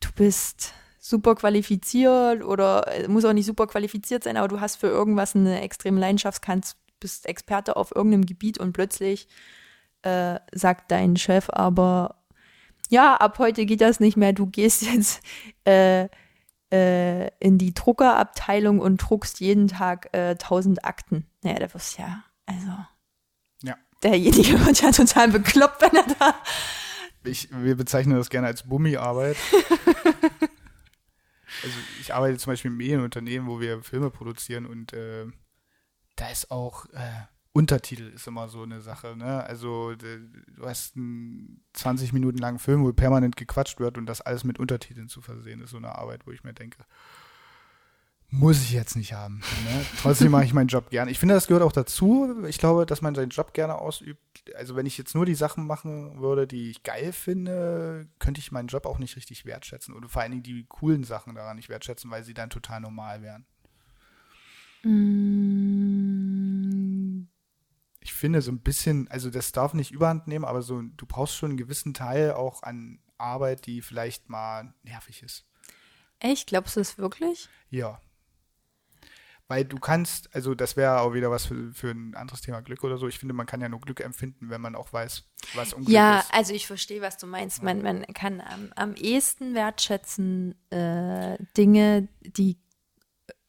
du 0.00 0.08
bist 0.16 0.72
super 0.98 1.34
qualifiziert 1.34 2.42
oder 2.42 2.86
äh, 2.88 3.08
muss 3.08 3.24
auch 3.24 3.32
nicht 3.32 3.46
super 3.46 3.66
qualifiziert 3.66 4.24
sein, 4.24 4.36
aber 4.36 4.48
du 4.48 4.60
hast 4.60 4.76
für 4.76 4.88
irgendwas 4.88 5.36
eine 5.36 5.60
extreme 5.60 6.00
Leidenschaft, 6.00 6.42
kannst, 6.42 6.76
bist 6.98 7.26
Experte 7.26 7.76
auf 7.76 7.94
irgendeinem 7.94 8.26
Gebiet 8.26 8.58
und 8.58 8.72
plötzlich 8.72 9.28
äh, 10.06 10.40
sagt 10.52 10.90
dein 10.92 11.16
Chef 11.16 11.50
aber, 11.50 12.22
ja, 12.88 13.16
ab 13.16 13.38
heute 13.38 13.66
geht 13.66 13.80
das 13.80 13.98
nicht 13.98 14.16
mehr, 14.16 14.32
du 14.32 14.46
gehst 14.46 14.82
jetzt 14.82 15.20
äh, 15.66 16.08
äh, 16.72 17.28
in 17.40 17.58
die 17.58 17.74
Druckerabteilung 17.74 18.78
und 18.80 18.98
druckst 18.98 19.40
jeden 19.40 19.68
Tag 19.68 20.08
äh, 20.12 20.30
1000 20.30 20.84
Akten. 20.84 21.26
Naja, 21.42 21.58
da 21.58 21.74
wirst 21.74 21.98
du 21.98 22.02
ja, 22.02 22.24
also 22.46 22.70
Ja. 23.62 23.76
derjenige 24.02 24.64
wird 24.66 24.80
ja 24.80 24.92
total 24.92 25.28
bekloppt, 25.28 25.82
wenn 25.82 25.96
er 25.96 26.14
da. 26.18 26.34
Ich, 27.24 27.48
wir 27.50 27.76
bezeichnen 27.76 28.16
das 28.16 28.30
gerne 28.30 28.46
als 28.46 28.68
Bummi-Arbeit. 28.68 29.36
also 31.62 31.76
ich 32.00 32.14
arbeite 32.14 32.38
zum 32.38 32.52
Beispiel 32.52 32.70
im 32.70 32.76
Medienunternehmen, 32.76 33.48
wo 33.48 33.58
wir 33.58 33.82
Filme 33.82 34.10
produzieren 34.10 34.66
und 34.66 34.92
äh, 34.92 35.26
da 36.14 36.28
ist 36.30 36.50
auch 36.52 36.86
äh, 36.94 37.26
Untertitel 37.56 38.08
ist 38.14 38.26
immer 38.26 38.50
so 38.50 38.64
eine 38.64 38.82
Sache. 38.82 39.16
Ne? 39.16 39.42
Also 39.42 39.94
du 39.94 40.66
hast 40.66 40.94
einen 40.94 41.64
20 41.72 42.12
Minuten 42.12 42.36
langen 42.36 42.58
Film, 42.58 42.84
wo 42.84 42.92
permanent 42.92 43.34
gequatscht 43.34 43.80
wird 43.80 43.96
und 43.96 44.04
das 44.04 44.20
alles 44.20 44.44
mit 44.44 44.58
Untertiteln 44.58 45.08
zu 45.08 45.22
versehen, 45.22 45.62
ist 45.62 45.70
so 45.70 45.78
eine 45.78 45.94
Arbeit, 45.94 46.26
wo 46.26 46.32
ich 46.32 46.44
mir 46.44 46.52
denke, 46.52 46.84
muss 48.28 48.62
ich 48.62 48.72
jetzt 48.72 48.94
nicht 48.94 49.14
haben. 49.14 49.38
Ne? 49.64 49.86
Trotzdem 50.02 50.32
mache 50.32 50.44
ich 50.44 50.52
meinen 50.52 50.66
Job 50.66 50.90
gerne. 50.90 51.10
Ich 51.10 51.18
finde, 51.18 51.34
das 51.34 51.46
gehört 51.46 51.62
auch 51.62 51.72
dazu. 51.72 52.44
Ich 52.46 52.58
glaube, 52.58 52.84
dass 52.84 53.00
man 53.00 53.14
seinen 53.14 53.30
Job 53.30 53.54
gerne 53.54 53.76
ausübt. 53.76 54.20
Also 54.54 54.76
wenn 54.76 54.84
ich 54.84 54.98
jetzt 54.98 55.14
nur 55.14 55.24
die 55.24 55.34
Sachen 55.34 55.66
machen 55.66 56.20
würde, 56.20 56.46
die 56.46 56.68
ich 56.68 56.82
geil 56.82 57.14
finde, 57.14 58.06
könnte 58.18 58.40
ich 58.40 58.52
meinen 58.52 58.68
Job 58.68 58.84
auch 58.84 58.98
nicht 58.98 59.16
richtig 59.16 59.46
wertschätzen. 59.46 59.94
Oder 59.94 60.10
vor 60.10 60.20
allen 60.20 60.32
Dingen 60.32 60.42
die 60.42 60.66
coolen 60.68 61.04
Sachen 61.04 61.34
daran 61.34 61.56
nicht 61.56 61.70
wertschätzen, 61.70 62.10
weil 62.10 62.22
sie 62.22 62.34
dann 62.34 62.50
total 62.50 62.82
normal 62.82 63.22
wären. 63.22 63.46
Ich 68.06 68.14
finde 68.14 68.40
so 68.40 68.52
ein 68.52 68.60
bisschen, 68.60 69.08
also 69.08 69.30
das 69.30 69.50
darf 69.50 69.74
nicht 69.74 69.90
überhand 69.90 70.28
nehmen, 70.28 70.44
aber 70.44 70.62
so, 70.62 70.80
du 70.80 71.06
brauchst 71.06 71.34
schon 71.34 71.50
einen 71.50 71.56
gewissen 71.58 71.92
Teil 71.92 72.34
auch 72.34 72.62
an 72.62 73.00
Arbeit, 73.18 73.66
die 73.66 73.82
vielleicht 73.82 74.28
mal 74.28 74.72
nervig 74.84 75.24
ist. 75.24 75.44
Echt, 76.20 76.46
glaubst 76.46 76.76
du 76.76 76.80
das 76.80 76.98
wirklich? 76.98 77.48
Ja. 77.68 78.00
Weil 79.48 79.64
du 79.64 79.80
kannst, 79.80 80.32
also 80.36 80.54
das 80.54 80.76
wäre 80.76 81.00
auch 81.00 81.14
wieder 81.14 81.32
was 81.32 81.46
für, 81.46 81.72
für 81.72 81.90
ein 81.90 82.14
anderes 82.14 82.42
Thema 82.42 82.60
Glück 82.62 82.84
oder 82.84 82.96
so. 82.96 83.08
Ich 83.08 83.18
finde, 83.18 83.34
man 83.34 83.46
kann 83.46 83.60
ja 83.60 83.68
nur 83.68 83.80
Glück 83.80 84.00
empfinden, 84.00 84.50
wenn 84.50 84.60
man 84.60 84.76
auch 84.76 84.92
weiß, 84.92 85.24
was 85.54 85.72
Unglück 85.72 85.92
Ja, 85.92 86.20
ist. 86.20 86.32
also 86.32 86.52
ich 86.54 86.68
verstehe, 86.68 87.00
was 87.02 87.16
du 87.16 87.26
meinst. 87.26 87.64
Man, 87.64 87.82
man 87.82 88.04
kann 88.14 88.40
am, 88.40 88.72
am 88.76 88.94
ehesten 88.94 89.54
wertschätzen 89.54 90.54
äh, 90.70 91.38
Dinge, 91.56 92.06
die 92.20 92.56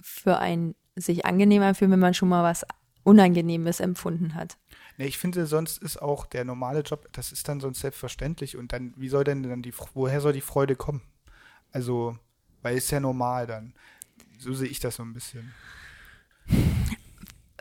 für 0.01 0.39
einen 0.39 0.73
sich 0.95 1.27
angenehm 1.27 1.61
anfühlen, 1.61 1.91
wenn 1.91 1.99
man 1.99 2.15
schon 2.15 2.29
mal 2.29 2.41
was 2.41 2.65
Unangenehmes 3.07 3.79
empfunden 3.79 4.35
hat. 4.35 4.57
Nee, 4.97 5.05
ich 5.05 5.17
finde, 5.17 5.45
sonst 5.45 5.81
ist 5.81 6.01
auch 6.01 6.25
der 6.25 6.43
normale 6.43 6.81
Job, 6.81 7.07
das 7.13 7.31
ist 7.31 7.47
dann 7.47 7.61
sonst 7.61 7.79
selbstverständlich. 7.79 8.57
Und 8.57 8.73
dann, 8.73 8.93
wie 8.97 9.07
soll 9.07 9.23
denn 9.23 9.43
dann 9.43 9.61
die, 9.61 9.73
woher 9.93 10.19
soll 10.19 10.33
die 10.33 10.41
Freude 10.41 10.75
kommen? 10.75 11.01
Also, 11.71 12.17
weil 12.61 12.75
ist 12.75 12.91
ja 12.91 12.99
normal 12.99 13.47
dann. 13.47 13.73
So 14.39 14.53
sehe 14.53 14.67
ich 14.67 14.81
das 14.81 14.97
so 14.97 15.03
ein 15.03 15.13
bisschen. 15.13 15.53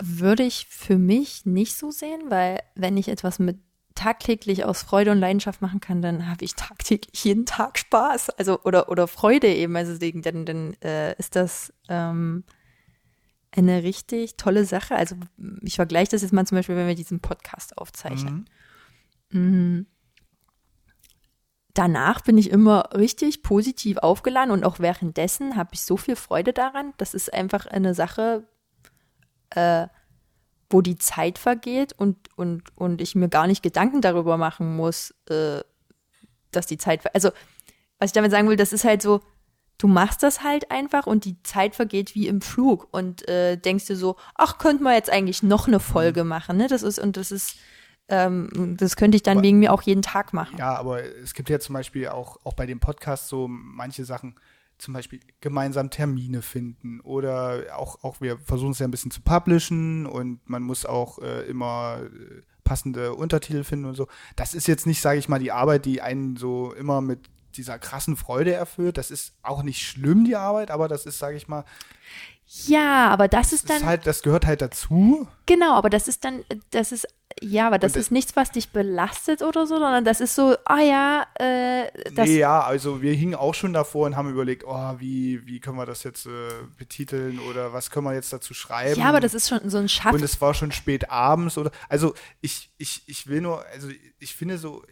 Würde 0.03 0.43
ich 0.43 0.67
für 0.69 0.99
mich 0.99 1.47
nicht 1.47 1.77
so 1.77 1.93
sehen, 1.93 2.23
weil 2.29 2.61
wenn 2.75 2.97
ich 2.97 3.09
etwas 3.09 3.39
mit 3.39 3.59
tagtäglich 3.95 4.65
aus 4.65 4.83
Freude 4.83 5.13
und 5.13 5.21
Leidenschaft 5.21 5.63
machen 5.63 5.81
kann, 5.81 6.03
dann 6.03 6.29
habe 6.29 6.45
ich 6.45 6.55
tagtäglich 6.55 7.25
jeden 7.25 7.47
Tag 7.47 7.79
Spaß, 7.79 8.31
also 8.31 8.61
oder 8.63 8.91
oder 8.91 9.07
Freude 9.07 9.49
eben, 9.49 9.75
also 9.77 9.93
deswegen, 9.93 10.23
dann 10.23 10.45
dann 10.45 10.75
äh, 10.83 11.17
ist 11.19 11.35
das 11.35 11.73
ähm, 11.89 12.45
eine 13.57 13.83
richtig 13.83 14.37
tolle 14.37 14.65
Sache. 14.65 14.97
Also 14.97 15.17
ich 15.63 15.77
vergleiche 15.77 16.11
das 16.11 16.23
jetzt 16.23 16.33
mal 16.33 16.47
zum 16.47 16.57
Beispiel, 16.57 16.77
wenn 16.77 16.87
wir 16.87 16.95
diesen 16.95 17.21
Podcast 17.21 17.79
aufzeichnen. 17.79 18.49
Mhm. 19.31 19.87
Danach 21.75 22.23
bin 22.23 22.39
ich 22.39 22.51
immer 22.51 22.91
richtig 22.95 23.43
positiv 23.43 23.99
aufgeladen 23.99 24.51
und 24.51 24.65
auch 24.65 24.79
währenddessen 24.79 25.57
habe 25.57 25.71
ich 25.75 25.83
so 25.83 25.97
viel 25.97 26.17
Freude 26.17 26.53
daran. 26.53 26.95
Das 26.97 27.13
ist 27.13 27.33
einfach 27.33 27.67
eine 27.67 27.93
Sache, 27.95 28.49
äh, 29.51 29.87
wo 30.71 30.81
die 30.81 30.97
Zeit 30.97 31.39
vergeht 31.39 31.93
und, 31.93 32.17
und, 32.37 32.77
und 32.77 33.01
ich 33.01 33.15
mir 33.15 33.29
gar 33.29 33.47
nicht 33.47 33.63
Gedanken 33.63 34.01
darüber 34.01 34.37
machen 34.37 34.75
muss, 34.77 35.15
äh, 35.29 35.61
dass 36.51 36.67
die 36.67 36.79
Zeit, 36.79 37.15
also 37.15 37.31
was 37.99 38.09
ich 38.09 38.13
damit 38.13 38.31
sagen 38.31 38.49
will, 38.49 38.57
das 38.57 38.73
ist 38.73 38.85
halt 38.85 39.03
so, 39.03 39.21
du 39.79 39.89
machst 39.89 40.23
das 40.23 40.43
halt 40.43 40.71
einfach 40.71 41.07
und 41.07 41.25
die 41.25 41.43
Zeit 41.43 41.75
vergeht 41.75 42.15
wie 42.15 42.29
im 42.29 42.41
Flug 42.41 42.89
und 42.93 43.29
äh, 43.29 43.57
denkst 43.57 43.87
dir 43.87 43.97
so, 43.97 44.17
ach, 44.35 44.59
könnte 44.59 44.83
man 44.83 44.95
jetzt 44.95 45.11
eigentlich 45.11 45.43
noch 45.43 45.69
eine 45.69 45.81
Folge 45.81 46.25
mhm. 46.25 46.31
machen, 46.31 46.57
ne? 46.57 46.69
Das 46.69 46.83
ist, 46.83 46.99
und 46.99 47.17
das 47.17 47.31
ist, 47.31 47.57
ähm, 48.09 48.77
das 48.79 48.97
könnte 48.97 49.17
ich 49.17 49.23
dann 49.23 49.39
aber, 49.39 49.47
wegen 49.47 49.59
mir 49.59 49.73
auch 49.73 49.83
jeden 49.83 50.03
Tag 50.03 50.33
machen. 50.33 50.57
Ja, 50.59 50.77
aber 50.77 51.03
es 51.03 51.35
gibt 51.35 51.51
ja 51.51 51.59
zum 51.59 51.75
Beispiel 51.75 52.09
auch, 52.09 52.39
auch 52.45 52.55
bei 52.55 52.67
dem 52.67 52.81
Podcast 52.81 53.29
so 53.29 53.49
manche 53.49 54.05
Sachen, 54.05 54.37
zum 54.79 54.95
Beispiel 54.95 55.21
gemeinsam 55.41 55.91
Termine 55.91 56.43
finden 56.43 57.01
oder 57.01 57.65
auch, 57.77 58.03
auch 58.05 58.21
wir 58.21 58.39
versuchen 58.39 58.73
es 58.73 58.79
ja 58.79 58.87
ein 58.87 58.91
bisschen 58.91 59.11
zu 59.11 59.23
publishen 59.23 60.07
und 60.07 60.41
man 60.49 60.63
muss 60.63 60.85
auch 60.85 61.19
äh, 61.19 61.47
immer 61.47 62.01
äh, 62.03 62.43
passende 62.63 63.15
Untertitel 63.15 63.65
finden 63.65 63.87
und 63.87 63.95
so. 63.95 64.07
Das 64.35 64.55
ist 64.55 64.67
jetzt 64.67 64.87
nicht, 64.87 65.01
sage 65.01 65.19
ich 65.19 65.29
mal, 65.29 65.39
die 65.39 65.53
Arbeit, 65.53 65.87
die 65.87 66.03
einen 66.03 66.37
so 66.37 66.73
immer 66.75 67.01
mit 67.01 67.31
dieser 67.57 67.79
krassen 67.79 68.17
Freude 68.17 68.53
erfüllt. 68.53 68.99
Das 68.99 69.11
ist 69.11 69.35
auch 69.43 69.63
nicht 69.63 69.83
schlimm, 69.83 70.25
die 70.25 70.37
Arbeit, 70.37 70.71
aber 70.71 70.89
das 70.89 71.07
ist, 71.07 71.19
sage 71.19 71.37
ich 71.37 71.49
mal. 71.49 71.65
Ja, 72.67 73.09
aber 73.09 73.27
das 73.27 73.53
ist 73.53 73.69
dann. 73.69 73.79
Ist 73.79 73.85
halt, 73.85 74.07
das 74.07 74.23
gehört 74.23 74.47
halt 74.47 74.63
dazu. 74.63 75.27
Genau, 75.47 75.75
aber 75.75 75.91
das 75.91 76.07
ist 76.07 76.25
dann, 76.25 76.45
das 76.71 76.93
ist 76.93 77.09
ja, 77.43 77.67
aber 77.67 77.79
das, 77.79 77.93
das 77.93 78.05
ist 78.05 78.13
nichts, 78.13 78.35
was 78.35 78.51
dich 78.51 78.71
belastet 78.71 79.43
oder 79.43 79.67
so, 79.67 79.75
sondern 79.79 80.05
das 80.05 80.21
ist 80.21 80.35
so, 80.35 80.57
ah 80.65 80.77
oh 80.77 80.81
ja, 80.81 81.27
äh, 81.35 81.91
das. 82.15 82.29
Nee, 82.29 82.39
ja, 82.39 82.63
also 82.63 83.03
wir 83.03 83.13
hingen 83.13 83.35
auch 83.35 83.53
schon 83.53 83.75
davor 83.75 84.07
und 84.07 84.17
haben 84.17 84.31
überlegt, 84.31 84.65
oh, 84.67 84.95
wie, 84.99 85.47
wie 85.47 85.61
können 85.61 85.77
wir 85.77 85.85
das 85.85 86.03
jetzt 86.03 86.27
äh, 86.27 86.31
betiteln 86.79 87.39
oder 87.41 87.75
was 87.75 87.91
können 87.91 88.07
wir 88.07 88.15
jetzt 88.15 88.33
dazu 88.33 88.55
schreiben? 88.55 89.01
Ja, 89.01 89.09
aber 89.09 89.21
das 89.21 89.35
ist 89.35 89.49
schon 89.49 89.69
so 89.69 89.77
ein 89.77 89.89
Schaff. 89.89 90.15
Und 90.15 90.23
es 90.23 90.41
war 90.41 90.55
schon 90.55 90.73
spät 90.73 91.11
abends 91.11 91.59
oder, 91.59 91.73
also 91.91 92.15
ich, 92.41 92.73
ich, 92.79 93.03
ich 93.07 93.27
will 93.27 93.43
nur, 93.43 93.67
also 93.67 93.89
ich 94.19 94.35
finde 94.35 94.57
so, 94.57 94.83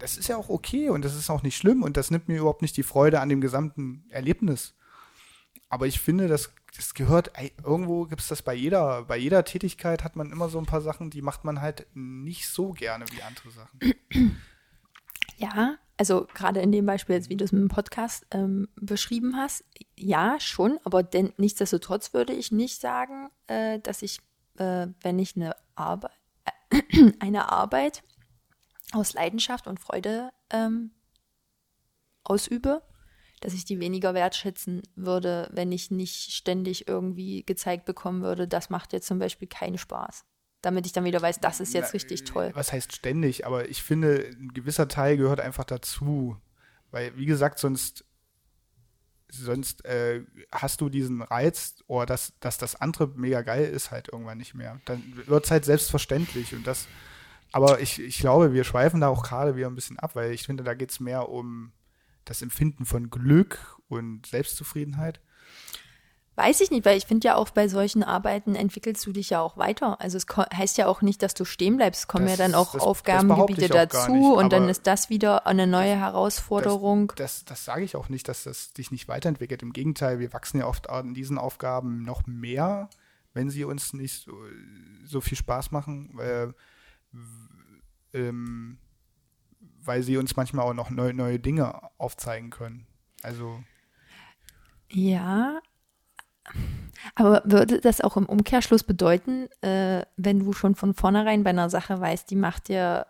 das 0.00 0.16
ist 0.16 0.28
ja 0.28 0.36
auch 0.36 0.48
okay 0.48 0.90
und 0.90 1.04
das 1.04 1.14
ist 1.14 1.30
auch 1.30 1.42
nicht 1.42 1.56
schlimm 1.56 1.82
und 1.82 1.96
das 1.96 2.10
nimmt 2.10 2.28
mir 2.28 2.38
überhaupt 2.38 2.62
nicht 2.62 2.76
die 2.76 2.82
Freude 2.82 3.20
an 3.20 3.28
dem 3.28 3.40
gesamten 3.40 4.04
Erlebnis. 4.10 4.74
Aber 5.68 5.86
ich 5.86 6.00
finde, 6.00 6.26
das 6.26 6.52
das 6.76 6.94
gehört, 6.94 7.32
irgendwo 7.64 8.04
gibt 8.04 8.20
es 8.20 8.28
das 8.28 8.42
bei 8.42 8.54
jeder, 8.54 9.02
bei 9.04 9.16
jeder 9.16 9.44
Tätigkeit 9.44 10.04
hat 10.04 10.16
man 10.16 10.30
immer 10.30 10.48
so 10.48 10.58
ein 10.58 10.66
paar 10.66 10.80
Sachen, 10.80 11.10
die 11.10 11.22
macht 11.22 11.44
man 11.44 11.60
halt 11.60 11.86
nicht 11.94 12.48
so 12.48 12.72
gerne 12.72 13.06
wie 13.10 13.22
andere 13.22 13.50
Sachen. 13.50 13.80
Ja, 15.36 15.76
also 15.96 16.26
gerade 16.34 16.60
in 16.60 16.70
dem 16.70 16.86
Beispiel 16.86 17.16
jetzt, 17.16 17.28
wie 17.28 17.36
du 17.36 17.44
es 17.44 17.52
mit 17.52 17.62
dem 17.62 17.68
Podcast 17.68 18.26
ähm, 18.30 18.68
beschrieben 18.76 19.36
hast, 19.36 19.64
ja, 19.96 20.38
schon, 20.38 20.78
aber 20.84 21.02
denn, 21.02 21.32
nichtsdestotrotz 21.38 22.14
würde 22.14 22.32
ich 22.32 22.52
nicht 22.52 22.80
sagen, 22.80 23.30
äh, 23.46 23.80
dass 23.80 24.02
ich, 24.02 24.20
äh, 24.58 24.86
wenn 25.02 25.18
ich 25.18 25.36
eine 25.36 25.56
Arbeit, 25.74 26.12
äh, 26.70 27.12
eine 27.20 27.50
Arbeit 27.50 28.02
aus 28.92 29.14
Leidenschaft 29.14 29.66
und 29.66 29.80
Freude 29.80 30.30
ähm, 30.50 30.90
ausübe, 32.24 32.82
dass 33.40 33.54
ich 33.54 33.64
die 33.64 33.80
weniger 33.80 34.14
wertschätzen 34.14 34.82
würde, 34.96 35.48
wenn 35.52 35.72
ich 35.72 35.90
nicht 35.90 36.32
ständig 36.32 36.88
irgendwie 36.88 37.44
gezeigt 37.44 37.84
bekommen 37.86 38.22
würde, 38.22 38.46
das 38.46 38.70
macht 38.70 38.92
jetzt 38.92 39.06
zum 39.06 39.18
Beispiel 39.18 39.48
keinen 39.48 39.78
Spaß. 39.78 40.24
Damit 40.62 40.84
ich 40.84 40.92
dann 40.92 41.04
wieder 41.04 41.22
weiß, 41.22 41.40
das 41.40 41.58
ist 41.60 41.72
jetzt 41.72 41.88
Na, 41.88 41.92
richtig 41.92 42.24
toll. 42.24 42.50
Was 42.52 42.72
heißt 42.72 42.94
ständig? 42.94 43.46
Aber 43.46 43.70
ich 43.70 43.82
finde, 43.82 44.30
ein 44.30 44.52
gewisser 44.52 44.88
Teil 44.88 45.16
gehört 45.16 45.40
einfach 45.40 45.64
dazu. 45.64 46.36
Weil, 46.90 47.16
wie 47.16 47.24
gesagt, 47.24 47.58
sonst, 47.58 48.04
sonst 49.30 49.86
äh, 49.86 50.22
hast 50.52 50.82
du 50.82 50.90
diesen 50.90 51.22
Reiz, 51.22 51.76
oh, 51.86 52.04
dass, 52.04 52.34
dass 52.40 52.58
das 52.58 52.76
andere 52.76 53.08
mega 53.08 53.40
geil 53.40 53.64
ist, 53.64 53.90
halt 53.90 54.08
irgendwann 54.12 54.36
nicht 54.36 54.54
mehr. 54.54 54.78
Dann 54.84 55.02
wird 55.26 55.46
es 55.46 55.50
halt 55.50 55.64
selbstverständlich. 55.64 56.54
Und 56.54 56.66
das, 56.66 56.88
aber 57.52 57.80
ich, 57.80 58.00
ich 58.00 58.18
glaube, 58.18 58.52
wir 58.52 58.64
schweifen 58.64 59.00
da 59.00 59.08
auch 59.08 59.22
gerade 59.22 59.56
wieder 59.56 59.66
ein 59.66 59.74
bisschen 59.74 59.98
ab, 59.98 60.14
weil 60.14 60.32
ich 60.32 60.44
finde, 60.44 60.64
da 60.64 60.74
geht 60.74 60.90
es 60.90 61.00
mehr 61.00 61.28
um 61.28 61.72
das 62.24 62.42
Empfinden 62.42 62.86
von 62.86 63.10
Glück 63.10 63.76
und 63.88 64.26
Selbstzufriedenheit? 64.26 65.20
Weiß 66.36 66.60
ich 66.62 66.70
nicht, 66.70 66.86
weil 66.86 66.96
ich 66.96 67.04
finde 67.04 67.26
ja 67.26 67.34
auch 67.34 67.50
bei 67.50 67.68
solchen 67.68 68.02
Arbeiten 68.02 68.54
entwickelst 68.54 69.04
du 69.04 69.12
dich 69.12 69.30
ja 69.30 69.40
auch 69.42 69.58
weiter. 69.58 70.00
Also 70.00 70.16
es 70.16 70.26
heißt 70.26 70.78
ja 70.78 70.86
auch 70.86 71.02
nicht, 71.02 71.22
dass 71.22 71.34
du 71.34 71.44
stehen 71.44 71.76
bleibst. 71.76 72.02
Es 72.02 72.08
kommen 72.08 72.26
das, 72.26 72.38
ja 72.38 72.44
dann 72.44 72.54
auch 72.54 72.72
das, 72.72 72.82
Aufgabengebiete 72.82 73.68
das 73.68 73.88
dazu 73.88 74.12
nicht, 74.12 74.24
und 74.24 74.52
dann 74.52 74.68
ist 74.68 74.86
das 74.86 75.10
wieder 75.10 75.46
eine 75.46 75.66
neue 75.66 75.96
Herausforderung. 75.96 77.08
Das, 77.16 77.40
das, 77.40 77.44
das 77.44 77.64
sage 77.66 77.84
ich 77.84 77.94
auch 77.94 78.08
nicht, 78.08 78.26
dass 78.26 78.44
das 78.44 78.72
dich 78.72 78.90
nicht 78.90 79.06
weiterentwickelt. 79.06 79.62
Im 79.62 79.74
Gegenteil, 79.74 80.18
wir 80.18 80.32
wachsen 80.32 80.60
ja 80.60 80.66
oft 80.66 80.88
an 80.88 81.12
diesen 81.12 81.36
Aufgaben 81.36 82.04
noch 82.04 82.26
mehr, 82.26 82.88
wenn 83.34 83.50
sie 83.50 83.64
uns 83.64 83.92
nicht 83.92 84.24
so, 84.24 84.32
so 85.04 85.20
viel 85.20 85.36
Spaß 85.36 85.72
machen. 85.72 86.10
Weil, 86.14 86.54
ähm, 88.12 88.78
weil 89.82 90.02
sie 90.02 90.16
uns 90.16 90.36
manchmal 90.36 90.66
auch 90.66 90.74
noch 90.74 90.90
neue, 90.90 91.14
neue 91.14 91.38
Dinge 91.38 91.80
aufzeigen 91.98 92.50
können. 92.50 92.86
Also. 93.22 93.62
Ja. 94.90 95.60
Aber 97.14 97.42
würde 97.44 97.80
das 97.80 98.00
auch 98.00 98.16
im 98.16 98.26
Umkehrschluss 98.26 98.84
bedeuten, 98.84 99.48
äh, 99.62 100.04
wenn 100.16 100.40
du 100.40 100.52
schon 100.52 100.74
von 100.74 100.94
vornherein 100.94 101.44
bei 101.44 101.50
einer 101.50 101.70
Sache 101.70 102.00
weißt, 102.00 102.30
die 102.30 102.36
macht 102.36 102.68
dir, 102.68 103.06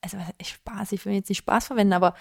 also 0.00 0.18
Spaß, 0.42 0.92
ich 0.92 1.04
will 1.04 1.14
jetzt 1.14 1.28
nicht 1.28 1.38
Spaß 1.38 1.66
verwenden, 1.66 1.92
aber 1.92 2.14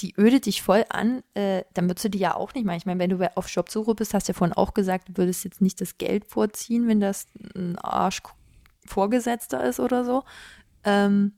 die 0.00 0.14
ödet 0.16 0.46
dich 0.46 0.62
voll 0.62 0.84
an, 0.88 1.22
äh, 1.34 1.64
dann 1.74 1.88
würdest 1.88 2.06
du 2.06 2.10
die 2.10 2.18
ja 2.18 2.34
auch 2.34 2.54
nicht 2.54 2.64
machen. 2.64 2.78
Ich 2.78 2.86
meine, 2.86 3.00
wenn 3.00 3.10
du 3.10 3.36
auf 3.36 3.48
Jobsuche 3.48 3.94
bist, 3.94 4.14
hast 4.14 4.28
du 4.28 4.32
ja 4.32 4.38
vorhin 4.38 4.56
auch 4.56 4.72
gesagt, 4.72 5.08
du 5.08 5.16
würdest 5.16 5.44
jetzt 5.44 5.60
nicht 5.60 5.80
das 5.80 5.98
Geld 5.98 6.24
vorziehen, 6.24 6.88
wenn 6.88 7.00
das 7.00 7.26
ein 7.54 7.78
Arsch 7.78 8.22
Vorgesetzter 8.90 9.64
ist 9.64 9.80
oder 9.80 10.04
so. 10.04 10.24
Ähm, 10.84 11.32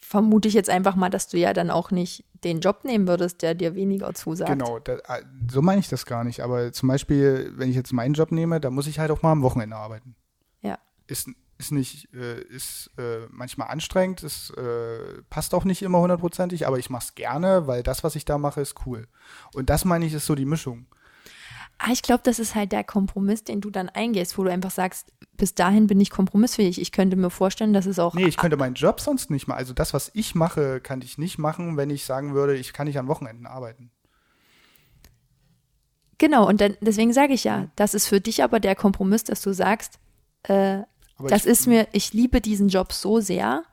vermute 0.00 0.48
ich 0.48 0.54
jetzt 0.54 0.70
einfach 0.70 0.96
mal, 0.96 1.10
dass 1.10 1.28
du 1.28 1.38
ja 1.38 1.52
dann 1.52 1.70
auch 1.70 1.90
nicht 1.90 2.24
den 2.44 2.60
Job 2.60 2.84
nehmen 2.84 3.08
würdest, 3.08 3.42
der 3.42 3.54
dir 3.54 3.74
weniger 3.74 4.14
zusagt. 4.14 4.50
Genau, 4.50 4.78
da, 4.78 4.94
äh, 4.94 5.24
so 5.50 5.62
meine 5.62 5.80
ich 5.80 5.88
das 5.88 6.06
gar 6.06 6.24
nicht. 6.24 6.40
Aber 6.40 6.72
zum 6.72 6.88
Beispiel, 6.88 7.52
wenn 7.56 7.70
ich 7.70 7.76
jetzt 7.76 7.92
meinen 7.92 8.14
Job 8.14 8.30
nehme, 8.30 8.60
da 8.60 8.70
muss 8.70 8.86
ich 8.86 8.98
halt 8.98 9.10
auch 9.10 9.22
mal 9.22 9.32
am 9.32 9.42
Wochenende 9.42 9.76
arbeiten. 9.76 10.14
Ja. 10.62 10.78
Ist, 11.06 11.28
ist 11.58 11.72
nicht, 11.72 12.12
äh, 12.14 12.40
ist 12.40 12.90
äh, 12.98 13.26
manchmal 13.30 13.68
anstrengend, 13.68 14.22
ist, 14.22 14.50
äh, 14.50 15.22
passt 15.28 15.54
auch 15.54 15.64
nicht 15.64 15.82
immer 15.82 15.98
hundertprozentig, 15.98 16.66
aber 16.66 16.78
ich 16.78 16.88
mache 16.88 17.04
es 17.04 17.14
gerne, 17.14 17.66
weil 17.66 17.82
das, 17.82 18.04
was 18.04 18.14
ich 18.14 18.24
da 18.24 18.38
mache, 18.38 18.60
ist 18.60 18.86
cool. 18.86 19.08
Und 19.54 19.70
das 19.70 19.84
meine 19.84 20.06
ich, 20.06 20.14
ist 20.14 20.26
so 20.26 20.34
die 20.34 20.46
Mischung. 20.46 20.86
Ah, 21.78 21.90
ich 21.92 22.02
glaube, 22.02 22.22
das 22.24 22.38
ist 22.38 22.54
halt 22.54 22.72
der 22.72 22.84
Kompromiss, 22.84 23.44
den 23.44 23.60
du 23.60 23.70
dann 23.70 23.88
eingehst, 23.90 24.38
wo 24.38 24.44
du 24.44 24.50
einfach 24.50 24.70
sagst, 24.70 25.12
bis 25.36 25.54
dahin 25.54 25.86
bin 25.86 26.00
ich 26.00 26.10
kompromissfähig. 26.10 26.80
Ich 26.80 26.90
könnte 26.90 27.16
mir 27.16 27.28
vorstellen, 27.28 27.74
dass 27.74 27.84
es 27.84 27.98
auch. 27.98 28.14
Nee, 28.14 28.26
ich 28.26 28.38
könnte 28.38 28.56
meinen 28.56 28.74
Job 28.74 29.00
sonst 29.00 29.30
nicht 29.30 29.46
machen. 29.46 29.58
Also 29.58 29.74
das, 29.74 29.92
was 29.92 30.10
ich 30.14 30.34
mache, 30.34 30.80
kann 30.80 31.02
ich 31.02 31.18
nicht 31.18 31.38
machen, 31.38 31.76
wenn 31.76 31.90
ich 31.90 32.06
sagen 32.06 32.34
würde, 32.34 32.56
ich 32.56 32.72
kann 32.72 32.86
nicht 32.86 32.98
an 32.98 33.08
Wochenenden 33.08 33.46
arbeiten. 33.46 33.90
Genau, 36.18 36.48
und 36.48 36.60
dann, 36.62 36.76
deswegen 36.80 37.12
sage 37.12 37.34
ich 37.34 37.44
ja, 37.44 37.68
das 37.76 37.92
ist 37.92 38.06
für 38.06 38.20
dich 38.20 38.42
aber 38.42 38.58
der 38.58 38.74
Kompromiss, 38.74 39.24
dass 39.24 39.42
du 39.42 39.52
sagst, 39.52 39.98
äh, 40.44 40.78
das 41.18 41.44
ich, 41.44 41.52
ist 41.52 41.66
mir, 41.66 41.88
ich 41.92 42.14
liebe 42.14 42.40
diesen 42.40 42.68
Job 42.68 42.92
so 42.92 43.20
sehr, 43.20 43.64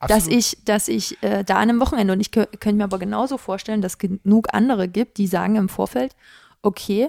Absolut. 0.00 0.22
dass 0.22 0.28
ich, 0.28 0.64
dass 0.64 0.88
ich 0.88 1.22
äh, 1.22 1.44
da 1.44 1.56
an 1.56 1.70
einem 1.70 1.80
Wochenende 1.80 2.12
und 2.12 2.20
ich 2.20 2.32
könnte 2.32 2.72
mir 2.72 2.84
aber 2.84 2.98
genauso 2.98 3.38
vorstellen, 3.38 3.82
dass 3.82 3.98
genug 3.98 4.48
andere 4.52 4.88
gibt, 4.88 5.18
die 5.18 5.28
sagen 5.28 5.54
im 5.54 5.68
Vorfeld, 5.68 6.16
okay, 6.62 7.08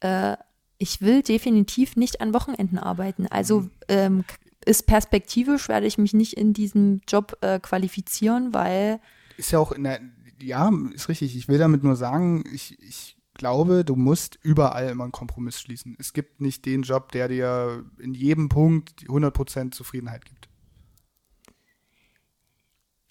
äh, 0.00 0.36
ich 0.78 1.02
will 1.02 1.22
definitiv 1.22 1.96
nicht 1.96 2.20
an 2.20 2.32
Wochenenden 2.32 2.78
arbeiten. 2.78 3.26
Also 3.26 3.60
mhm. 3.60 3.70
ähm, 3.88 4.24
ist 4.64 4.86
perspektivisch, 4.86 5.68
werde 5.68 5.86
ich 5.86 5.98
mich 5.98 6.14
nicht 6.14 6.34
in 6.34 6.52
diesem 6.52 7.00
Job 7.06 7.36
äh, 7.42 7.60
qualifizieren, 7.60 8.54
weil. 8.54 9.00
Ist 9.36 9.52
ja 9.52 9.58
auch 9.58 9.72
in 9.72 9.84
der, 9.84 10.00
ja, 10.42 10.70
ist 10.94 11.08
richtig. 11.08 11.36
Ich 11.36 11.48
will 11.48 11.58
damit 11.58 11.82
nur 11.82 11.96
sagen, 11.96 12.44
ich, 12.52 12.80
ich 12.82 13.16
glaube, 13.34 13.84
du 13.84 13.96
musst 13.96 14.38
überall 14.42 14.90
immer 14.90 15.04
einen 15.04 15.12
Kompromiss 15.12 15.60
schließen. 15.60 15.96
Es 15.98 16.12
gibt 16.12 16.40
nicht 16.40 16.66
den 16.66 16.82
Job, 16.82 17.12
der 17.12 17.28
dir 17.28 17.84
in 17.98 18.14
jedem 18.14 18.48
Punkt 18.48 19.02
100% 19.06 19.72
Zufriedenheit 19.72 20.24
gibt. 20.24 20.48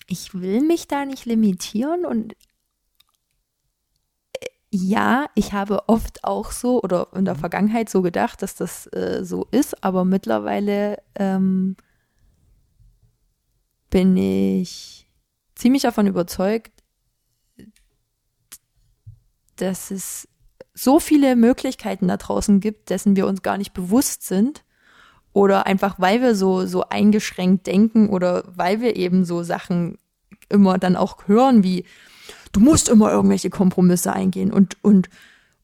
Ich 0.07 0.34
will 0.34 0.61
mich 0.61 0.88
da 0.88 1.05
nicht 1.05 1.26
limitieren 1.26 2.05
und 2.05 2.36
ja, 4.72 5.28
ich 5.36 5.53
habe 5.53 5.88
oft 5.88 6.24
auch 6.24 6.51
so 6.51 6.82
oder 6.82 7.07
in 7.15 7.26
der 7.26 7.36
mhm. 7.36 7.39
Vergangenheit 7.39 7.89
so 7.89 8.01
gedacht, 8.01 8.41
dass 8.41 8.55
das 8.55 8.88
äh, 8.93 9.22
so 9.24 9.47
ist, 9.51 9.84
aber 9.84 10.05
mittlerweile 10.05 11.01
ähm, 11.15 11.76
bin 13.89 14.15
ich 14.15 15.07
ziemlich 15.55 15.82
davon 15.82 16.05
überzeugt, 16.05 16.84
dass 19.55 19.91
es 19.91 20.28
so 20.74 20.99
viele 20.99 21.36
Möglichkeiten 21.36 22.07
da 22.07 22.17
draußen 22.17 22.59
gibt, 22.59 22.89
dessen 22.89 23.15
wir 23.15 23.28
uns 23.28 23.41
gar 23.41 23.57
nicht 23.57 23.74
bewusst 23.74 24.24
sind. 24.24 24.63
Oder 25.34 25.67
einfach, 25.67 25.99
weil 25.99 26.22
wir 26.22 26.34
so, 26.34 26.65
so 26.65 26.89
eingeschränkt 26.89 27.67
denken 27.67 28.09
oder 28.09 28.43
weil 28.47 28.82
wir 28.82 28.95
eben 28.95 29.26
so 29.26 29.43
Sachen 29.43 29.97
immer 30.47 30.78
dann 30.80 30.95
auch 30.95 31.28
hören 31.28 31.63
wie, 31.63 31.86
du 32.52 32.60
musst 32.60 32.89
immer 32.89 33.12
irgendwelche 33.12 33.50
Kompromisse 33.50 34.14
eingehen 34.14 34.52
und, 34.52 34.78
und, 34.84 35.10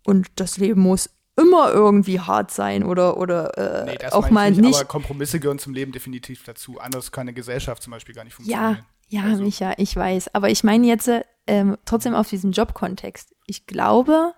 und 0.04 0.28
das 0.36 0.58
Leben 0.58 0.82
muss 0.82 1.10
immer 1.38 1.72
irgendwie 1.72 2.20
hart 2.20 2.52
sein 2.52 2.84
oder, 2.84 3.18
oder 3.18 3.58
äh, 3.58 3.98
nee, 3.98 4.12
auch 4.12 4.30
mal 4.30 4.52
nicht, 4.52 4.62
nicht. 4.62 4.76
Aber 4.76 4.86
Kompromisse 4.86 5.40
gehören 5.40 5.60
zum 5.60 5.74
Leben 5.74 5.92
definitiv 5.92 6.44
dazu. 6.44 6.80
Anders 6.80 7.12
kann 7.12 7.22
eine 7.22 7.34
Gesellschaft 7.34 7.84
zum 7.84 7.92
Beispiel 7.92 8.16
gar 8.16 8.24
nicht 8.24 8.34
funktionieren. 8.34 8.78
Ja, 9.10 9.22
ja, 9.22 9.24
also. 9.30 9.44
Micha, 9.44 9.74
ich 9.78 9.96
weiß. 9.96 10.34
Aber 10.34 10.50
ich 10.50 10.64
meine 10.64 10.88
jetzt, 10.88 11.08
äh, 11.08 11.24
ähm, 11.48 11.78
trotzdem 11.86 12.16
auf 12.16 12.30
diesen 12.30 12.52
Jobkontext. 12.52 13.36
Ich 13.46 13.68
glaube, 13.68 14.34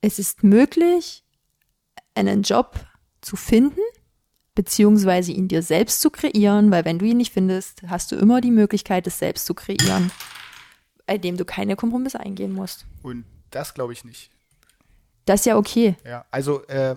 es 0.00 0.18
ist 0.18 0.42
möglich, 0.42 1.24
einen 2.14 2.42
Job 2.42 2.74
zu 3.20 3.36
finden, 3.36 3.80
beziehungsweise 4.54 5.32
ihn 5.32 5.48
dir 5.48 5.62
selbst 5.62 6.00
zu 6.00 6.10
kreieren, 6.10 6.70
weil 6.70 6.84
wenn 6.84 6.98
du 6.98 7.06
ihn 7.06 7.16
nicht 7.16 7.32
findest, 7.32 7.82
hast 7.86 8.12
du 8.12 8.16
immer 8.16 8.40
die 8.40 8.50
Möglichkeit, 8.50 9.06
es 9.06 9.18
selbst 9.18 9.46
zu 9.46 9.54
kreieren, 9.54 10.10
bei 11.06 11.18
dem 11.18 11.36
du 11.36 11.44
keine 11.44 11.76
Kompromisse 11.76 12.20
eingehen 12.20 12.52
musst. 12.52 12.86
Und 13.02 13.24
das 13.50 13.74
glaube 13.74 13.92
ich 13.92 14.04
nicht. 14.04 14.30
Das 15.24 15.40
ist 15.40 15.46
ja 15.46 15.56
okay. 15.56 15.96
Ja, 16.04 16.26
also 16.30 16.66
äh, 16.66 16.96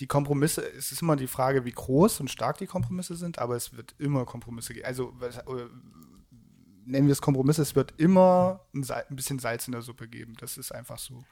die 0.00 0.06
Kompromisse, 0.06 0.62
es 0.62 0.92
ist 0.92 1.02
immer 1.02 1.16
die 1.16 1.26
Frage, 1.26 1.64
wie 1.64 1.72
groß 1.72 2.20
und 2.20 2.30
stark 2.30 2.58
die 2.58 2.66
Kompromisse 2.66 3.16
sind, 3.16 3.38
aber 3.38 3.56
es 3.56 3.76
wird 3.76 3.94
immer 3.98 4.24
Kompromisse 4.24 4.72
geben. 4.72 4.86
Also 4.86 5.14
äh, 5.20 5.66
nennen 6.86 7.06
wir 7.06 7.12
es 7.12 7.20
Kompromisse, 7.20 7.62
es 7.62 7.76
wird 7.76 7.94
immer 7.98 8.60
ein, 8.74 8.88
ein, 8.90 9.16
bisschen 9.16 9.38
Salz 9.38 9.68
in 9.68 9.72
der 9.72 9.82
Suppe 9.82 10.08
geben. 10.08 10.34
Das 10.40 10.56
ist 10.56 10.72
einfach 10.72 10.98
so. 10.98 11.24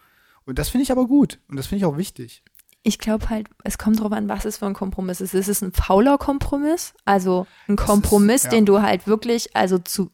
Und 0.44 0.58
das 0.58 0.68
finde 0.68 0.82
ich 0.82 0.92
aber 0.92 1.06
gut 1.06 1.40
und 1.48 1.56
das 1.56 1.66
finde 1.66 1.80
ich 1.80 1.84
auch 1.86 1.96
wichtig. 1.96 2.42
Ich 2.82 2.98
glaube 2.98 3.28
halt, 3.28 3.48
es 3.64 3.76
kommt 3.76 4.00
drauf 4.00 4.12
an, 4.12 4.28
was 4.28 4.44
es 4.44 4.58
für 4.58 4.66
ein 4.66 4.74
Kompromiss 4.74 5.20
ist. 5.20 5.34
Ist 5.34 5.48
es 5.48 5.62
ein 5.62 5.72
fauler 5.72 6.16
Kompromiss? 6.16 6.94
Also 7.04 7.46
ein 7.66 7.76
Kompromiss, 7.76 8.36
ist, 8.36 8.44
ja. 8.44 8.50
den 8.50 8.66
du 8.66 8.80
halt 8.80 9.06
wirklich, 9.06 9.54
also 9.56 9.78
zu 9.78 10.10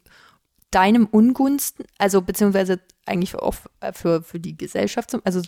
deinem 0.74 1.06
Ungunsten, 1.06 1.84
also 1.98 2.22
beziehungsweise 2.22 2.80
eigentlich 3.06 3.32
für, 3.32 3.52
für, 3.92 4.22
für 4.22 4.40
die 4.40 4.56
Gesellschaft, 4.56 5.16
also 5.24 5.42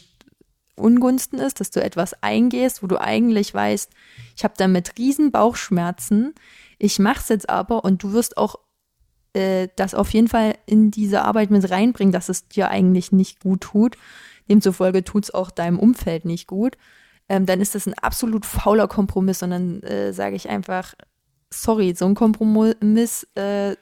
Ungunsten 0.76 1.38
ist, 1.38 1.60
dass 1.60 1.70
du 1.70 1.82
etwas 1.82 2.22
eingehst, 2.22 2.82
wo 2.82 2.86
du 2.86 3.00
eigentlich 3.00 3.52
weißt, 3.52 3.90
ich 4.36 4.44
habe 4.44 4.54
damit 4.56 4.98
riesen 4.98 5.32
Bauchschmerzen, 5.32 6.34
ich 6.78 6.98
mach's 6.98 7.30
jetzt 7.30 7.48
aber 7.48 7.84
und 7.84 8.02
du 8.02 8.12
wirst 8.12 8.36
auch 8.36 8.56
äh, 9.32 9.68
das 9.76 9.94
auf 9.94 10.10
jeden 10.10 10.28
Fall 10.28 10.56
in 10.66 10.90
diese 10.90 11.22
Arbeit 11.22 11.50
mit 11.50 11.70
reinbringen, 11.70 12.12
dass 12.12 12.28
es 12.28 12.48
dir 12.48 12.68
eigentlich 12.68 13.10
nicht 13.10 13.40
gut 13.40 13.62
tut. 13.62 13.96
Demzufolge 14.48 15.02
tut's 15.02 15.30
auch 15.30 15.50
deinem 15.50 15.78
Umfeld 15.78 16.24
nicht 16.24 16.46
gut. 16.46 16.76
Ähm, 17.28 17.46
dann 17.46 17.60
ist 17.60 17.74
das 17.74 17.86
ein 17.86 17.94
absolut 17.94 18.46
fauler 18.46 18.86
Kompromiss 18.86 19.42
und 19.42 19.50
dann 19.50 19.82
äh, 19.82 20.12
sage 20.12 20.36
ich 20.36 20.48
einfach, 20.48 20.94
sorry, 21.50 21.94
so 21.96 22.06
ein 22.06 22.14
Kompromiss 22.14 23.26
äh, 23.34 23.76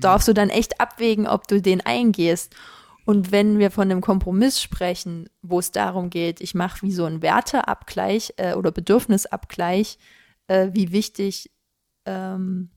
darfst 0.00 0.28
du 0.28 0.32
dann 0.32 0.50
echt 0.50 0.80
abwägen, 0.80 1.26
ob 1.26 1.48
du 1.48 1.60
den 1.60 1.80
eingehst. 1.80 2.54
Und 3.04 3.32
wenn 3.32 3.58
wir 3.58 3.70
von 3.70 3.90
einem 3.90 4.00
Kompromiss 4.00 4.60
sprechen, 4.60 5.28
wo 5.42 5.58
es 5.58 5.72
darum 5.72 6.08
geht, 6.08 6.40
ich 6.40 6.54
mache 6.54 6.82
wie 6.82 6.92
so 6.92 7.04
einen 7.04 7.20
Werteabgleich 7.20 8.34
äh, 8.36 8.54
oder 8.54 8.70
Bedürfnisabgleich, 8.70 9.98
äh, 10.46 10.68
wie 10.72 10.92
wichtig 10.92 11.50
ähm, 12.06 12.70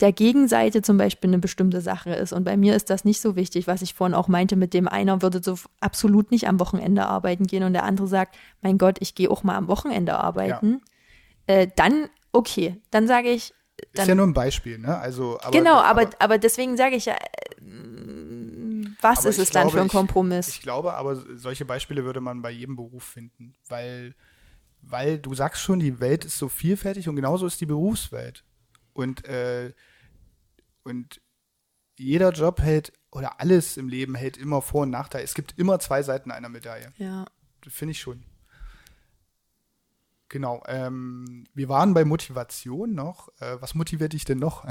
der 0.00 0.12
Gegenseite 0.12 0.82
zum 0.82 0.98
Beispiel 0.98 1.30
eine 1.30 1.38
bestimmte 1.38 1.80
Sache 1.80 2.14
ist. 2.14 2.32
Und 2.32 2.44
bei 2.44 2.56
mir 2.56 2.74
ist 2.74 2.90
das 2.90 3.04
nicht 3.04 3.20
so 3.20 3.36
wichtig, 3.36 3.66
was 3.66 3.82
ich 3.82 3.94
vorhin 3.94 4.14
auch 4.14 4.28
meinte, 4.28 4.56
mit 4.56 4.74
dem 4.74 4.88
einer 4.88 5.22
würde 5.22 5.42
so 5.42 5.58
absolut 5.80 6.30
nicht 6.30 6.48
am 6.48 6.60
Wochenende 6.60 7.06
arbeiten 7.06 7.46
gehen 7.46 7.62
und 7.62 7.72
der 7.72 7.84
andere 7.84 8.06
sagt, 8.06 8.36
mein 8.62 8.78
Gott, 8.78 8.96
ich 9.00 9.14
gehe 9.14 9.30
auch 9.30 9.42
mal 9.42 9.56
am 9.56 9.68
Wochenende 9.68 10.14
arbeiten. 10.14 10.80
Ja. 11.48 11.54
Äh, 11.54 11.68
dann, 11.76 12.08
okay, 12.32 12.80
dann 12.90 13.06
sage 13.06 13.30
ich, 13.30 13.54
dann, 13.92 14.02
ist 14.02 14.08
ja 14.08 14.14
nur 14.14 14.26
ein 14.26 14.34
Beispiel, 14.34 14.78
ne? 14.78 14.96
Also, 14.98 15.38
aber, 15.40 15.50
genau, 15.50 15.76
aber, 15.76 16.02
aber, 16.02 16.10
aber 16.18 16.38
deswegen 16.38 16.76
sage 16.76 16.96
ich 16.96 17.06
ja, 17.06 17.16
was 19.00 19.24
ist 19.24 19.38
es 19.38 19.50
glaube, 19.50 19.66
dann 19.66 19.76
für 19.76 19.82
ein 19.82 19.88
Kompromiss? 19.88 20.48
Ich, 20.48 20.54
ich, 20.56 20.62
glaube, 20.62 20.94
aber 20.94 21.16
solche 21.36 21.64
Beispiele 21.64 22.04
würde 22.04 22.20
man 22.20 22.40
bei 22.42 22.50
jedem 22.50 22.76
Beruf 22.76 23.04
finden, 23.04 23.54
weil, 23.68 24.14
weil 24.80 25.18
du 25.18 25.34
sagst 25.34 25.62
schon, 25.62 25.78
die 25.78 26.00
Welt 26.00 26.24
ist 26.24 26.38
so 26.38 26.48
vielfältig 26.48 27.08
und 27.08 27.16
genauso 27.16 27.46
ist 27.46 27.60
die 27.60 27.66
Berufswelt. 27.66 28.44
Und, 28.94 29.26
äh, 29.26 29.72
und 30.84 31.20
jeder 31.96 32.30
Job 32.30 32.60
hält, 32.60 32.92
oder 33.10 33.40
alles 33.40 33.76
im 33.76 33.88
Leben 33.88 34.14
hält 34.14 34.36
immer 34.36 34.62
Vor- 34.62 34.82
und 34.82 34.90
Nachteile. 34.90 35.24
Es 35.24 35.34
gibt 35.34 35.58
immer 35.58 35.78
zwei 35.80 36.02
Seiten 36.02 36.30
einer 36.30 36.48
Medaille. 36.48 36.92
Ja. 36.96 37.26
Finde 37.68 37.92
ich 37.92 38.00
schon. 38.00 38.24
Genau. 40.34 40.64
Ähm, 40.66 41.44
wir 41.54 41.68
waren 41.68 41.94
bei 41.94 42.04
Motivation 42.04 42.92
noch. 42.92 43.28
Äh, 43.38 43.56
was 43.60 43.76
motiviert 43.76 44.14
dich 44.14 44.24
denn 44.24 44.40
noch? 44.40 44.64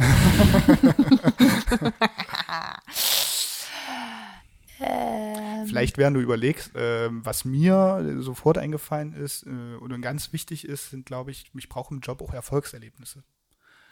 Vielleicht, 5.65 5.97
während 5.97 6.17
du 6.17 6.19
überlegst, 6.19 6.75
äh, 6.75 7.07
was 7.11 7.45
mir 7.45 8.17
sofort 8.19 8.57
eingefallen 8.57 9.13
ist 9.13 9.47
äh, 9.47 9.75
oder 9.77 9.97
ganz 9.99 10.33
wichtig 10.33 10.67
ist, 10.67 10.89
sind, 10.89 11.05
glaube 11.05 11.31
ich, 11.31 11.49
ich 11.57 11.69
brauche 11.69 11.93
im 11.93 12.01
Job 12.01 12.21
auch 12.21 12.33
Erfolgserlebnisse. 12.33 13.23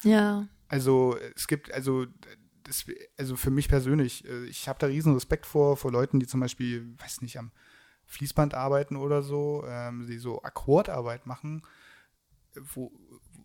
Ja. 0.04 0.50
Also 0.68 1.16
es 1.38 1.48
gibt, 1.48 1.74
also 1.74 2.06
das, 2.64 2.86
also 3.18 3.38
für 3.38 3.50
mich 3.50 3.70
persönlich, 3.70 4.28
äh, 4.28 4.44
ich 4.48 4.68
habe 4.68 4.80
da 4.80 4.88
riesen 4.88 5.14
Respekt 5.14 5.46
vor, 5.46 5.78
vor 5.78 5.94
Leuten, 5.94 6.20
die 6.20 6.28
zum 6.28 6.42
Beispiel, 6.42 6.94
weiß 7.00 7.22
nicht, 7.22 7.40
am 7.40 7.54
Fließband 8.12 8.54
arbeiten 8.54 8.98
oder 8.98 9.24
so, 9.24 9.64
ähm, 9.66 10.06
die 10.06 10.18
so 10.18 10.44
Akkordarbeit 10.44 11.26
machen, 11.26 11.64
wo, 12.56 12.92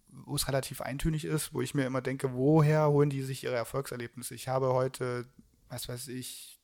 wo 0.09 0.35
es 0.35 0.49
relativ 0.49 0.81
eintönig 0.81 1.25
ist, 1.25 1.55
wo 1.55 1.63
ich 1.63 1.73
mir 1.73 1.87
immer 1.87 2.03
denke, 2.03 2.35
woher 2.35 2.89
holen 2.89 3.09
die 3.09 3.23
sich 3.23 3.45
ihre 3.45 3.55
Erfolgserlebnisse? 3.55 4.35
Ich 4.35 4.49
habe 4.49 4.73
heute, 4.73 5.25
was 5.69 5.89
weiß 5.89 6.09
ich, 6.09 6.61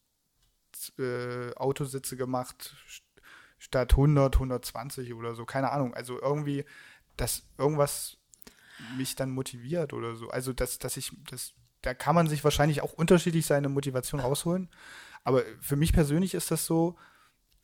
äh, 0.98 1.54
Autositze 1.54 2.16
gemacht 2.16 2.74
statt 3.58 3.92
100, 3.92 4.34
120 4.34 5.14
oder 5.14 5.36
so, 5.36 5.44
keine 5.44 5.70
Ahnung. 5.70 5.94
Also 5.94 6.20
irgendwie, 6.20 6.64
dass 7.16 7.44
irgendwas 7.56 8.18
mich 8.96 9.14
dann 9.14 9.30
motiviert 9.30 9.92
oder 9.92 10.16
so. 10.16 10.28
Also, 10.28 10.52
dass, 10.52 10.80
dass 10.80 10.96
ich, 10.96 11.12
das, 11.30 11.54
da 11.82 11.94
kann 11.94 12.16
man 12.16 12.26
sich 12.26 12.42
wahrscheinlich 12.42 12.82
auch 12.82 12.94
unterschiedlich 12.94 13.46
seine 13.46 13.68
Motivation 13.68 14.20
rausholen. 14.20 14.70
Aber 15.22 15.44
für 15.60 15.76
mich 15.76 15.92
persönlich 15.92 16.34
ist 16.34 16.50
das 16.50 16.66
so, 16.66 16.96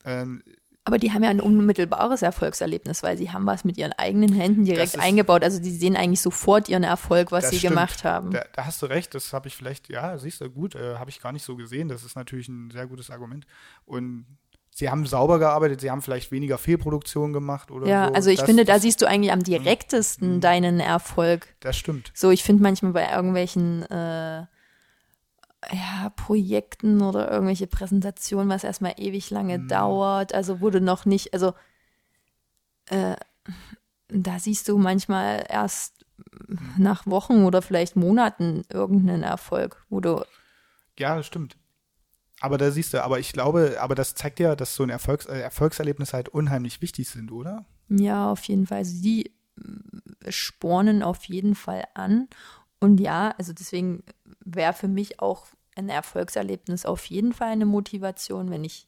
ähm, 0.05 0.43
aber 0.89 0.97
die 0.97 1.11
haben 1.13 1.23
ja 1.23 1.29
ein 1.29 1.39
unmittelbares 1.39 2.23
Erfolgserlebnis, 2.23 3.03
weil 3.03 3.15
sie 3.15 3.31
haben 3.31 3.45
was 3.45 3.63
mit 3.63 3.77
ihren 3.77 3.93
eigenen 3.93 4.33
Händen 4.33 4.65
direkt 4.65 4.95
ist, 4.95 4.99
eingebaut. 4.99 5.43
Also 5.43 5.61
die 5.61 5.69
sehen 5.69 5.95
eigentlich 5.95 6.21
sofort 6.21 6.67
ihren 6.67 6.83
Erfolg, 6.83 7.31
was 7.31 7.51
sie 7.51 7.59
stimmt. 7.59 7.73
gemacht 7.73 8.03
haben. 8.03 8.31
Da, 8.31 8.43
da, 8.53 8.65
hast 8.65 8.81
du 8.81 8.87
recht, 8.87 9.13
das 9.13 9.31
habe 9.31 9.47
ich 9.47 9.55
vielleicht, 9.55 9.89
ja, 9.89 10.17
siehst 10.17 10.41
du, 10.41 10.49
gut, 10.49 10.73
äh, 10.73 10.95
habe 10.95 11.11
ich 11.11 11.21
gar 11.21 11.31
nicht 11.31 11.45
so 11.45 11.55
gesehen. 11.55 11.89
Das 11.89 12.03
ist 12.03 12.15
natürlich 12.15 12.47
ein 12.47 12.71
sehr 12.71 12.87
gutes 12.87 13.11
Argument. 13.11 13.45
Und 13.85 14.25
sie 14.71 14.89
haben 14.89 15.05
sauber 15.05 15.37
gearbeitet, 15.37 15.81
sie 15.81 15.91
haben 15.91 16.01
vielleicht 16.01 16.31
weniger 16.31 16.57
Fehlproduktion 16.57 17.33
gemacht 17.33 17.69
oder 17.69 17.85
ja, 17.85 18.07
so. 18.07 18.13
also 18.13 18.29
ich 18.31 18.39
das, 18.39 18.47
finde, 18.47 18.65
da 18.65 18.79
siehst 18.79 18.99
du 19.03 19.07
eigentlich 19.07 19.31
am 19.31 19.43
direktesten 19.43 20.35
mh, 20.35 20.39
deinen 20.39 20.79
Erfolg. 20.79 21.47
Das 21.59 21.77
stimmt. 21.77 22.11
So, 22.15 22.31
ich 22.31 22.43
finde 22.43 22.63
manchmal 22.63 22.93
bei 22.93 23.11
irgendwelchen 23.11 23.83
äh, 23.91 24.45
ja, 25.71 26.09
Projekten 26.15 27.01
oder 27.01 27.31
irgendwelche 27.31 27.67
Präsentationen, 27.67 28.49
was 28.49 28.63
erstmal 28.63 28.95
ewig 28.97 29.29
lange 29.29 29.59
mhm. 29.59 29.67
dauert, 29.67 30.33
also 30.33 30.61
wurde 30.61 30.81
noch 30.81 31.05
nicht, 31.05 31.33
also 31.33 31.53
äh, 32.87 33.15
da 34.07 34.39
siehst 34.39 34.67
du 34.67 34.77
manchmal 34.77 35.45
erst 35.47 36.05
nach 36.77 37.05
Wochen 37.05 37.43
oder 37.43 37.61
vielleicht 37.61 37.95
Monaten 37.95 38.63
irgendeinen 38.69 39.23
Erfolg, 39.23 39.85
wo 39.89 39.99
du. 39.99 40.23
Ja, 40.97 41.21
stimmt. 41.23 41.57
Aber 42.41 42.57
da 42.57 42.71
siehst 42.71 42.93
du, 42.93 43.03
aber 43.03 43.19
ich 43.19 43.33
glaube, 43.33 43.77
aber 43.79 43.95
das 43.95 44.15
zeigt 44.15 44.39
ja, 44.39 44.55
dass 44.55 44.75
so 44.75 44.83
ein 44.83 44.89
Erfolgs 44.89 45.25
äh, 45.25 45.39
Erfolgserlebnis 45.39 46.13
halt 46.13 46.29
unheimlich 46.29 46.81
wichtig 46.81 47.09
sind, 47.09 47.31
oder? 47.31 47.65
Ja, 47.89 48.31
auf 48.31 48.43
jeden 48.45 48.67
Fall. 48.67 48.79
Also 48.79 49.01
die 49.01 49.33
äh, 49.57 50.31
spornen 50.31 51.03
auf 51.03 51.25
jeden 51.25 51.55
Fall 51.55 51.85
an. 51.95 52.29
Und 52.79 52.99
ja, 52.99 53.35
also 53.37 53.51
deswegen 53.51 54.03
wäre 54.55 54.73
für 54.73 54.87
mich 54.87 55.19
auch 55.19 55.47
ein 55.75 55.89
Erfolgserlebnis 55.89 56.85
auf 56.85 57.05
jeden 57.05 57.33
Fall 57.33 57.49
eine 57.49 57.65
Motivation, 57.65 58.49
wenn 58.49 58.63
ich 58.63 58.87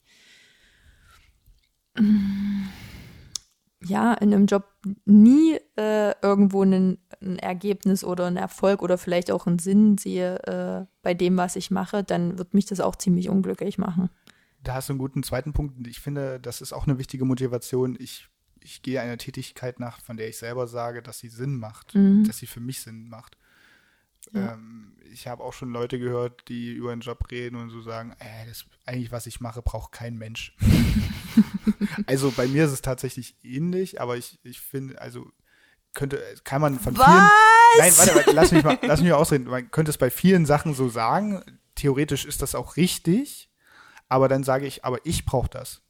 ja 3.83 4.13
in 4.13 4.33
einem 4.33 4.45
Job 4.45 4.65
nie 5.05 5.57
äh, 5.77 6.13
irgendwo 6.21 6.63
ein, 6.63 6.97
ein, 7.21 7.39
Ergebnis 7.39 8.03
oder 8.03 8.27
ein 8.27 8.37
Erfolg 8.37 8.81
oder 8.81 8.97
vielleicht 8.97 9.31
auch 9.31 9.47
einen 9.47 9.59
Sinn 9.59 9.97
sehe 9.97 10.39
äh, 10.43 10.85
bei 11.01 11.13
dem, 11.13 11.37
was 11.37 11.55
ich 11.55 11.71
mache, 11.71 12.03
dann 12.03 12.37
wird 12.37 12.53
mich 12.53 12.65
das 12.65 12.79
auch 12.79 12.95
ziemlich 12.95 13.29
unglücklich 13.29 13.77
machen. 13.77 14.09
Da 14.63 14.75
hast 14.75 14.89
du 14.89 14.93
einen 14.93 14.99
guten 14.99 15.23
zweiten 15.23 15.53
Punkt. 15.53 15.87
Ich 15.87 15.99
finde, 15.99 16.39
das 16.39 16.61
ist 16.61 16.71
auch 16.71 16.87
eine 16.87 16.99
wichtige 16.99 17.25
Motivation. 17.25 17.97
Ich, 17.99 18.27
ich 18.59 18.83
gehe 18.83 19.01
einer 19.01 19.17
Tätigkeit 19.17 19.79
nach, 19.79 19.99
von 19.99 20.17
der 20.17 20.29
ich 20.29 20.37
selber 20.37 20.67
sage, 20.67 21.01
dass 21.01 21.19
sie 21.19 21.29
Sinn 21.29 21.57
macht, 21.57 21.95
mhm. 21.95 22.25
dass 22.25 22.37
sie 22.37 22.47
für 22.47 22.59
mich 22.59 22.81
Sinn 22.81 23.09
macht. 23.09 23.37
Ja. 24.33 24.53
Ähm, 24.53 24.95
ich 25.11 25.27
habe 25.27 25.43
auch 25.43 25.53
schon 25.53 25.71
Leute 25.71 25.99
gehört, 25.99 26.47
die 26.47 26.71
über 26.71 26.91
einen 26.91 27.01
Job 27.01 27.29
reden 27.31 27.57
und 27.57 27.69
so 27.69 27.81
sagen, 27.81 28.15
äh, 28.19 28.47
das 28.47 28.65
eigentlich, 28.85 29.11
was 29.11 29.27
ich 29.27 29.41
mache, 29.41 29.61
braucht 29.61 29.91
kein 29.91 30.17
Mensch. 30.17 30.55
also 32.05 32.31
bei 32.31 32.47
mir 32.47 32.65
ist 32.65 32.71
es 32.71 32.81
tatsächlich 32.81 33.35
ähnlich, 33.43 33.99
aber 33.99 34.17
ich, 34.17 34.39
ich 34.43 34.61
finde, 34.61 35.01
also 35.01 35.31
könnte, 35.93 36.21
kann 36.43 36.61
man 36.61 36.79
von 36.79 36.97
was? 36.97 37.05
vielen. 37.05 37.29
Nein, 37.79 37.93
warte, 37.97 38.15
warte, 38.15 38.31
lass 38.31 38.51
mich 38.51 38.63
mal, 38.63 38.79
lass 38.81 39.01
mich 39.01 39.09
mal 39.09 39.17
ausreden. 39.17 39.45
Man 39.45 39.69
könnte 39.71 39.91
es 39.91 39.97
bei 39.97 40.09
vielen 40.09 40.45
Sachen 40.45 40.73
so 40.73 40.89
sagen. 40.89 41.43
Theoretisch 41.75 42.25
ist 42.25 42.41
das 42.41 42.55
auch 42.55 42.77
richtig, 42.77 43.49
aber 44.07 44.27
dann 44.27 44.43
sage 44.43 44.65
ich, 44.65 44.83
aber 44.85 45.05
ich 45.05 45.25
brauche 45.25 45.49
das, 45.49 45.81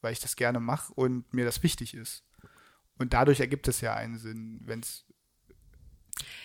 weil 0.00 0.12
ich 0.12 0.20
das 0.20 0.36
gerne 0.36 0.60
mache 0.60 0.92
und 0.94 1.32
mir 1.32 1.44
das 1.44 1.62
wichtig 1.62 1.94
ist. 1.94 2.24
Und 2.98 3.12
dadurch 3.12 3.40
ergibt 3.40 3.68
es 3.68 3.80
ja 3.80 3.94
einen 3.94 4.18
Sinn, 4.18 4.60
wenn 4.64 4.80
es 4.80 5.04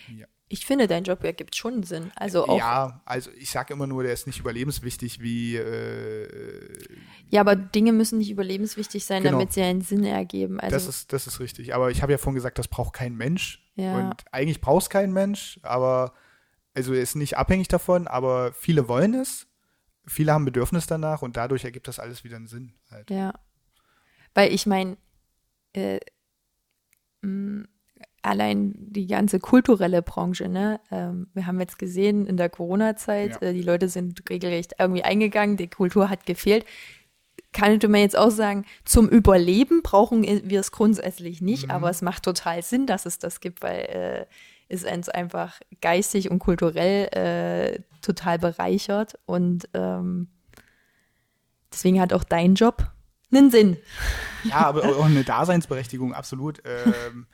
ja 0.08 0.26
Ich 0.52 0.66
finde, 0.66 0.86
dein 0.86 1.04
Job 1.04 1.24
ergibt 1.24 1.56
schon 1.56 1.82
Sinn. 1.82 2.12
Also 2.14 2.46
auch. 2.46 2.58
Ja, 2.58 3.00
also 3.06 3.30
ich 3.38 3.50
sage 3.50 3.72
immer 3.72 3.86
nur, 3.86 4.02
der 4.02 4.12
ist 4.12 4.26
nicht 4.26 4.38
überlebenswichtig 4.38 5.20
wie. 5.20 5.56
Äh, 5.56 6.28
ja, 7.30 7.40
aber 7.40 7.56
Dinge 7.56 7.92
müssen 7.92 8.18
nicht 8.18 8.30
überlebenswichtig 8.30 9.04
sein, 9.06 9.22
Genau. 9.22 9.38
damit 9.38 9.54
sie 9.54 9.62
einen 9.62 9.80
Sinn 9.80 10.04
ergeben. 10.04 10.60
Also, 10.60 10.74
das, 10.76 10.86
ist, 10.88 11.12
das 11.14 11.26
ist 11.26 11.40
richtig. 11.40 11.74
Aber 11.74 11.90
ich 11.90 12.02
habe 12.02 12.12
ja 12.12 12.18
vorhin 12.18 12.34
gesagt, 12.34 12.58
das 12.58 12.68
braucht 12.68 12.92
kein 12.92 13.16
Mensch. 13.16 13.66
Ja. 13.76 13.98
Und 14.10 14.24
eigentlich 14.30 14.60
braucht 14.60 14.82
es 14.82 14.90
kein 14.90 15.10
Mensch, 15.12 15.58
aber 15.62 16.12
also 16.74 16.92
er 16.92 17.00
ist 17.00 17.16
nicht 17.16 17.38
abhängig 17.38 17.68
davon, 17.68 18.06
aber 18.06 18.52
viele 18.52 18.88
wollen 18.88 19.14
es. 19.14 19.46
Viele 20.06 20.32
haben 20.32 20.44
Bedürfnis 20.44 20.86
danach 20.86 21.22
und 21.22 21.38
dadurch 21.38 21.64
ergibt 21.64 21.88
das 21.88 21.98
alles 21.98 22.24
wieder 22.24 22.36
einen 22.36 22.46
Sinn. 22.48 22.74
Halt. 22.90 23.08
Ja. 23.10 23.32
Weil 24.34 24.52
ich 24.52 24.66
meine, 24.66 24.98
äh, 25.72 25.98
mh, 27.22 27.68
allein 28.22 28.72
die 28.76 29.06
ganze 29.06 29.40
kulturelle 29.40 30.02
Branche, 30.02 30.48
ne? 30.48 30.80
Ähm, 30.90 31.28
wir 31.34 31.46
haben 31.46 31.60
jetzt 31.60 31.78
gesehen 31.78 32.26
in 32.26 32.36
der 32.36 32.48
Corona-Zeit, 32.48 33.40
Ja. 33.42 33.48
äh, 33.48 33.52
die 33.52 33.62
Leute 33.62 33.88
sind 33.88 34.22
regelrecht 34.30 34.74
irgendwie 34.78 35.02
eingegangen, 35.04 35.56
die 35.56 35.68
Kultur 35.68 36.08
hat 36.08 36.24
gefehlt. 36.26 36.64
Könnte 37.52 37.88
man 37.88 38.00
jetzt 38.00 38.16
auch 38.16 38.30
sagen, 38.30 38.64
zum 38.84 39.08
Überleben 39.08 39.82
brauchen 39.82 40.22
wir 40.22 40.60
es 40.60 40.72
grundsätzlich 40.72 41.42
nicht, 41.42 41.70
aber 41.70 41.90
es 41.90 42.00
macht 42.00 42.22
total 42.22 42.62
Sinn, 42.62 42.86
dass 42.86 43.04
es 43.04 43.18
das 43.18 43.40
gibt, 43.40 43.62
weil 43.62 43.80
äh, 43.80 44.26
es 44.68 44.84
uns 44.84 45.10
einfach 45.10 45.60
geistig 45.82 46.30
und 46.30 46.38
kulturell 46.38 47.08
äh, 47.12 47.80
total 48.00 48.38
bereichert 48.38 49.18
und 49.26 49.68
ähm, 49.74 50.28
deswegen 51.70 52.00
hat 52.00 52.12
auch 52.14 52.24
dein 52.24 52.54
Job 52.54 52.90
einen 53.30 53.50
Sinn. 53.50 53.76
Ja, 54.44 54.66
aber 54.66 54.84
auch 54.96 55.04
eine 55.04 55.24
Daseinsberechtigung, 55.24 56.14
absolut. 56.14 56.62
Ähm, 56.66 57.26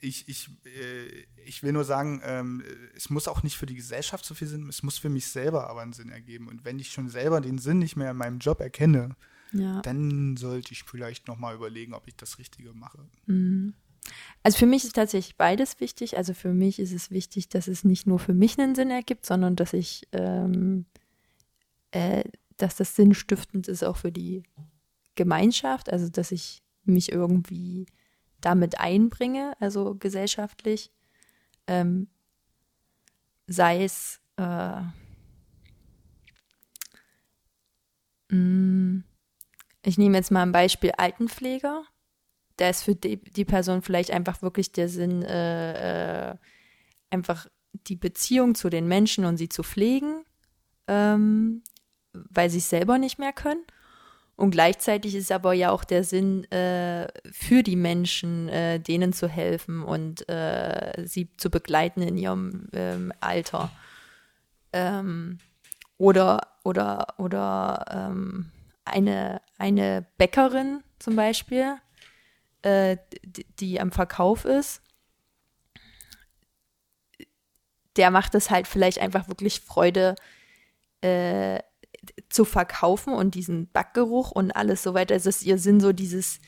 ich, 0.00 0.28
ich, 0.28 0.48
äh, 0.64 1.06
ich 1.44 1.62
will 1.62 1.72
nur 1.72 1.84
sagen, 1.84 2.20
ähm, 2.24 2.62
es 2.94 3.10
muss 3.10 3.28
auch 3.28 3.42
nicht 3.42 3.56
für 3.56 3.66
die 3.66 3.74
Gesellschaft 3.74 4.24
so 4.24 4.34
viel 4.34 4.48
Sinn, 4.48 4.68
es 4.68 4.82
muss 4.82 4.98
für 4.98 5.08
mich 5.08 5.28
selber 5.28 5.68
aber 5.68 5.82
einen 5.82 5.92
Sinn 5.92 6.10
ergeben. 6.10 6.48
Und 6.48 6.64
wenn 6.64 6.78
ich 6.78 6.90
schon 6.92 7.08
selber 7.08 7.40
den 7.40 7.58
Sinn 7.58 7.78
nicht 7.78 7.96
mehr 7.96 8.10
in 8.10 8.16
meinem 8.16 8.38
Job 8.38 8.60
erkenne, 8.60 9.16
Ja. 9.52 9.80
dann 9.82 10.36
sollte 10.36 10.72
ich 10.72 10.82
vielleicht 10.84 11.26
nochmal 11.28 11.54
überlegen, 11.54 11.94
ob 11.94 12.06
ich 12.06 12.16
das 12.16 12.38
Richtige 12.38 12.72
mache. 12.74 13.06
Also 14.42 14.58
für 14.58 14.66
mich 14.66 14.84
ist 14.84 14.94
tatsächlich 14.94 15.36
beides 15.36 15.80
wichtig. 15.80 16.16
Also 16.16 16.34
für 16.34 16.52
mich 16.52 16.78
ist 16.78 16.92
es 16.92 17.10
wichtig, 17.10 17.48
dass 17.48 17.68
es 17.68 17.84
nicht 17.84 18.06
nur 18.06 18.18
für 18.18 18.34
mich 18.34 18.58
einen 18.58 18.74
Sinn 18.74 18.90
ergibt, 18.90 19.26
sondern 19.26 19.56
dass 19.56 19.72
ich, 19.72 20.06
ähm, 20.12 20.86
äh, 21.90 22.24
dass 22.56 22.76
das 22.76 22.94
sinnstiftend 22.96 23.68
ist 23.68 23.84
auch 23.84 23.96
für 23.96 24.12
die 24.12 24.42
Gemeinschaft. 25.14 25.90
Also 25.92 26.08
dass 26.08 26.30
ich 26.32 26.62
mich 26.84 27.12
irgendwie 27.12 27.86
damit 28.40 28.80
einbringe, 28.80 29.54
also 29.60 29.94
gesellschaftlich. 29.94 30.90
Ähm, 31.66 32.08
sei 33.46 33.84
es 33.84 34.20
äh, 34.36 34.82
mh, 38.28 39.02
ich 39.84 39.98
nehme 39.98 40.16
jetzt 40.16 40.30
mal 40.30 40.42
ein 40.42 40.52
Beispiel 40.52 40.92
Altenpfleger 40.92 41.84
da 42.58 42.68
ist 42.68 42.82
für 42.82 42.94
die, 42.94 43.16
die 43.16 43.44
Person 43.44 43.82
vielleicht 43.82 44.10
einfach 44.10 44.42
wirklich 44.42 44.72
der 44.72 44.88
Sinn, 44.88 45.22
äh, 45.22 46.32
äh, 46.32 46.36
einfach 47.10 47.46
die 47.72 47.96
Beziehung 47.96 48.54
zu 48.54 48.68
den 48.68 48.86
Menschen 48.88 49.24
und 49.24 49.36
sie 49.36 49.48
zu 49.48 49.62
pflegen, 49.62 50.24
ähm, 50.88 51.62
weil 52.12 52.50
sie 52.50 52.58
es 52.58 52.68
selber 52.68 52.98
nicht 52.98 53.18
mehr 53.18 53.32
können. 53.32 53.64
Und 54.38 54.52
gleichzeitig 54.52 55.16
ist 55.16 55.32
aber 55.32 55.52
ja 55.52 55.72
auch 55.72 55.82
der 55.82 56.04
Sinn 56.04 56.44
äh, 56.52 57.08
für 57.32 57.64
die 57.64 57.74
Menschen, 57.74 58.48
äh, 58.48 58.78
denen 58.78 59.12
zu 59.12 59.26
helfen 59.26 59.82
und 59.82 60.28
äh, 60.28 60.92
sie 61.04 61.28
zu 61.36 61.50
begleiten 61.50 62.02
in 62.02 62.16
ihrem 62.16 62.68
ähm, 62.72 63.12
Alter. 63.18 63.68
Ähm, 64.72 65.40
oder 65.96 66.52
oder 66.62 67.14
oder 67.18 67.84
ähm, 67.90 68.52
eine, 68.84 69.40
eine 69.58 70.06
Bäckerin 70.18 70.84
zum 71.00 71.16
Beispiel, 71.16 71.74
äh, 72.62 72.96
die, 73.24 73.44
die 73.58 73.80
am 73.80 73.90
Verkauf 73.90 74.44
ist, 74.44 74.82
der 77.96 78.12
macht 78.12 78.36
es 78.36 78.50
halt 78.50 78.68
vielleicht 78.68 79.00
einfach 79.00 79.26
wirklich 79.26 79.62
Freude 79.62 80.14
äh, 81.00 81.58
zu 82.28 82.44
verkaufen 82.44 83.12
und 83.12 83.34
diesen 83.34 83.70
Backgeruch 83.70 84.30
und 84.30 84.52
alles 84.52 84.82
so 84.82 84.94
weiter. 84.94 85.14
Es 85.14 85.26
ist 85.26 85.44
ihr 85.44 85.58
Sinn, 85.58 85.80
so 85.80 85.92
dieses 85.92 86.40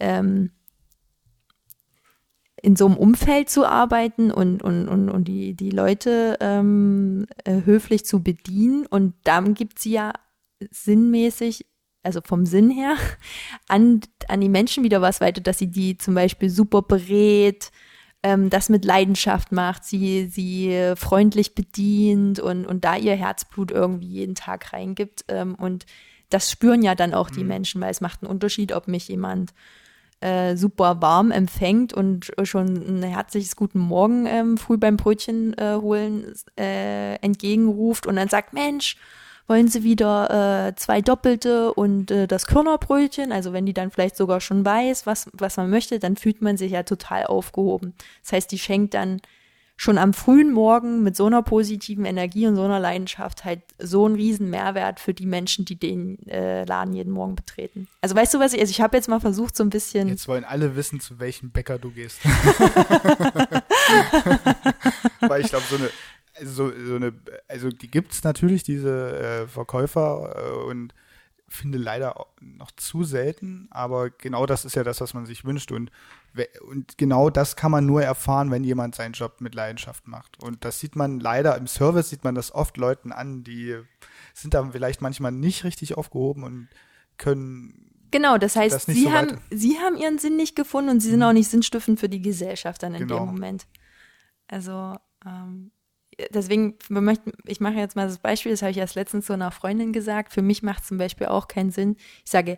ähm, 0.00 0.50
in 2.64 2.76
so 2.76 2.86
einem 2.86 2.96
Umfeld 2.96 3.50
zu 3.50 3.66
arbeiten 3.66 4.30
und, 4.30 4.62
und, 4.62 4.88
und, 4.88 5.10
und 5.10 5.28
die, 5.28 5.54
die 5.54 5.68
Leute 5.68 6.38
ähm, 6.40 7.26
äh, 7.44 7.60
höflich 7.64 8.06
zu 8.06 8.22
bedienen. 8.22 8.86
Und 8.86 9.14
dann 9.24 9.52
gibt 9.52 9.78
sie 9.78 9.92
ja 9.92 10.14
sinnmäßig, 10.70 11.66
also 12.02 12.22
vom 12.24 12.46
Sinn 12.46 12.70
her, 12.70 12.96
an, 13.68 14.00
an 14.28 14.40
die 14.40 14.48
Menschen 14.48 14.82
wieder 14.82 15.02
was 15.02 15.20
weiter, 15.20 15.42
dass 15.42 15.58
sie 15.58 15.70
die 15.70 15.98
zum 15.98 16.14
Beispiel 16.14 16.48
super 16.48 16.80
berät, 16.80 17.70
ähm, 18.24 18.48
das 18.48 18.70
mit 18.70 18.86
Leidenschaft 18.86 19.52
macht, 19.52 19.84
sie, 19.84 20.28
sie 20.28 20.94
freundlich 20.96 21.54
bedient 21.54 22.40
und, 22.40 22.66
und 22.66 22.84
da 22.84 22.96
ihr 22.96 23.14
Herzblut 23.14 23.70
irgendwie 23.70 24.08
jeden 24.08 24.34
Tag 24.34 24.72
reingibt. 24.72 25.26
Ähm, 25.28 25.54
und 25.54 25.84
das 26.30 26.50
spüren 26.50 26.82
ja 26.82 26.94
dann 26.94 27.12
auch 27.12 27.28
die 27.28 27.44
Menschen, 27.44 27.82
weil 27.82 27.90
es 27.90 28.00
macht 28.00 28.22
einen 28.22 28.30
Unterschied, 28.30 28.72
ob 28.72 28.88
mich 28.88 29.08
jemand 29.08 29.52
äh, 30.20 30.56
super 30.56 31.02
warm 31.02 31.32
empfängt 31.32 31.92
und 31.92 32.32
schon 32.44 33.00
ein 33.00 33.02
herzliches 33.02 33.56
Guten 33.56 33.78
Morgen 33.78 34.24
ähm, 34.24 34.56
früh 34.56 34.78
beim 34.78 34.96
Brötchen 34.96 35.52
äh, 35.58 35.74
holen 35.74 36.32
äh, 36.58 37.16
entgegenruft 37.16 38.06
und 38.06 38.16
dann 38.16 38.30
sagt, 38.30 38.54
Mensch, 38.54 38.96
wollen 39.46 39.68
Sie 39.68 39.82
wieder 39.82 40.68
äh, 40.68 40.74
zwei 40.76 41.02
Doppelte 41.02 41.74
und 41.74 42.10
äh, 42.10 42.26
das 42.26 42.46
Körnerbrötchen? 42.46 43.32
Also 43.32 43.52
wenn 43.52 43.66
die 43.66 43.74
dann 43.74 43.90
vielleicht 43.90 44.16
sogar 44.16 44.40
schon 44.40 44.64
weiß, 44.64 45.06
was, 45.06 45.28
was 45.32 45.56
man 45.56 45.70
möchte, 45.70 45.98
dann 45.98 46.16
fühlt 46.16 46.40
man 46.40 46.56
sich 46.56 46.72
ja 46.72 46.82
total 46.82 47.26
aufgehoben. 47.26 47.94
Das 48.22 48.32
heißt, 48.32 48.52
die 48.52 48.58
schenkt 48.58 48.94
dann 48.94 49.20
schon 49.76 49.98
am 49.98 50.14
frühen 50.14 50.52
Morgen 50.52 51.02
mit 51.02 51.16
so 51.16 51.26
einer 51.26 51.42
positiven 51.42 52.04
Energie 52.04 52.46
und 52.46 52.54
so 52.54 52.62
einer 52.62 52.78
Leidenschaft 52.78 53.44
halt 53.44 53.60
so 53.78 54.06
einen 54.06 54.14
riesen 54.14 54.48
Mehrwert 54.48 55.00
für 55.00 55.14
die 55.14 55.26
Menschen, 55.26 55.64
die 55.64 55.76
den 55.76 56.24
äh, 56.28 56.64
Laden 56.64 56.94
jeden 56.94 57.12
Morgen 57.12 57.34
betreten. 57.34 57.88
Also 58.00 58.14
weißt 58.14 58.34
du 58.34 58.38
was 58.38 58.52
ich, 58.52 58.60
also 58.60 58.70
ich 58.70 58.80
habe 58.80 58.96
jetzt 58.96 59.08
mal 59.08 59.20
versucht, 59.20 59.56
so 59.56 59.64
ein 59.64 59.70
bisschen. 59.70 60.08
Jetzt 60.08 60.28
wollen 60.28 60.44
alle 60.44 60.76
wissen, 60.76 61.00
zu 61.00 61.18
welchem 61.18 61.50
Bäcker 61.50 61.78
du 61.78 61.90
gehst. 61.90 62.20
Weil 65.20 65.40
ich 65.40 65.48
glaube, 65.48 65.64
so 65.68 65.76
eine, 65.76 65.90
so, 66.42 66.70
so 66.70 66.96
eine, 66.96 67.12
also 67.48 67.68
die 67.68 67.90
gibt 67.90 68.12
es 68.12 68.24
natürlich, 68.24 68.62
diese 68.62 69.18
äh, 69.18 69.46
Verkäufer 69.48 70.34
äh, 70.36 70.64
und 70.70 70.94
finde 71.48 71.78
leider 71.78 72.26
noch 72.40 72.70
zu 72.72 73.04
selten, 73.04 73.68
aber 73.70 74.10
genau 74.10 74.44
das 74.46 74.64
ist 74.64 74.74
ja 74.74 74.82
das, 74.82 75.00
was 75.00 75.14
man 75.14 75.26
sich 75.26 75.44
wünscht 75.44 75.70
und, 75.70 75.90
und 76.66 76.98
genau 76.98 77.30
das 77.30 77.54
kann 77.54 77.70
man 77.70 77.86
nur 77.86 78.02
erfahren, 78.02 78.50
wenn 78.50 78.64
jemand 78.64 78.96
seinen 78.96 79.12
Job 79.12 79.40
mit 79.40 79.54
Leidenschaft 79.54 80.08
macht 80.08 80.42
und 80.42 80.64
das 80.64 80.80
sieht 80.80 80.96
man 80.96 81.20
leider 81.20 81.56
im 81.56 81.68
Service 81.68 82.10
sieht 82.10 82.24
man 82.24 82.34
das 82.34 82.52
oft 82.52 82.76
Leuten 82.76 83.12
an, 83.12 83.44
die 83.44 83.76
sind 84.32 84.54
da 84.54 84.68
vielleicht 84.70 85.00
manchmal 85.00 85.30
nicht 85.30 85.62
richtig 85.62 85.96
aufgehoben 85.96 86.42
und 86.42 86.68
können 87.18 87.90
Genau, 88.10 88.38
das 88.38 88.54
heißt, 88.54 88.74
das 88.74 88.86
sie 88.86 89.04
so 89.04 89.12
haben, 89.12 89.40
sie 89.50 89.78
haben 89.78 89.96
ihren 89.96 90.18
Sinn 90.18 90.36
nicht 90.36 90.54
gefunden 90.54 90.88
und 90.88 91.00
sie 91.00 91.10
sind 91.10 91.22
auch 91.24 91.32
nicht 91.32 91.50
sinnstiftend 91.50 91.98
für 91.98 92.08
die 92.08 92.22
Gesellschaft 92.22 92.82
dann 92.84 92.94
in 92.94 93.08
Genau. 93.08 93.24
dem 93.24 93.26
Moment. 93.34 93.66
Also 94.46 94.94
ähm, 95.26 95.72
deswegen, 96.30 96.74
wir 96.88 97.00
möchten, 97.00 97.32
ich 97.46 97.60
mache 97.60 97.74
jetzt 97.74 97.96
mal 97.96 98.06
das 98.06 98.18
Beispiel, 98.18 98.52
das 98.52 98.62
habe 98.62 98.70
ich 98.70 98.78
erst 98.78 98.94
letztens 98.94 99.26
zu 99.26 99.32
einer 99.32 99.50
Freundin 99.50 99.92
gesagt. 99.92 100.32
Für 100.32 100.42
mich 100.42 100.62
macht 100.62 100.84
zum 100.84 100.98
Beispiel 100.98 101.26
auch 101.26 101.48
keinen 101.48 101.70
Sinn. 101.70 101.96
Ich 102.24 102.30
sage, 102.30 102.56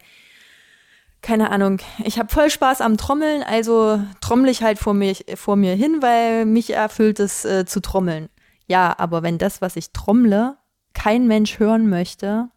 keine 1.22 1.50
Ahnung, 1.50 1.78
ich 2.04 2.18
habe 2.18 2.32
voll 2.32 2.50
Spaß 2.50 2.80
am 2.80 2.96
Trommeln, 2.96 3.42
also 3.42 4.00
trommel 4.20 4.48
ich 4.48 4.62
halt 4.62 4.78
vor 4.78 4.94
mir, 4.94 5.14
vor 5.34 5.56
mir 5.56 5.74
hin, 5.74 5.98
weil 6.00 6.46
mich 6.46 6.70
erfüllt 6.70 7.18
es 7.20 7.44
äh, 7.44 7.64
zu 7.66 7.80
trommeln. 7.80 8.28
Ja, 8.66 8.94
aber 8.98 9.22
wenn 9.22 9.38
das, 9.38 9.60
was 9.60 9.76
ich 9.76 9.92
trommle, 9.92 10.56
kein 10.94 11.26
Mensch 11.26 11.58
hören 11.58 11.88
möchte 11.88 12.48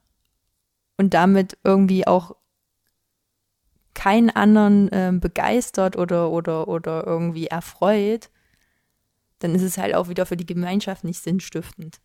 und 0.97 1.13
damit 1.13 1.57
irgendwie 1.63 2.07
auch 2.07 2.35
keinen 3.93 4.29
anderen 4.29 4.89
ähm, 4.91 5.19
begeistert 5.19 5.97
oder, 5.97 6.29
oder, 6.31 6.67
oder 6.67 7.05
irgendwie 7.05 7.47
erfreut, 7.47 8.29
dann 9.39 9.55
ist 9.55 9.61
es 9.61 9.77
halt 9.77 9.95
auch 9.95 10.09
wieder 10.09 10.25
für 10.25 10.37
die 10.37 10.45
Gemeinschaft 10.45 11.03
nicht 11.03 11.21
sinnstiftend. 11.21 11.99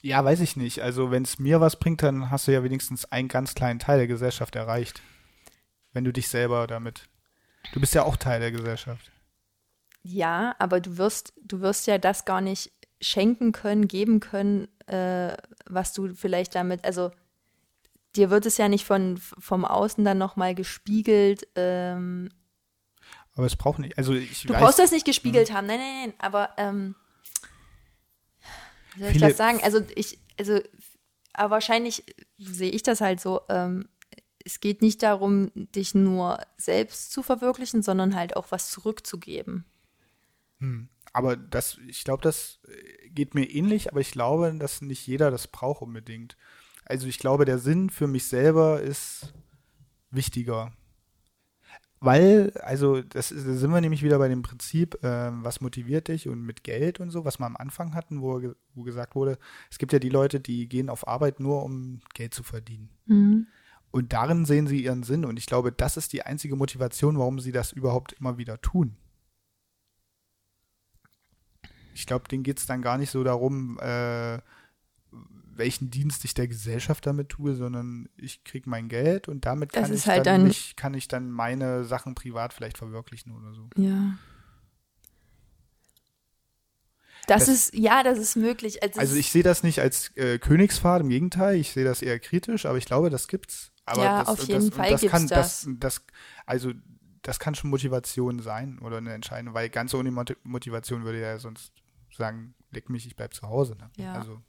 Ja, 0.00 0.24
weiß 0.24 0.40
ich 0.40 0.56
nicht. 0.56 0.82
Also 0.82 1.10
wenn 1.10 1.24
es 1.24 1.38
mir 1.38 1.60
was 1.60 1.76
bringt, 1.76 2.02
dann 2.02 2.30
hast 2.30 2.46
du 2.46 2.52
ja 2.52 2.62
wenigstens 2.62 3.06
einen 3.06 3.28
ganz 3.28 3.54
kleinen 3.54 3.78
Teil 3.78 3.98
der 3.98 4.06
Gesellschaft 4.06 4.54
erreicht. 4.54 5.02
Wenn 5.92 6.04
du 6.04 6.12
dich 6.12 6.28
selber 6.28 6.66
damit. 6.66 7.08
Du 7.72 7.80
bist 7.80 7.94
ja 7.94 8.04
auch 8.04 8.16
Teil 8.16 8.40
der 8.40 8.52
Gesellschaft. 8.52 9.10
Ja, 10.02 10.54
aber 10.58 10.80
du 10.80 10.98
wirst, 10.98 11.32
du 11.42 11.60
wirst 11.60 11.88
ja 11.88 11.98
das 11.98 12.24
gar 12.24 12.40
nicht 12.40 12.70
schenken 13.00 13.50
können, 13.50 13.88
geben 13.88 14.20
können, 14.20 14.68
äh, 14.86 15.36
was 15.66 15.92
du 15.92 16.14
vielleicht 16.14 16.54
damit, 16.54 16.84
also 16.84 17.10
dir 18.14 18.30
wird 18.30 18.46
es 18.46 18.56
ja 18.56 18.68
nicht 18.68 18.84
von 18.84 19.18
vom 19.18 19.64
Außen 19.64 20.04
dann 20.04 20.18
nochmal 20.18 20.54
gespiegelt, 20.54 21.48
ähm, 21.56 22.30
Aber 23.36 23.46
es 23.46 23.56
braucht 23.56 23.78
nicht, 23.78 23.96
also 23.98 24.14
ich 24.14 24.42
Du 24.42 24.54
weiß, 24.54 24.60
brauchst 24.60 24.78
das 24.78 24.92
nicht 24.92 25.06
gespiegelt 25.06 25.52
haben, 25.52 25.66
nein, 25.66 25.78
nein, 25.78 26.00
nein, 26.06 26.14
aber 26.18 26.50
ähm, 26.56 26.94
wie 28.94 29.02
soll 29.02 29.10
ich 29.10 29.18
das 29.18 29.36
sagen? 29.36 29.60
Also 29.62 29.82
ich, 29.94 30.18
also 30.38 30.58
aber 31.34 31.50
wahrscheinlich 31.50 32.04
sehe 32.38 32.70
ich 32.70 32.82
das 32.82 33.00
halt 33.00 33.20
so, 33.20 33.42
ähm, 33.48 33.88
es 34.44 34.60
geht 34.60 34.80
nicht 34.80 35.02
darum, 35.02 35.50
dich 35.54 35.94
nur 35.94 36.38
selbst 36.56 37.12
zu 37.12 37.22
verwirklichen, 37.22 37.82
sondern 37.82 38.14
halt 38.14 38.36
auch 38.36 38.46
was 38.50 38.70
zurückzugeben. 38.70 39.64
aber 41.12 41.36
das, 41.36 41.78
ich 41.86 42.04
glaube, 42.04 42.22
das 42.22 42.58
äh, 42.68 43.08
geht 43.10 43.34
mir 43.34 43.44
ähnlich, 43.44 43.90
aber 43.90 44.00
ich 44.00 44.12
glaube, 44.12 44.54
dass 44.58 44.80
nicht 44.80 45.06
jeder 45.06 45.30
das 45.30 45.48
braucht 45.48 45.82
unbedingt. 45.82 46.36
Also 46.84 47.06
ich 47.06 47.18
glaube, 47.18 47.44
der 47.44 47.58
Sinn 47.58 47.90
für 47.90 48.06
mich 48.06 48.28
selber 48.28 48.80
ist 48.80 49.34
wichtiger. 50.10 50.72
Weil, 51.98 52.52
also, 52.62 53.00
das 53.00 53.30
ist, 53.30 53.46
da 53.46 53.54
sind 53.54 53.70
wir 53.70 53.80
nämlich 53.80 54.02
wieder 54.02 54.18
bei 54.18 54.28
dem 54.28 54.42
Prinzip, 54.42 54.98
ähm, 55.02 55.42
was 55.42 55.60
motiviert 55.60 56.08
dich 56.08 56.28
und 56.28 56.42
mit 56.42 56.62
Geld 56.62 57.00
und 57.00 57.10
so, 57.10 57.24
was 57.24 57.38
wir 57.38 57.46
am 57.46 57.56
Anfang 57.56 57.94
hatten, 57.94 58.20
wo, 58.20 58.42
wo 58.74 58.82
gesagt 58.82 59.14
wurde, 59.14 59.38
es 59.70 59.78
gibt 59.78 59.92
ja 59.92 59.98
die 59.98 60.10
Leute, 60.10 60.38
die 60.38 60.68
gehen 60.68 60.90
auf 60.90 61.08
Arbeit 61.08 61.40
nur, 61.40 61.64
um 61.64 62.00
Geld 62.12 62.34
zu 62.34 62.42
verdienen. 62.42 62.90
Und 63.90 64.12
darin 64.12 64.44
sehen 64.44 64.66
sie 64.66 64.84
ihren 64.84 65.04
Sinn. 65.04 65.24
Und 65.24 65.38
ich 65.38 65.46
glaube, 65.46 65.72
das 65.72 65.96
ist 65.96 66.12
die 66.12 66.22
einzige 66.22 66.54
Motivation, 66.54 67.18
warum 67.18 67.40
sie 67.40 67.52
das 67.52 67.72
überhaupt 67.72 68.12
immer 68.12 68.36
wieder 68.36 68.60
tun. 68.60 68.96
Ich 71.94 72.06
glaube, 72.06 72.28
denen 72.28 72.42
geht 72.42 72.58
es 72.58 72.66
dann 72.66 72.82
gar 72.82 72.98
nicht 72.98 73.10
so 73.10 73.24
darum, 73.24 73.78
äh, 73.80 74.38
welchen 75.58 75.90
Dienst 75.90 76.24
ich 76.24 76.34
der 76.34 76.48
Gesellschaft 76.48 77.06
damit 77.06 77.28
tue, 77.30 77.54
sondern 77.54 78.08
ich 78.16 78.44
kriege 78.44 78.68
mein 78.68 78.88
Geld 78.88 79.28
und 79.28 79.44
damit 79.44 79.72
kann, 79.72 79.92
ich 79.92 80.06
halt 80.06 80.26
dann 80.26 80.44
mich, 80.44 80.76
kann 80.76 80.94
ich 80.94 81.08
dann 81.08 81.30
meine 81.30 81.84
Sachen 81.84 82.14
privat 82.14 82.52
vielleicht 82.52 82.78
verwirklichen 82.78 83.32
oder 83.32 83.52
so. 83.54 83.68
Ja. 83.76 84.18
Das, 87.26 87.46
Das- 87.46 87.48
ist, 87.48 87.74
ja, 87.74 88.02
das 88.02 88.18
ist 88.18 88.36
möglich. 88.36 88.82
Also, 88.82 89.00
Also 89.00 89.16
ich 89.16 89.32
sehe 89.32 89.42
das 89.42 89.62
nicht 89.62 89.80
als 89.80 90.16
äh, 90.16 90.38
Königspfad, 90.38 91.00
im 91.02 91.08
Gegenteil, 91.08 91.56
ich 91.56 91.72
sehe 91.72 91.84
das 91.84 92.02
eher 92.02 92.20
kritisch, 92.20 92.66
aber 92.66 92.78
ich 92.78 92.84
glaube, 92.84 93.10
das 93.10 93.26
gibt's. 93.26 93.72
Aber 93.84 94.04
Ja, 94.04 94.18
das, 94.20 94.28
auf 94.28 94.40
jeden 94.48 94.66
das, 94.70 94.76
Fall 94.76 94.90
das 94.90 95.00
gibt's 95.00 95.12
kann, 95.12 95.26
das. 95.28 95.68
das. 95.78 96.02
Also 96.44 96.72
das 97.22 97.40
kann 97.40 97.56
schon 97.56 97.70
Motivation 97.70 98.38
sein 98.40 98.78
oder 98.78 98.98
eine 98.98 99.12
Entscheidung, 99.12 99.54
weil 99.54 99.68
ganz 99.70 99.92
ohne 99.94 100.10
Moti- 100.12 100.36
Motivation 100.44 101.02
würde 101.04 101.20
ja 101.20 101.38
sonst 101.38 101.72
sagen, 102.16 102.54
leck 102.70 102.88
mich, 102.90 103.06
ich 103.06 103.16
bleib 103.16 103.34
zu 103.34 103.48
Hause. 103.48 103.74
Ne? 103.76 103.90
Ja. 103.96 104.14
Also 104.14 104.40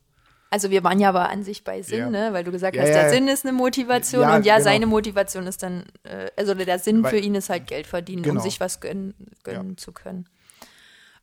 Also 0.50 0.70
wir 0.70 0.84
waren 0.84 1.00
ja 1.00 1.10
aber 1.10 1.30
an 1.30 1.44
sich 1.44 1.64
bei 1.66 1.82
Sinn, 1.82 2.00
Ja. 2.00 2.10
ne? 2.10 2.34
Weil 2.34 2.44
du 2.46 2.52
gesagt 2.52 2.76
Ja, 2.76 2.84
hast, 2.84 2.90
der 2.94 3.04
ja. 3.04 3.10
Sinn 3.10 3.28
ist 3.28 3.46
eine 3.46 3.52
Motivation 3.54 4.24
und 4.30 4.46
ja, 4.46 4.56
genau. 4.56 4.64
seine 4.64 4.86
Motivation 4.86 5.46
ist 5.46 5.62
dann, 5.62 5.86
äh, 6.04 6.32
also 6.38 6.54
der 6.54 6.80
Sinn 6.80 7.04
Weil- 7.04 7.10
für 7.12 7.18
ihn 7.18 7.36
ist 7.36 7.50
halt 7.50 7.68
Geld 7.68 7.86
verdienen, 7.88 8.24
Genau. 8.24 8.36
um 8.40 8.42
sich 8.42 8.60
was 8.62 8.80
gönnen, 8.80 9.14
gönnen 9.44 9.78
zu 9.78 9.92
können. 9.92 10.30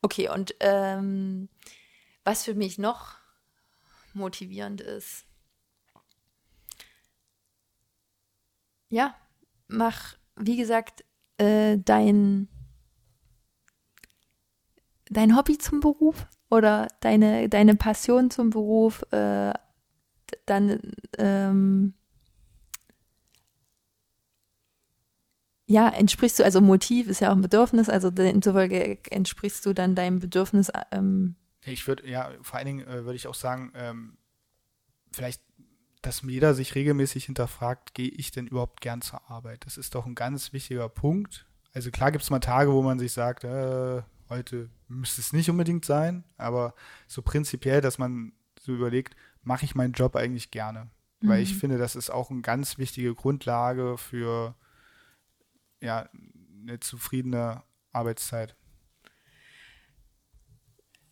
Okay, 0.02 0.28
und 0.28 0.54
ähm, 0.60 1.48
was 2.24 2.44
für 2.44 2.54
mich 2.54 2.76
noch 2.78 3.16
motivierend 4.12 4.82
ist, 4.82 5.24
ja, 8.90 9.14
mach, 9.68 10.16
wie 10.36 10.56
gesagt, 10.56 11.04
äh, 11.38 11.78
dein 11.78 12.48
dein 15.10 15.36
Hobby 15.36 15.58
zum 15.58 15.80
Beruf 15.80 16.26
oder 16.54 16.88
deine, 17.00 17.48
deine 17.48 17.74
Passion 17.74 18.30
zum 18.30 18.50
Beruf, 18.50 19.02
äh, 19.12 19.52
dann 20.46 20.80
ähm, 21.18 21.94
ja, 25.66 25.88
entsprichst 25.88 26.38
du, 26.38 26.44
also 26.44 26.60
Motiv 26.60 27.08
ist 27.08 27.20
ja 27.20 27.30
auch 27.30 27.36
ein 27.36 27.42
Bedürfnis, 27.42 27.88
also 27.88 28.10
demzufolge 28.10 28.98
entsprichst 29.10 29.64
du 29.64 29.72
dann 29.72 29.94
deinem 29.94 30.18
Bedürfnis, 30.18 30.70
ähm, 30.90 31.36
ich 31.66 31.86
würde, 31.86 32.08
ja, 32.08 32.30
vor 32.42 32.58
allen 32.58 32.66
Dingen 32.66 32.86
äh, 32.86 33.04
würde 33.04 33.16
ich 33.16 33.26
auch 33.26 33.34
sagen, 33.34 33.72
ähm, 33.74 34.18
vielleicht, 35.12 35.42
dass 36.02 36.22
jeder 36.22 36.54
sich 36.54 36.74
regelmäßig 36.74 37.24
hinterfragt, 37.24 37.94
gehe 37.94 38.10
ich 38.10 38.30
denn 38.30 38.46
überhaupt 38.46 38.82
gern 38.82 39.00
zur 39.00 39.30
Arbeit? 39.30 39.64
Das 39.64 39.78
ist 39.78 39.94
doch 39.94 40.04
ein 40.04 40.14
ganz 40.14 40.52
wichtiger 40.52 40.88
Punkt. 40.88 41.46
Also 41.72 41.90
klar 41.90 42.12
gibt 42.12 42.22
es 42.22 42.30
mal 42.30 42.40
Tage, 42.40 42.72
wo 42.72 42.82
man 42.82 42.98
sich 42.98 43.12
sagt, 43.12 43.44
äh, 43.44 44.02
heute 44.28 44.68
müsste 44.94 45.20
es 45.20 45.32
nicht 45.32 45.50
unbedingt 45.50 45.84
sein, 45.84 46.24
aber 46.36 46.74
so 47.06 47.22
prinzipiell, 47.22 47.80
dass 47.80 47.98
man 47.98 48.32
so 48.60 48.72
überlegt, 48.72 49.16
mache 49.42 49.64
ich 49.64 49.74
meinen 49.74 49.92
Job 49.92 50.16
eigentlich 50.16 50.50
gerne? 50.50 50.90
Weil 51.26 51.42
ich 51.42 51.56
finde, 51.56 51.78
das 51.78 51.96
ist 51.96 52.10
auch 52.10 52.30
eine 52.30 52.42
ganz 52.42 52.76
wichtige 52.76 53.14
Grundlage 53.14 53.96
für 53.96 54.54
ja, 55.80 56.06
eine 56.60 56.80
zufriedene 56.80 57.62
Arbeitszeit. 57.92 58.56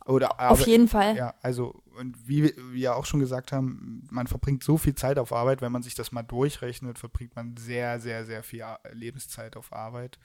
Oder 0.05 0.33
auf 0.33 0.61
Arbe- 0.61 0.66
jeden 0.66 0.89
Fall. 0.89 1.16
ja, 1.16 1.35
also, 1.41 1.83
und 1.97 2.28
wie 2.28 2.43
wir 2.43 2.78
ja 2.78 2.93
auch 2.93 3.07
schon 3.07 3.20
gesagt 3.20 3.53
haben, 3.53 4.07
man 4.11 4.26
verbringt 4.26 4.64
so 4.64 4.76
viel 4.76 4.95
Zeit 4.95 5.18
auf 5.18 5.33
Arbeit, 5.33 5.62
wenn 5.62 5.72
man 5.72 5.83
sich 5.83 5.95
das 5.95 6.12
mal 6.12 6.22
durchrechnet, 6.22 6.99
verbringt 6.99 7.35
man 7.35 7.57
sehr, 7.57 7.99
sehr, 7.99 8.26
sehr 8.26 8.43
viel 8.43 8.66
Lebenszeit 8.93 9.57
auf 9.57 9.72
Arbeit. 9.72 10.18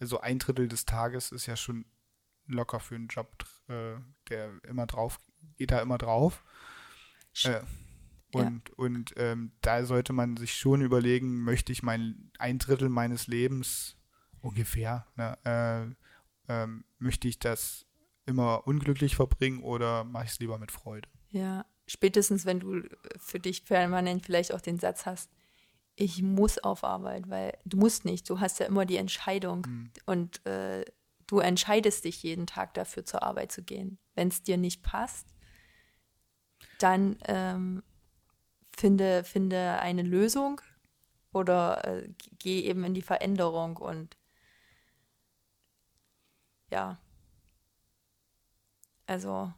Also 0.00 0.20
ein 0.20 0.38
Drittel 0.38 0.68
des 0.68 0.86
Tages 0.86 1.32
ist 1.32 1.46
ja 1.46 1.56
schon 1.56 1.84
locker 2.46 2.80
für 2.80 2.94
einen 2.94 3.08
Job, 3.08 3.44
äh, 3.68 3.94
der 4.28 4.52
immer 4.64 4.86
drauf, 4.86 5.18
geht 5.56 5.70
da 5.70 5.80
immer 5.80 5.98
drauf. 5.98 6.42
Äh, 7.44 7.60
und 8.32 8.70
und 8.70 9.14
ähm, 9.16 9.52
da 9.60 9.84
sollte 9.84 10.12
man 10.12 10.36
sich 10.36 10.54
schon 10.56 10.80
überlegen, 10.80 11.44
möchte 11.44 11.72
ich 11.72 11.82
mein 11.82 12.32
ein 12.38 12.58
Drittel 12.58 12.88
meines 12.88 13.26
Lebens 13.28 13.96
ungefähr, 14.40 15.06
ne, 15.16 15.38
äh, 15.44 16.52
ähm, 16.52 16.84
möchte 16.98 17.28
ich 17.28 17.38
das 17.38 17.86
immer 18.26 18.66
unglücklich 18.66 19.16
verbringen 19.16 19.62
oder 19.62 20.04
mache 20.04 20.24
ich 20.24 20.30
es 20.32 20.40
lieber 20.40 20.58
mit 20.58 20.72
Freude? 20.72 21.08
Ja, 21.30 21.64
spätestens 21.86 22.44
wenn 22.44 22.60
du 22.60 22.82
für 23.18 23.38
dich 23.38 23.64
permanent 23.64 24.24
vielleicht 24.24 24.52
auch 24.52 24.60
den 24.60 24.78
Satz 24.78 25.06
hast, 25.06 25.30
ich 25.96 26.22
muss 26.22 26.58
auf 26.58 26.82
Arbeit, 26.82 27.30
weil 27.30 27.56
du 27.64 27.76
musst 27.76 28.04
nicht, 28.04 28.28
du 28.28 28.40
hast 28.40 28.58
ja 28.58 28.66
immer 28.66 28.84
die 28.84 28.96
Entscheidung 28.96 29.90
und 30.06 30.44
äh, 30.44 30.84
du 31.26 31.38
entscheidest 31.38 32.04
dich 32.04 32.22
jeden 32.22 32.46
Tag 32.46 32.74
dafür 32.74 33.04
zur 33.04 33.22
Arbeit 33.22 33.52
zu 33.52 33.62
gehen. 33.62 33.98
Wenn 34.14 34.28
es 34.28 34.42
dir 34.42 34.56
nicht 34.56 34.82
passt, 34.82 35.26
dann 36.78 37.16
ähm, 37.26 37.82
finde, 38.76 39.24
finde 39.24 39.78
eine 39.80 40.02
Lösung 40.02 40.60
oder 41.32 41.84
äh, 41.86 42.08
geh 42.38 42.60
eben 42.60 42.84
in 42.84 42.94
die 42.94 43.02
Veränderung 43.02 43.76
und 43.76 44.16
ja. 46.70 46.98
Also 49.06 49.52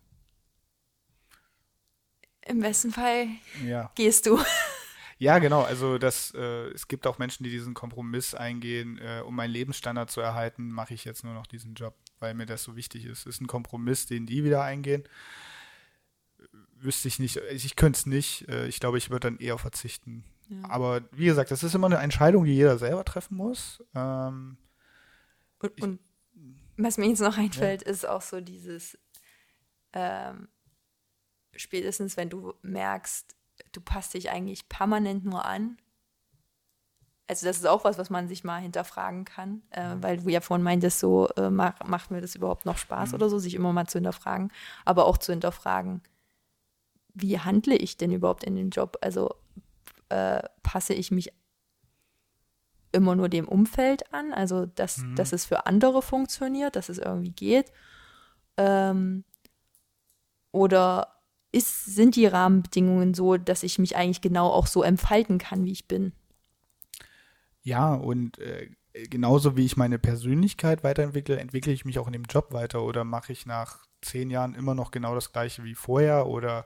im 2.43 2.61
besten 2.61 2.93
Fall 2.93 3.29
Ja. 3.64 3.91
gehst 3.95 4.27
du. 4.27 4.39
Ja, 5.19 5.39
genau. 5.39 5.62
Also 5.62 5.99
das, 5.99 6.35
äh, 6.35 6.69
es 6.71 6.89
gibt 6.89 7.07
auch 7.07 7.19
Menschen, 7.19 7.45
die 7.45 7.51
diesen 7.51 7.75
Kompromiss 7.75 8.35
eingehen, 8.35 8.99
äh, 8.99 9.23
um 9.25 9.35
meinen 9.35 9.51
Lebensstandard 9.51 10.11
zu 10.11 10.21
erhalten, 10.21 10.71
mache 10.71 10.95
ich 10.95 11.05
jetzt 11.05 11.25
nur 11.25 11.33
noch 11.33 11.47
diesen 11.47 11.75
Job, 11.75 11.95
weil 12.19 12.35
mir 12.35 12.47
das 12.47 12.62
so 12.62 12.77
wichtig 12.77 13.07
ist. 13.07 13.27
Ist 13.27 13.41
ein 13.41 13.47
Kompromiss, 13.47 14.07
den 14.07 14.27
die 14.27 14.45
wieder 14.45 14.62
eingehen. 14.62 15.05
Wüsste 16.79 17.09
ich 17.09 17.19
nicht, 17.19 17.37
ich 17.37 17.77
könnte 17.77 17.99
es 17.99 18.07
nicht. 18.07 18.49
Äh, 18.49 18.67
ich 18.67 18.79
glaube, 18.79 18.99
ich 18.99 19.11
würde 19.11 19.31
dann 19.31 19.39
eher 19.39 19.59
verzichten. 19.59 20.25
Aber 20.62 21.03
wie 21.11 21.25
gesagt, 21.25 21.51
das 21.51 21.64
ist 21.64 21.75
immer 21.75 21.89
eine 21.89 21.97
Entscheidung, 21.97 22.45
die 22.45 22.55
jeder 22.55 22.79
selber 22.79 23.05
treffen 23.05 23.37
muss. 23.37 23.83
Ähm, 23.95 24.57
Und, 25.59 25.83
und 25.83 26.01
was 26.77 26.99
mir 26.99 27.09
jetzt 27.09 27.21
noch 27.21 27.37
einfällt, 27.37 27.83
ist 27.83 28.07
auch 28.07 28.23
so 28.23 28.41
dieses, 28.41 28.97
ähm, 29.93 30.49
spätestens 31.57 32.17
wenn 32.17 32.31
du 32.31 32.55
merkst, 32.62 33.36
du 33.73 33.81
passt 33.81 34.15
dich 34.15 34.31
eigentlich 34.31 34.69
permanent 34.69 35.25
nur 35.25 35.45
an. 35.45 35.79
Also 37.29 37.47
das 37.47 37.57
ist 37.57 37.67
auch 37.67 37.85
was, 37.85 37.99
was 37.99 38.09
man 38.09 38.29
sich 38.29 38.45
mal 38.45 38.61
hinterfragen 38.61 39.25
kann, 39.25 39.63
äh, 39.71 39.97
weil 40.01 40.19
du 40.19 40.29
ja 40.29 40.41
vorhin 40.41 40.63
meintest, 40.63 41.01
so 41.01 41.29
äh, 41.37 41.51
mach, 41.51 41.75
macht 41.85 42.11
mir 42.11 42.21
das 42.21 42.37
überhaupt 42.37 42.67
noch 42.67 42.79
Spaß 42.79 43.15
oder 43.15 43.29
so, 43.29 43.39
sich 43.39 43.55
immer 43.55 43.73
mal 43.73 43.87
zu 43.87 43.99
hinterfragen, 43.99 44.53
aber 44.85 45.07
auch 45.07 45.19
zu 45.19 45.33
hinterfragen, 45.33 46.03
wie 47.15 47.41
handle 47.41 47.75
ich 47.75 47.97
denn 47.97 48.13
überhaupt 48.13 48.45
in 48.45 48.55
dem 48.55 48.71
Job? 48.71 48.99
Also 49.01 49.35
äh, 50.09 50.43
passe 50.63 50.95
ich 50.95 51.11
mich 51.11 51.33
immer 52.93 53.17
nur 53.17 53.29
dem 53.29 53.49
Umfeld 53.49 54.13
an, 54.15 54.33
also 54.33 54.67
dass, 54.67 55.05
dass 55.17 55.33
es 55.33 55.45
für 55.45 55.67
andere 55.67 56.03
funktioniert, 56.03 56.77
dass 56.77 56.89
es 56.89 56.99
irgendwie 56.99 57.33
geht. 57.33 57.73
Ähm, 58.57 59.25
oder 60.53 61.16
ist, 61.57 61.87
sind 61.87 62.17
die 62.17 62.27
Rahmenbedingungen 62.27 63.15
so, 63.15 63.37
dass 63.37 63.63
ich 63.63 63.79
mich 63.79 63.97
eigentlich 63.97 64.21
genau 64.21 64.49
auch 64.51 64.67
so 64.67 64.83
entfalten 64.83 65.39
kann, 65.39 65.65
wie 65.65 65.73
ich 65.73 65.89
bin? 65.89 66.13
ja, 67.67 67.95
und 67.95 68.39
äh, 68.39 68.71
genauso 69.11 69.57
wie 69.57 69.65
ich 69.65 69.77
meine 69.77 69.99
Persönlichkeit 69.99 70.85
weiterentwickle, 70.85 71.41
entwickle 71.41 71.73
ich 71.73 71.85
mich 71.85 71.99
auch 71.99 72.07
in 72.07 72.13
dem 72.13 72.23
Job 72.23 72.53
weiter 72.53 72.85
oder 72.85 73.03
mache 73.03 73.33
ich 73.33 73.45
nach 73.45 73.85
zehn 74.03 74.31
Jahren 74.31 74.55
immer 74.55 74.77
noch 74.77 74.93
genau 74.93 75.17
das 75.17 75.33
gleiche 75.33 75.65
wie 75.65 75.75
vorher 75.75 76.29
oder 76.29 76.65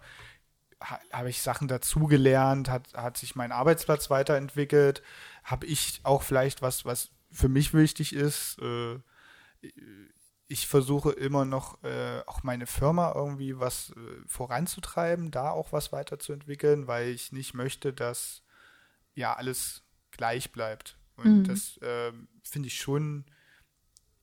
ha 0.82 1.00
habe 1.10 1.30
ich 1.30 1.40
Sachen 1.40 1.68
dazugelernt, 1.68 2.68
hat, 2.68 2.92
hat 2.92 3.16
sich 3.16 3.34
mein 3.34 3.50
Arbeitsplatz 3.50 4.10
weiterentwickelt, 4.10 5.02
habe 5.42 5.64
ich 5.64 6.00
auch 6.02 6.20
vielleicht 6.20 6.60
was, 6.60 6.84
was 6.84 7.10
für 7.32 7.48
mich 7.48 7.72
wichtig 7.72 8.14
ist, 8.14 8.58
äh, 8.60 8.98
ich 10.50 10.66
versuche 10.66 11.12
immer 11.12 11.44
noch 11.44 11.80
äh, 11.84 12.22
auch 12.26 12.42
meine 12.42 12.66
Firma 12.66 13.12
irgendwie 13.14 13.60
was 13.60 13.90
äh, 13.90 13.94
voranzutreiben, 14.26 15.30
da 15.30 15.50
auch 15.50 15.72
was 15.72 15.92
weiterzuentwickeln, 15.92 16.88
weil 16.88 17.10
ich 17.10 17.30
nicht 17.30 17.54
möchte, 17.54 17.92
dass 17.92 18.42
ja 19.14 19.32
alles 19.34 19.84
gleich 20.10 20.50
bleibt. 20.50 20.98
Und 21.14 21.42
mhm. 21.42 21.44
das 21.44 21.76
äh, 21.78 22.12
finde 22.42 22.66
ich 22.66 22.80
schon 22.80 23.26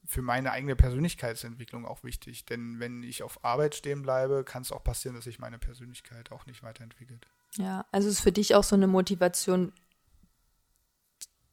für 0.06 0.22
meine 0.22 0.52
eigene 0.52 0.76
Persönlichkeitsentwicklung 0.76 1.86
auch 1.86 2.04
wichtig. 2.04 2.46
Denn 2.46 2.82
wenn 2.82 3.04
ich 3.04 3.24
auf 3.24 3.46
Arbeit 3.46 3.76
stehen 3.76 4.02
bleibe, 4.02 4.44
kann 4.44 4.64
es 4.64 4.74
auch 4.74 4.84
passieren, 4.84 5.16
dass 5.16 5.24
sich 5.24 5.40
meine 5.40 5.60
Persönlichkeit 5.60 6.34
auch 6.34 6.46
nicht 6.46 6.62
weiterentwickelt. 6.62 7.26
Ja, 7.56 7.86
also 7.94 8.10
ist 8.10 8.20
für 8.20 8.34
dich 8.34 8.54
auch 8.54 8.66
so 8.66 8.76
eine 8.76 8.88
Motivation, 8.88 9.72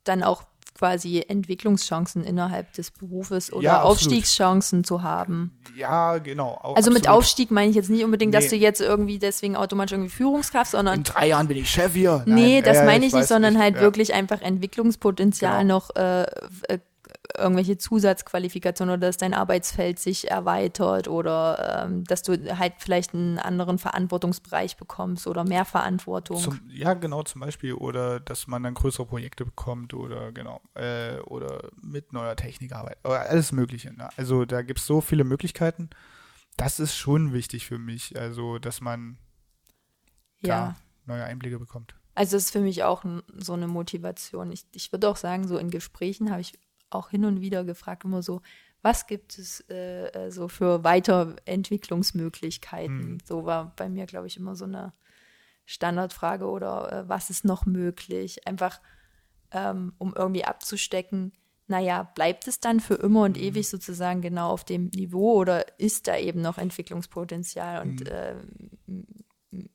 dann 0.02 0.24
auch 0.24 0.42
quasi 0.84 1.24
Entwicklungschancen 1.26 2.24
innerhalb 2.24 2.70
des 2.74 2.90
Berufes 2.90 3.50
oder 3.50 3.64
ja, 3.64 3.82
Aufstiegschancen 3.82 4.84
zu 4.84 5.02
haben. 5.02 5.58
Ja, 5.74 6.18
genau. 6.18 6.58
also 6.62 6.74
absolut. 6.74 6.98
mit 6.98 7.08
Aufstieg 7.08 7.50
meine 7.50 7.70
ich 7.70 7.76
jetzt 7.76 7.88
nicht 7.88 8.04
unbedingt, 8.04 8.34
nee. 8.34 8.38
dass 8.38 8.50
du 8.50 8.56
jetzt 8.56 8.82
irgendwie 8.82 9.18
deswegen 9.18 9.56
automatisch 9.56 9.92
irgendwie 9.92 10.10
Führungskraft, 10.10 10.72
sondern. 10.72 10.96
In 10.96 11.04
drei 11.04 11.28
Jahren 11.28 11.48
bin 11.48 11.56
ich 11.56 11.70
Chef 11.70 11.94
hier. 11.94 12.22
Nein, 12.26 12.34
nee, 12.34 12.60
das 12.60 12.76
äh, 12.76 12.84
meine 12.84 13.06
ich, 13.06 13.14
ich 13.14 13.18
nicht, 13.18 13.28
sondern 13.28 13.54
nicht. 13.54 13.62
halt 13.62 13.76
ja. 13.76 13.80
wirklich 13.80 14.12
einfach 14.12 14.42
Entwicklungspotenzial 14.42 15.62
genau. 15.62 15.74
noch 15.76 15.96
äh, 15.96 16.24
äh 16.68 16.78
irgendwelche 17.36 17.76
Zusatzqualifikationen 17.78 18.94
oder 18.94 19.08
dass 19.08 19.16
dein 19.16 19.34
Arbeitsfeld 19.34 19.98
sich 19.98 20.30
erweitert 20.30 21.08
oder 21.08 21.84
ähm, 21.84 22.04
dass 22.04 22.22
du 22.22 22.58
halt 22.58 22.74
vielleicht 22.78 23.14
einen 23.14 23.38
anderen 23.38 23.78
Verantwortungsbereich 23.78 24.76
bekommst 24.76 25.26
oder 25.26 25.44
mehr 25.44 25.64
Verantwortung. 25.64 26.38
Zum, 26.38 26.60
ja, 26.68 26.94
genau, 26.94 27.22
zum 27.22 27.40
Beispiel. 27.40 27.74
Oder 27.74 28.20
dass 28.20 28.46
man 28.46 28.62
dann 28.62 28.74
größere 28.74 29.06
Projekte 29.06 29.44
bekommt 29.44 29.94
oder 29.94 30.32
genau, 30.32 30.60
äh, 30.74 31.18
oder 31.20 31.70
mit 31.82 32.12
neuer 32.12 32.36
Technik 32.36 32.72
arbeitet. 32.72 33.04
Oder 33.04 33.28
alles 33.28 33.52
Mögliche. 33.52 33.92
Ne? 33.92 34.08
Also 34.16 34.44
da 34.44 34.62
gibt 34.62 34.78
es 34.78 34.86
so 34.86 35.00
viele 35.00 35.24
Möglichkeiten. 35.24 35.90
Das 36.56 36.78
ist 36.78 36.94
schon 36.94 37.32
wichtig 37.32 37.66
für 37.66 37.78
mich, 37.78 38.18
also 38.18 38.58
dass 38.58 38.80
man 38.80 39.18
ja. 40.40 40.76
neue 41.06 41.24
Einblicke 41.24 41.58
bekommt. 41.58 41.96
Also 42.14 42.36
das 42.36 42.44
ist 42.44 42.50
für 42.52 42.60
mich 42.60 42.84
auch 42.84 43.04
so 43.38 43.54
eine 43.54 43.66
Motivation. 43.66 44.52
Ich, 44.52 44.66
ich 44.72 44.92
würde 44.92 45.08
auch 45.08 45.16
sagen, 45.16 45.48
so 45.48 45.58
in 45.58 45.70
Gesprächen 45.70 46.30
habe 46.30 46.40
ich 46.40 46.52
auch 46.94 47.10
hin 47.10 47.24
und 47.24 47.40
wieder 47.40 47.64
gefragt, 47.64 48.04
immer 48.04 48.22
so, 48.22 48.42
was 48.82 49.06
gibt 49.06 49.38
es 49.38 49.60
äh, 49.70 50.08
äh 50.08 50.30
so 50.30 50.48
für 50.48 50.84
Weiterentwicklungsmöglichkeiten? 50.84 53.12
Mhm. 53.12 53.18
So 53.24 53.44
war 53.44 53.74
bei 53.76 53.88
mir, 53.88 54.06
glaube 54.06 54.26
ich, 54.26 54.36
immer 54.36 54.56
so 54.56 54.64
eine 54.66 54.92
Standardfrage 55.64 56.46
oder 56.46 56.92
äh, 56.92 57.08
was 57.08 57.30
ist 57.30 57.44
noch 57.44 57.66
möglich? 57.66 58.46
Einfach, 58.46 58.80
ähm, 59.50 59.94
um 59.98 60.14
irgendwie 60.14 60.44
abzustecken, 60.44 61.32
naja, 61.66 62.02
bleibt 62.14 62.46
es 62.46 62.60
dann 62.60 62.80
für 62.80 62.94
immer 62.94 63.22
und 63.22 63.38
mhm. 63.38 63.42
ewig 63.42 63.68
sozusagen 63.68 64.20
genau 64.20 64.50
auf 64.50 64.64
dem 64.64 64.90
Niveau 64.94 65.34
oder 65.34 65.64
ist 65.78 66.06
da 66.06 66.18
eben 66.18 66.42
noch 66.42 66.58
Entwicklungspotenzial? 66.58 67.80
Und 67.80 68.00
mhm. 68.00 68.06
äh, 68.06 68.34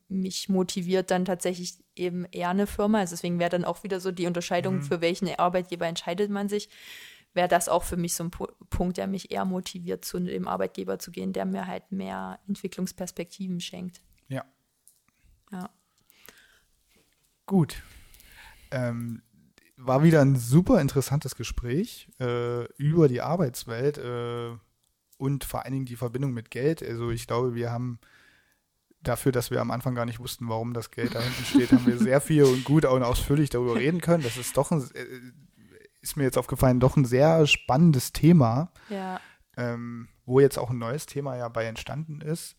mich 0.08 0.48
motiviert 0.48 1.10
dann 1.10 1.24
tatsächlich 1.24 1.78
eben 1.96 2.26
eher 2.30 2.50
eine 2.50 2.66
Firma. 2.66 3.00
Also 3.00 3.16
deswegen 3.16 3.38
wäre 3.38 3.50
dann 3.50 3.64
auch 3.64 3.82
wieder 3.82 3.98
so 3.98 4.12
die 4.12 4.26
Unterscheidung, 4.26 4.76
mhm. 4.76 4.82
für 4.82 5.00
welchen 5.00 5.28
Arbeitgeber 5.36 5.86
entscheidet 5.86 6.30
man 6.30 6.48
sich 6.48 6.68
wäre 7.34 7.48
das 7.48 7.68
auch 7.68 7.84
für 7.84 7.96
mich 7.96 8.14
so 8.14 8.24
ein 8.24 8.30
Punkt, 8.30 8.96
der 8.96 9.06
mich 9.06 9.30
eher 9.30 9.44
motiviert, 9.44 10.04
zu 10.04 10.18
dem 10.18 10.48
Arbeitgeber 10.48 10.98
zu 10.98 11.10
gehen, 11.10 11.32
der 11.32 11.44
mir 11.44 11.66
halt 11.66 11.92
mehr 11.92 12.40
Entwicklungsperspektiven 12.48 13.60
schenkt. 13.60 14.00
Ja. 14.28 14.44
Ja. 15.52 15.70
Gut. 17.46 17.82
Ähm, 18.70 19.22
war 19.76 20.02
wieder 20.02 20.20
ein 20.20 20.36
super 20.36 20.80
interessantes 20.80 21.36
Gespräch 21.36 22.08
äh, 22.20 22.64
über 22.74 23.08
die 23.08 23.22
Arbeitswelt 23.22 23.98
äh, 23.98 24.50
und 25.16 25.44
vor 25.44 25.64
allen 25.64 25.72
Dingen 25.72 25.86
die 25.86 25.96
Verbindung 25.96 26.32
mit 26.32 26.50
Geld. 26.50 26.82
Also 26.82 27.10
ich 27.10 27.26
glaube, 27.26 27.54
wir 27.54 27.70
haben 27.70 27.98
dafür, 29.02 29.32
dass 29.32 29.50
wir 29.50 29.60
am 29.60 29.70
Anfang 29.70 29.94
gar 29.94 30.04
nicht 30.04 30.18
wussten, 30.18 30.48
warum 30.48 30.74
das 30.74 30.90
Geld 30.90 31.14
da 31.14 31.20
hinten 31.20 31.44
steht, 31.44 31.72
haben 31.72 31.86
wir 31.86 31.98
sehr 31.98 32.20
viel 32.20 32.44
und 32.44 32.64
gut 32.64 32.84
und 32.84 33.02
ausführlich 33.02 33.50
darüber 33.50 33.76
reden 33.76 34.00
können. 34.00 34.22
Das 34.22 34.36
ist 34.36 34.56
doch 34.56 34.70
ein, 34.70 34.82
äh, 34.94 35.04
ist 36.02 36.16
mir 36.16 36.24
jetzt 36.24 36.38
aufgefallen, 36.38 36.80
doch 36.80 36.96
ein 36.96 37.04
sehr 37.04 37.46
spannendes 37.46 38.12
Thema, 38.12 38.72
ja. 38.88 39.20
ähm, 39.56 40.08
wo 40.26 40.40
jetzt 40.40 40.58
auch 40.58 40.70
ein 40.70 40.78
neues 40.78 41.06
Thema 41.06 41.36
ja 41.36 41.48
bei 41.48 41.64
entstanden 41.64 42.20
ist. 42.20 42.56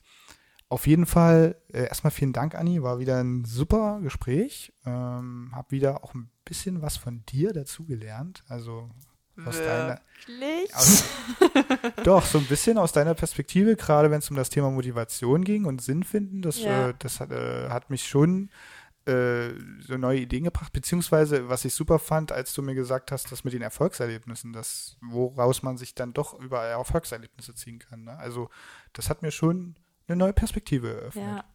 Auf 0.69 0.87
jeden 0.87 1.05
Fall 1.05 1.57
äh, 1.73 1.83
erstmal 1.83 2.11
vielen 2.11 2.31
Dank, 2.31 2.55
Anni. 2.55 2.81
War 2.81 2.99
wieder 2.99 3.21
ein 3.21 3.43
super 3.43 3.99
Gespräch. 4.01 4.71
Ähm, 4.85 5.51
hab 5.53 5.71
wieder 5.71 6.03
auch 6.03 6.13
ein 6.13 6.29
bisschen 6.45 6.81
was 6.81 6.95
von 6.95 7.25
dir 7.25 7.51
dazugelernt. 7.51 8.45
Also 8.47 8.89
aus 9.45 9.57
deiner. 9.57 9.99
Aus, 10.73 11.03
doch, 12.03 12.25
so 12.25 12.37
ein 12.37 12.45
bisschen 12.45 12.77
aus 12.77 12.91
deiner 12.91 13.15
Perspektive, 13.15 13.75
gerade 13.75 14.11
wenn 14.11 14.19
es 14.19 14.29
um 14.29 14.37
das 14.37 14.49
Thema 14.49 14.69
Motivation 14.71 15.43
ging 15.43 15.65
und 15.65 15.81
Sinn 15.81 16.03
finden. 16.03 16.41
Das, 16.41 16.61
ja. 16.61 16.89
äh, 16.89 16.93
das 16.99 17.19
hat, 17.19 17.31
äh, 17.31 17.69
hat 17.69 17.89
mich 17.89 18.07
schon 18.07 18.49
äh, 19.05 19.49
so 19.79 19.97
neue 19.97 20.19
Ideen 20.19 20.43
gebracht, 20.43 20.73
beziehungsweise 20.73 21.49
was 21.49 21.65
ich 21.65 21.73
super 21.73 21.99
fand, 21.99 22.31
als 22.31 22.53
du 22.53 22.61
mir 22.61 22.75
gesagt 22.75 23.11
hast, 23.11 23.31
das 23.31 23.43
mit 23.43 23.53
den 23.53 23.61
Erfolgserlebnissen, 23.61 24.53
das, 24.53 24.97
woraus 25.01 25.63
man 25.63 25.77
sich 25.77 25.95
dann 25.95 26.13
doch 26.13 26.39
über 26.39 26.63
Erfolgserlebnisse 26.63 27.55
ziehen 27.55 27.79
kann. 27.79 28.03
Ne? 28.03 28.17
Also 28.17 28.49
das 28.93 29.09
hat 29.09 29.21
mir 29.21 29.31
schon 29.31 29.75
eine 30.07 30.17
neue 30.17 30.33
Perspektive 30.33 30.93
eröffnet. 30.93 31.23
Ja. 31.23 31.45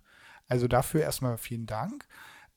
Also 0.48 0.68
dafür 0.68 1.02
erstmal 1.02 1.38
vielen 1.38 1.66
Dank. 1.66 2.06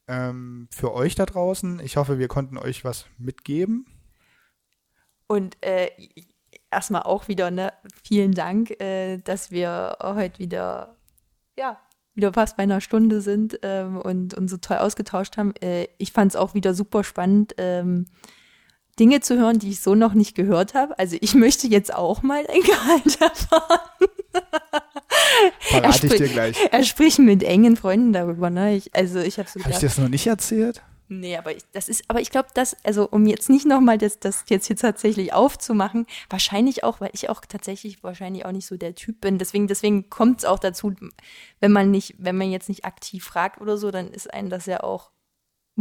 Ähm, 0.07 0.67
für 0.71 0.93
euch 0.93 1.15
da 1.15 1.25
draußen, 1.25 1.79
ich 1.81 1.97
hoffe, 1.97 2.17
wir 2.17 2.27
konnten 2.27 2.57
euch 2.57 2.83
was 2.83 3.05
mitgeben. 3.17 3.85
Und 5.27 5.57
äh, 5.63 5.91
erstmal 6.71 7.03
auch 7.03 7.27
wieder, 7.27 7.51
ne, 7.51 7.73
vielen 8.03 8.31
Dank, 8.33 8.71
äh, 8.81 9.17
dass 9.17 9.51
wir 9.51 9.97
heute 10.01 10.39
wieder 10.39 10.95
ja, 11.59 11.79
wieder 12.19 12.33
fast 12.33 12.57
bei 12.57 12.63
einer 12.63 12.81
Stunde 12.81 13.21
sind 13.21 13.59
ähm, 13.63 13.97
und, 13.97 14.33
und 14.33 14.49
so 14.49 14.57
toll 14.57 14.77
ausgetauscht 14.77 15.37
haben. 15.37 15.53
Äh, 15.61 15.87
ich 15.97 16.11
fand 16.11 16.33
es 16.33 16.35
auch 16.35 16.53
wieder 16.53 16.73
super 16.73 17.05
spannend, 17.05 17.55
ähm, 17.57 18.07
Dinge 18.99 19.21
zu 19.21 19.37
hören, 19.37 19.59
die 19.59 19.69
ich 19.69 19.79
so 19.79 19.95
noch 19.95 20.13
nicht 20.13 20.35
gehört 20.35 20.73
habe. 20.73 20.99
Also 20.99 21.15
ich 21.21 21.33
möchte 21.45 21.67
jetzt 21.67 21.93
auch 21.93 22.21
mal 22.21 22.45
ein 22.45 22.61
Gehalt 22.61 23.21
erfahren. 23.21 23.79
Verrate 25.61 26.07
ich 26.07 26.13
dir 26.13 26.27
gleich. 26.27 26.57
Er 26.71 26.83
spricht 26.83 27.19
mit 27.19 27.41
engen 27.43 27.77
Freunden 27.77 28.11
darüber. 28.11 28.49
Ne? 28.49 28.75
Ich, 28.75 28.93
also 28.93 29.19
ich 29.19 29.39
habe 29.39 29.49
so 29.49 29.61
Habe 29.61 29.71
ich 29.71 29.79
das 29.79 29.97
noch 29.97 30.09
nicht 30.09 30.27
erzählt? 30.27 30.81
Nee, 31.11 31.37
aber 31.37 31.55
ich, 31.55 31.63
das 31.71 31.89
ist, 31.89 32.03
aber 32.07 32.21
ich 32.21 32.29
glaube, 32.29 32.49
dass, 32.53 32.77
also 32.85 33.09
um 33.09 33.25
jetzt 33.25 33.49
nicht 33.49 33.65
nochmal 33.65 33.97
das, 33.97 34.19
das 34.19 34.45
jetzt 34.47 34.67
hier 34.67 34.75
tatsächlich 34.75 35.33
aufzumachen, 35.33 36.05
wahrscheinlich 36.29 36.83
auch, 36.83 37.01
weil 37.01 37.09
ich 37.13 37.29
auch 37.29 37.41
tatsächlich 37.41 38.03
wahrscheinlich 38.03 38.45
auch 38.45 38.51
nicht 38.51 38.67
so 38.67 38.77
der 38.77 38.93
Typ 38.93 39.19
bin. 39.19 39.39
Deswegen, 39.39 39.67
deswegen 39.67 40.11
kommt 40.11 40.39
es 40.39 40.45
auch 40.45 40.59
dazu, 40.59 40.93
wenn 41.59 41.71
man 41.71 41.89
nicht, 41.89 42.13
wenn 42.19 42.37
man 42.37 42.51
jetzt 42.51 42.69
nicht 42.69 42.85
aktiv 42.85 43.23
fragt 43.25 43.59
oder 43.59 43.75
so, 43.75 43.89
dann 43.89 44.11
ist 44.11 44.31
einem 44.31 44.51
das 44.51 44.67
ja 44.67 44.83
auch 44.83 45.09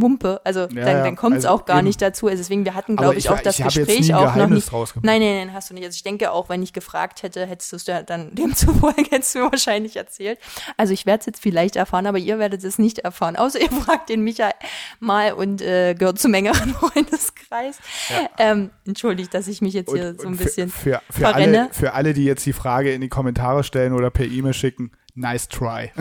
Wumpe. 0.01 0.41
Also 0.43 0.61
ja, 0.61 0.67
dann, 0.67 1.03
dann 1.03 1.15
kommt 1.15 1.37
es 1.37 1.45
also 1.45 1.55
auch 1.55 1.65
gar 1.65 1.77
eben. 1.77 1.87
nicht 1.87 2.01
dazu. 2.01 2.27
Also 2.27 2.37
deswegen, 2.37 2.65
wir 2.65 2.75
hatten, 2.75 2.95
glaube 2.95 3.15
ich, 3.15 3.25
ich, 3.25 3.29
auch 3.29 3.39
das 3.39 3.57
Gespräch 3.57 4.13
auch 4.13 4.35
noch 4.35 4.47
nicht. 4.47 4.71
Nein, 5.01 5.21
nein, 5.21 5.35
nein, 5.37 5.53
hast 5.53 5.69
du 5.69 5.73
nicht. 5.73 5.85
Also 5.85 5.95
ich 5.95 6.03
denke 6.03 6.31
auch, 6.31 6.49
wenn 6.49 6.63
ich 6.63 6.73
gefragt 6.73 7.23
hätte, 7.23 7.45
hättest 7.45 7.71
du 7.71 7.75
es 7.75 7.85
dann 7.85 8.35
demzufolge 8.35 9.05
hättest 9.11 9.35
du 9.35 9.39
wahrscheinlich 9.39 9.95
erzählt. 9.95 10.39
Also 10.77 10.93
ich 10.93 11.05
werde 11.05 11.19
es 11.21 11.25
jetzt 11.25 11.41
vielleicht 11.41 11.75
erfahren, 11.75 12.05
aber 12.05 12.17
ihr 12.17 12.39
werdet 12.39 12.63
es 12.63 12.77
nicht 12.77 12.99
erfahren. 12.99 13.35
Außer 13.35 13.59
ihr 13.59 13.71
fragt 13.85 14.09
den 14.09 14.21
Michael 14.23 14.53
mal 14.99 15.33
und 15.33 15.61
äh, 15.61 15.95
gehört 15.95 16.19
zum 16.19 16.33
engeren 16.33 16.73
Freundeskreis. 16.73 17.79
Ja. 18.09 18.29
Ähm, 18.37 18.69
entschuldigt, 18.85 19.33
dass 19.33 19.47
ich 19.47 19.61
mich 19.61 19.73
jetzt 19.73 19.91
hier 19.93 20.09
und, 20.09 20.21
so 20.21 20.27
ein 20.27 20.37
bisschen 20.37 20.69
für, 20.69 21.01
für, 21.09 21.19
für 21.19 21.35
alle, 21.35 21.69
für 21.71 21.93
alle, 21.93 22.13
die 22.13 22.25
jetzt 22.25 22.45
die 22.45 22.53
Frage 22.53 22.93
in 22.93 23.01
die 23.01 23.09
Kommentare 23.09 23.63
stellen 23.63 23.93
oder 23.93 24.09
per 24.09 24.25
E-Mail 24.25 24.53
schicken, 24.53 24.91
Nice 25.19 25.49
try. 25.49 25.91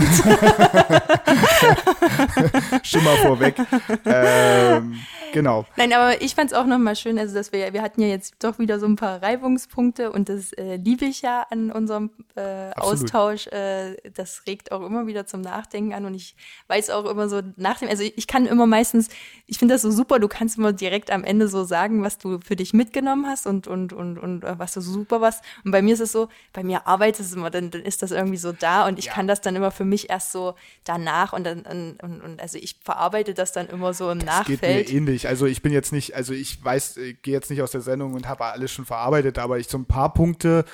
Schon 2.85 3.03
mal 3.03 3.17
vorweg. 3.17 3.57
Ähm, 4.05 4.97
genau. 5.33 5.67
Nein, 5.77 5.93
aber 5.93 6.23
ich 6.23 6.37
fand 6.37 6.53
es 6.53 6.57
auch 6.57 6.67
nochmal 6.67 6.95
schön, 6.95 7.19
also 7.19 7.35
dass 7.35 7.53
wir, 7.53 7.73
wir 7.73 7.83
hatten 7.83 8.01
ja 8.01 8.07
jetzt 8.07 8.37
doch 8.45 8.61
wieder 8.61 8.79
so 8.79 8.87
ein 8.87 8.95
paar 8.95 9.21
Reibungspunkte 9.21 10.13
und 10.13 10.29
das 10.29 10.53
äh, 10.53 10.77
liebe 10.77 11.05
ich 11.05 11.23
ja 11.23 11.45
an 11.51 11.73
unserem 11.73 12.11
äh, 12.37 12.71
Austausch. 12.77 13.49
Äh, 13.49 13.97
das 14.15 14.43
regt 14.47 14.71
auch 14.71 14.87
immer 14.87 15.09
wieder 15.09 15.27
zum 15.27 15.41
Nachdenken 15.41 15.95
an 15.95 16.05
und 16.05 16.15
ich 16.15 16.37
weiß 16.69 16.91
auch 16.91 17.05
immer 17.07 17.29
so 17.29 17.43
nach 17.57 17.81
dem, 17.81 17.89
also 17.89 18.05
ich 18.05 18.27
kann 18.29 18.47
immer 18.47 18.67
meistens, 18.67 19.09
ich 19.47 19.59
finde 19.59 19.75
das 19.75 19.83
so 19.83 19.91
super, 19.91 20.21
du 20.21 20.29
kannst 20.29 20.59
immer 20.59 20.73
direkt 20.73 21.11
am 21.11 21.25
Ende 21.25 21.49
so 21.49 21.65
sagen, 21.65 22.05
was 22.05 22.19
du 22.19 22.39
für 22.39 22.55
dich 22.55 22.73
mitgenommen 22.73 23.27
hast 23.27 23.49
und, 23.49 23.67
und, 23.67 23.93
und, 23.93 24.17
und 24.19 24.45
äh, 24.45 24.59
was 24.61 24.75
du 24.75 24.81
so 24.81 24.93
super 24.93 25.21
was. 25.21 25.41
Und 25.65 25.73
bei 25.73 25.83
mir 25.83 25.95
ist 25.95 26.01
es 26.01 26.13
so, 26.13 26.29
bei 26.53 26.63
mir 26.63 26.87
arbeitet 26.87 27.27
es 27.27 27.33
immer, 27.35 27.51
dann, 27.51 27.73
dann 27.73 27.83
ist 27.83 28.03
das 28.03 28.13
irgendwie 28.13 28.37
so 28.37 28.53
da 28.53 28.87
und 28.87 28.99
ich 28.99 29.08
ja. 29.09 29.13
kann 29.13 29.27
das 29.27 29.41
dann 29.41 29.57
immer 29.57 29.71
für 29.71 29.85
mich 29.85 30.09
erst 30.11 30.33
so 30.33 30.55
danach 30.85 31.33
und 31.33 31.45
dann, 31.45 31.63
und, 31.63 32.03
und, 32.03 32.21
und 32.23 32.41
also 32.41 32.59
ich 32.59 32.79
verarbeite 32.83 33.35
das 33.35 33.53
dann 33.53 33.67
immer 33.69 33.93
so 33.93 34.11
im 34.11 34.21
das 34.21 34.27
Nachfeld. 34.27 34.61
Geht 34.61 34.93
mir 34.93 34.97
ähnlich. 34.97 35.29
Also 35.29 35.47
ich 35.47 35.63
bin 35.63 35.73
jetzt 35.73 35.93
nicht, 35.93 36.15
also 36.15 36.33
ich 36.33 36.65
weiß, 36.65 36.95
gehe 37.23 37.35
jetzt 37.35 37.51
nicht 37.51 37.63
aus 37.63 37.73
der 37.73 37.81
Sendung 37.81 38.15
und 38.15 38.29
habe 38.29 38.45
alles 38.45 38.71
schon 38.71 38.85
verarbeitet, 38.85 39.39
aber 39.39 39.59
ich 39.59 39.69
so 39.69 39.79
ein 39.79 39.87
paar 39.87 40.15
Punkte, 40.15 40.65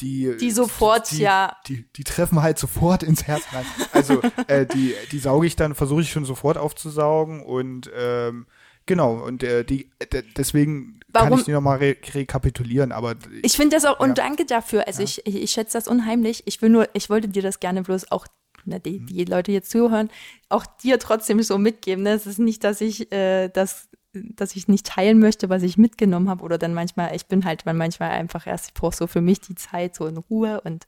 die 0.00 0.36
die 0.38 0.50
sofort 0.50 1.10
die, 1.10 1.22
ja 1.22 1.56
die, 1.66 1.90
die 1.96 2.04
treffen 2.04 2.42
halt 2.42 2.58
sofort 2.58 3.02
ins 3.02 3.26
Herz 3.26 3.44
rein. 3.52 3.64
Also 3.92 4.20
äh, 4.46 4.66
die 4.66 4.94
die 5.10 5.18
sauge 5.18 5.46
ich 5.46 5.56
dann 5.56 5.74
versuche 5.74 6.02
ich 6.02 6.10
schon 6.10 6.26
sofort 6.26 6.58
aufzusaugen 6.58 7.42
und 7.42 7.90
ähm, 7.96 8.46
Genau, 8.86 9.14
und 9.24 9.42
äh, 9.42 9.64
die, 9.64 9.90
äh, 9.98 10.22
deswegen 10.36 11.00
Warum- 11.08 11.30
kann 11.30 11.38
ich 11.38 11.44
die 11.44 11.52
nochmal 11.52 11.78
re 11.78 11.96
rekapitulieren, 12.14 12.92
aber 12.92 13.16
Ich 13.42 13.56
finde 13.56 13.76
das 13.76 13.84
auch, 13.84 13.98
und 14.00 14.10
Ja. 14.10 14.14
danke 14.14 14.44
dafür. 14.46 14.86
Also 14.86 15.02
ich, 15.02 15.26
ich, 15.26 15.36
ich 15.36 15.50
schätze 15.50 15.72
das 15.78 15.88
unheimlich. 15.88 16.42
Ich 16.46 16.62
will 16.62 16.68
nur, 16.70 16.88
ich 16.94 17.10
wollte 17.10 17.28
dir 17.28 17.42
das 17.42 17.58
gerne 17.60 17.82
bloß 17.82 18.12
auch, 18.12 18.26
na, 18.64 18.78
die, 18.78 19.04
die 19.04 19.24
Leute 19.24 19.52
jetzt 19.52 19.70
zuhören, 19.70 20.10
auch 20.48 20.66
dir 20.66 20.98
trotzdem 20.98 21.42
so 21.42 21.58
mitgeben. 21.58 22.04
Ne? 22.04 22.10
Es 22.10 22.26
ist 22.26 22.38
nicht, 22.38 22.62
dass 22.64 22.80
ich 22.80 23.10
äh, 23.12 23.48
das 23.48 23.88
dass 24.18 24.56
ich 24.56 24.66
nicht 24.66 24.86
teilen 24.86 25.18
möchte, 25.18 25.50
was 25.50 25.62
ich 25.62 25.76
mitgenommen 25.76 26.30
habe 26.30 26.42
oder 26.42 26.56
dann 26.56 26.72
manchmal, 26.72 27.14
ich 27.14 27.26
bin 27.26 27.44
halt 27.44 27.66
man 27.66 27.76
manchmal 27.76 28.12
einfach 28.12 28.46
erst, 28.46 28.68
ich 28.68 28.72
brauche 28.72 28.96
so 28.96 29.06
für 29.06 29.20
mich 29.20 29.40
die 29.42 29.54
Zeit, 29.56 29.94
so 29.94 30.06
in 30.06 30.16
Ruhe 30.16 30.62
und 30.62 30.86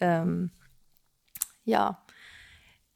ähm, 0.00 0.50
ja. 1.66 2.02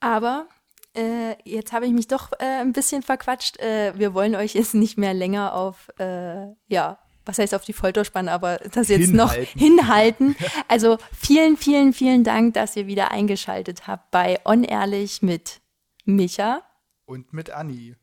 Aber 0.01 0.49
äh, 0.97 1.36
jetzt 1.44 1.72
habe 1.72 1.86
ich 1.86 1.92
mich 1.92 2.09
doch 2.09 2.32
äh, 2.38 2.61
ein 2.61 2.72
bisschen 2.72 3.03
verquatscht. 3.03 3.59
Äh, 3.61 3.92
wir 3.97 4.14
wollen 4.14 4.34
euch 4.34 4.55
jetzt 4.55 4.74
nicht 4.74 4.99
mehr 4.99 5.14
länger 5.14 5.55
auf, 5.55 5.88
äh, 5.99 6.47
ja, 6.68 6.99
was 7.24 7.38
heißt 7.38 7.55
auf 7.55 7.64
die 7.64 7.72
Folter 7.72 8.05
spannen, 8.05 8.28
aber 8.28 8.59
das 8.72 8.88
jetzt 8.88 9.12
noch 9.12 9.32
Hinhalten. 9.32 9.59
hinhalten. 9.59 10.36
Also 10.68 10.99
vielen, 11.12 11.57
vielen, 11.57 11.92
vielen 11.92 12.24
Dank, 12.24 12.55
dass 12.55 12.76
ihr 12.76 12.86
wieder 12.86 13.11
eingeschaltet 13.11 13.86
habt 13.86 14.11
bei 14.11 14.38
Unehrlich 14.44 15.22
mit 15.22 15.61
Micha. 16.05 16.62
und 17.05 17.32
mit 17.32 17.51
Anni. 17.51 17.97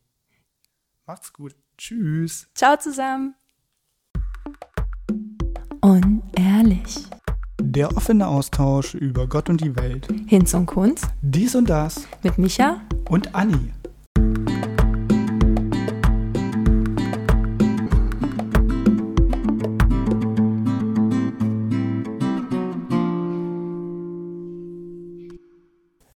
Macht's 1.05 1.33
gut. 1.33 1.55
Tschüss. 1.77 2.47
Ciao 2.53 2.77
zusammen. 2.77 3.35
Unehrlich. 5.81 6.95
Der 7.65 7.95
offene 7.95 8.27
Austausch 8.27 8.93
über 8.93 9.25
Gott 9.25 9.49
und 9.49 9.61
die 9.61 9.75
Welt. 9.77 10.07
Hinz 10.27 10.53
und 10.53 10.65
Kunz 10.65 11.07
Dies 11.21 11.55
und 11.55 11.69
das 11.69 12.07
mit 12.21 12.37
Micha 12.37 12.81
und 13.09 13.33
Anni. 13.33 13.71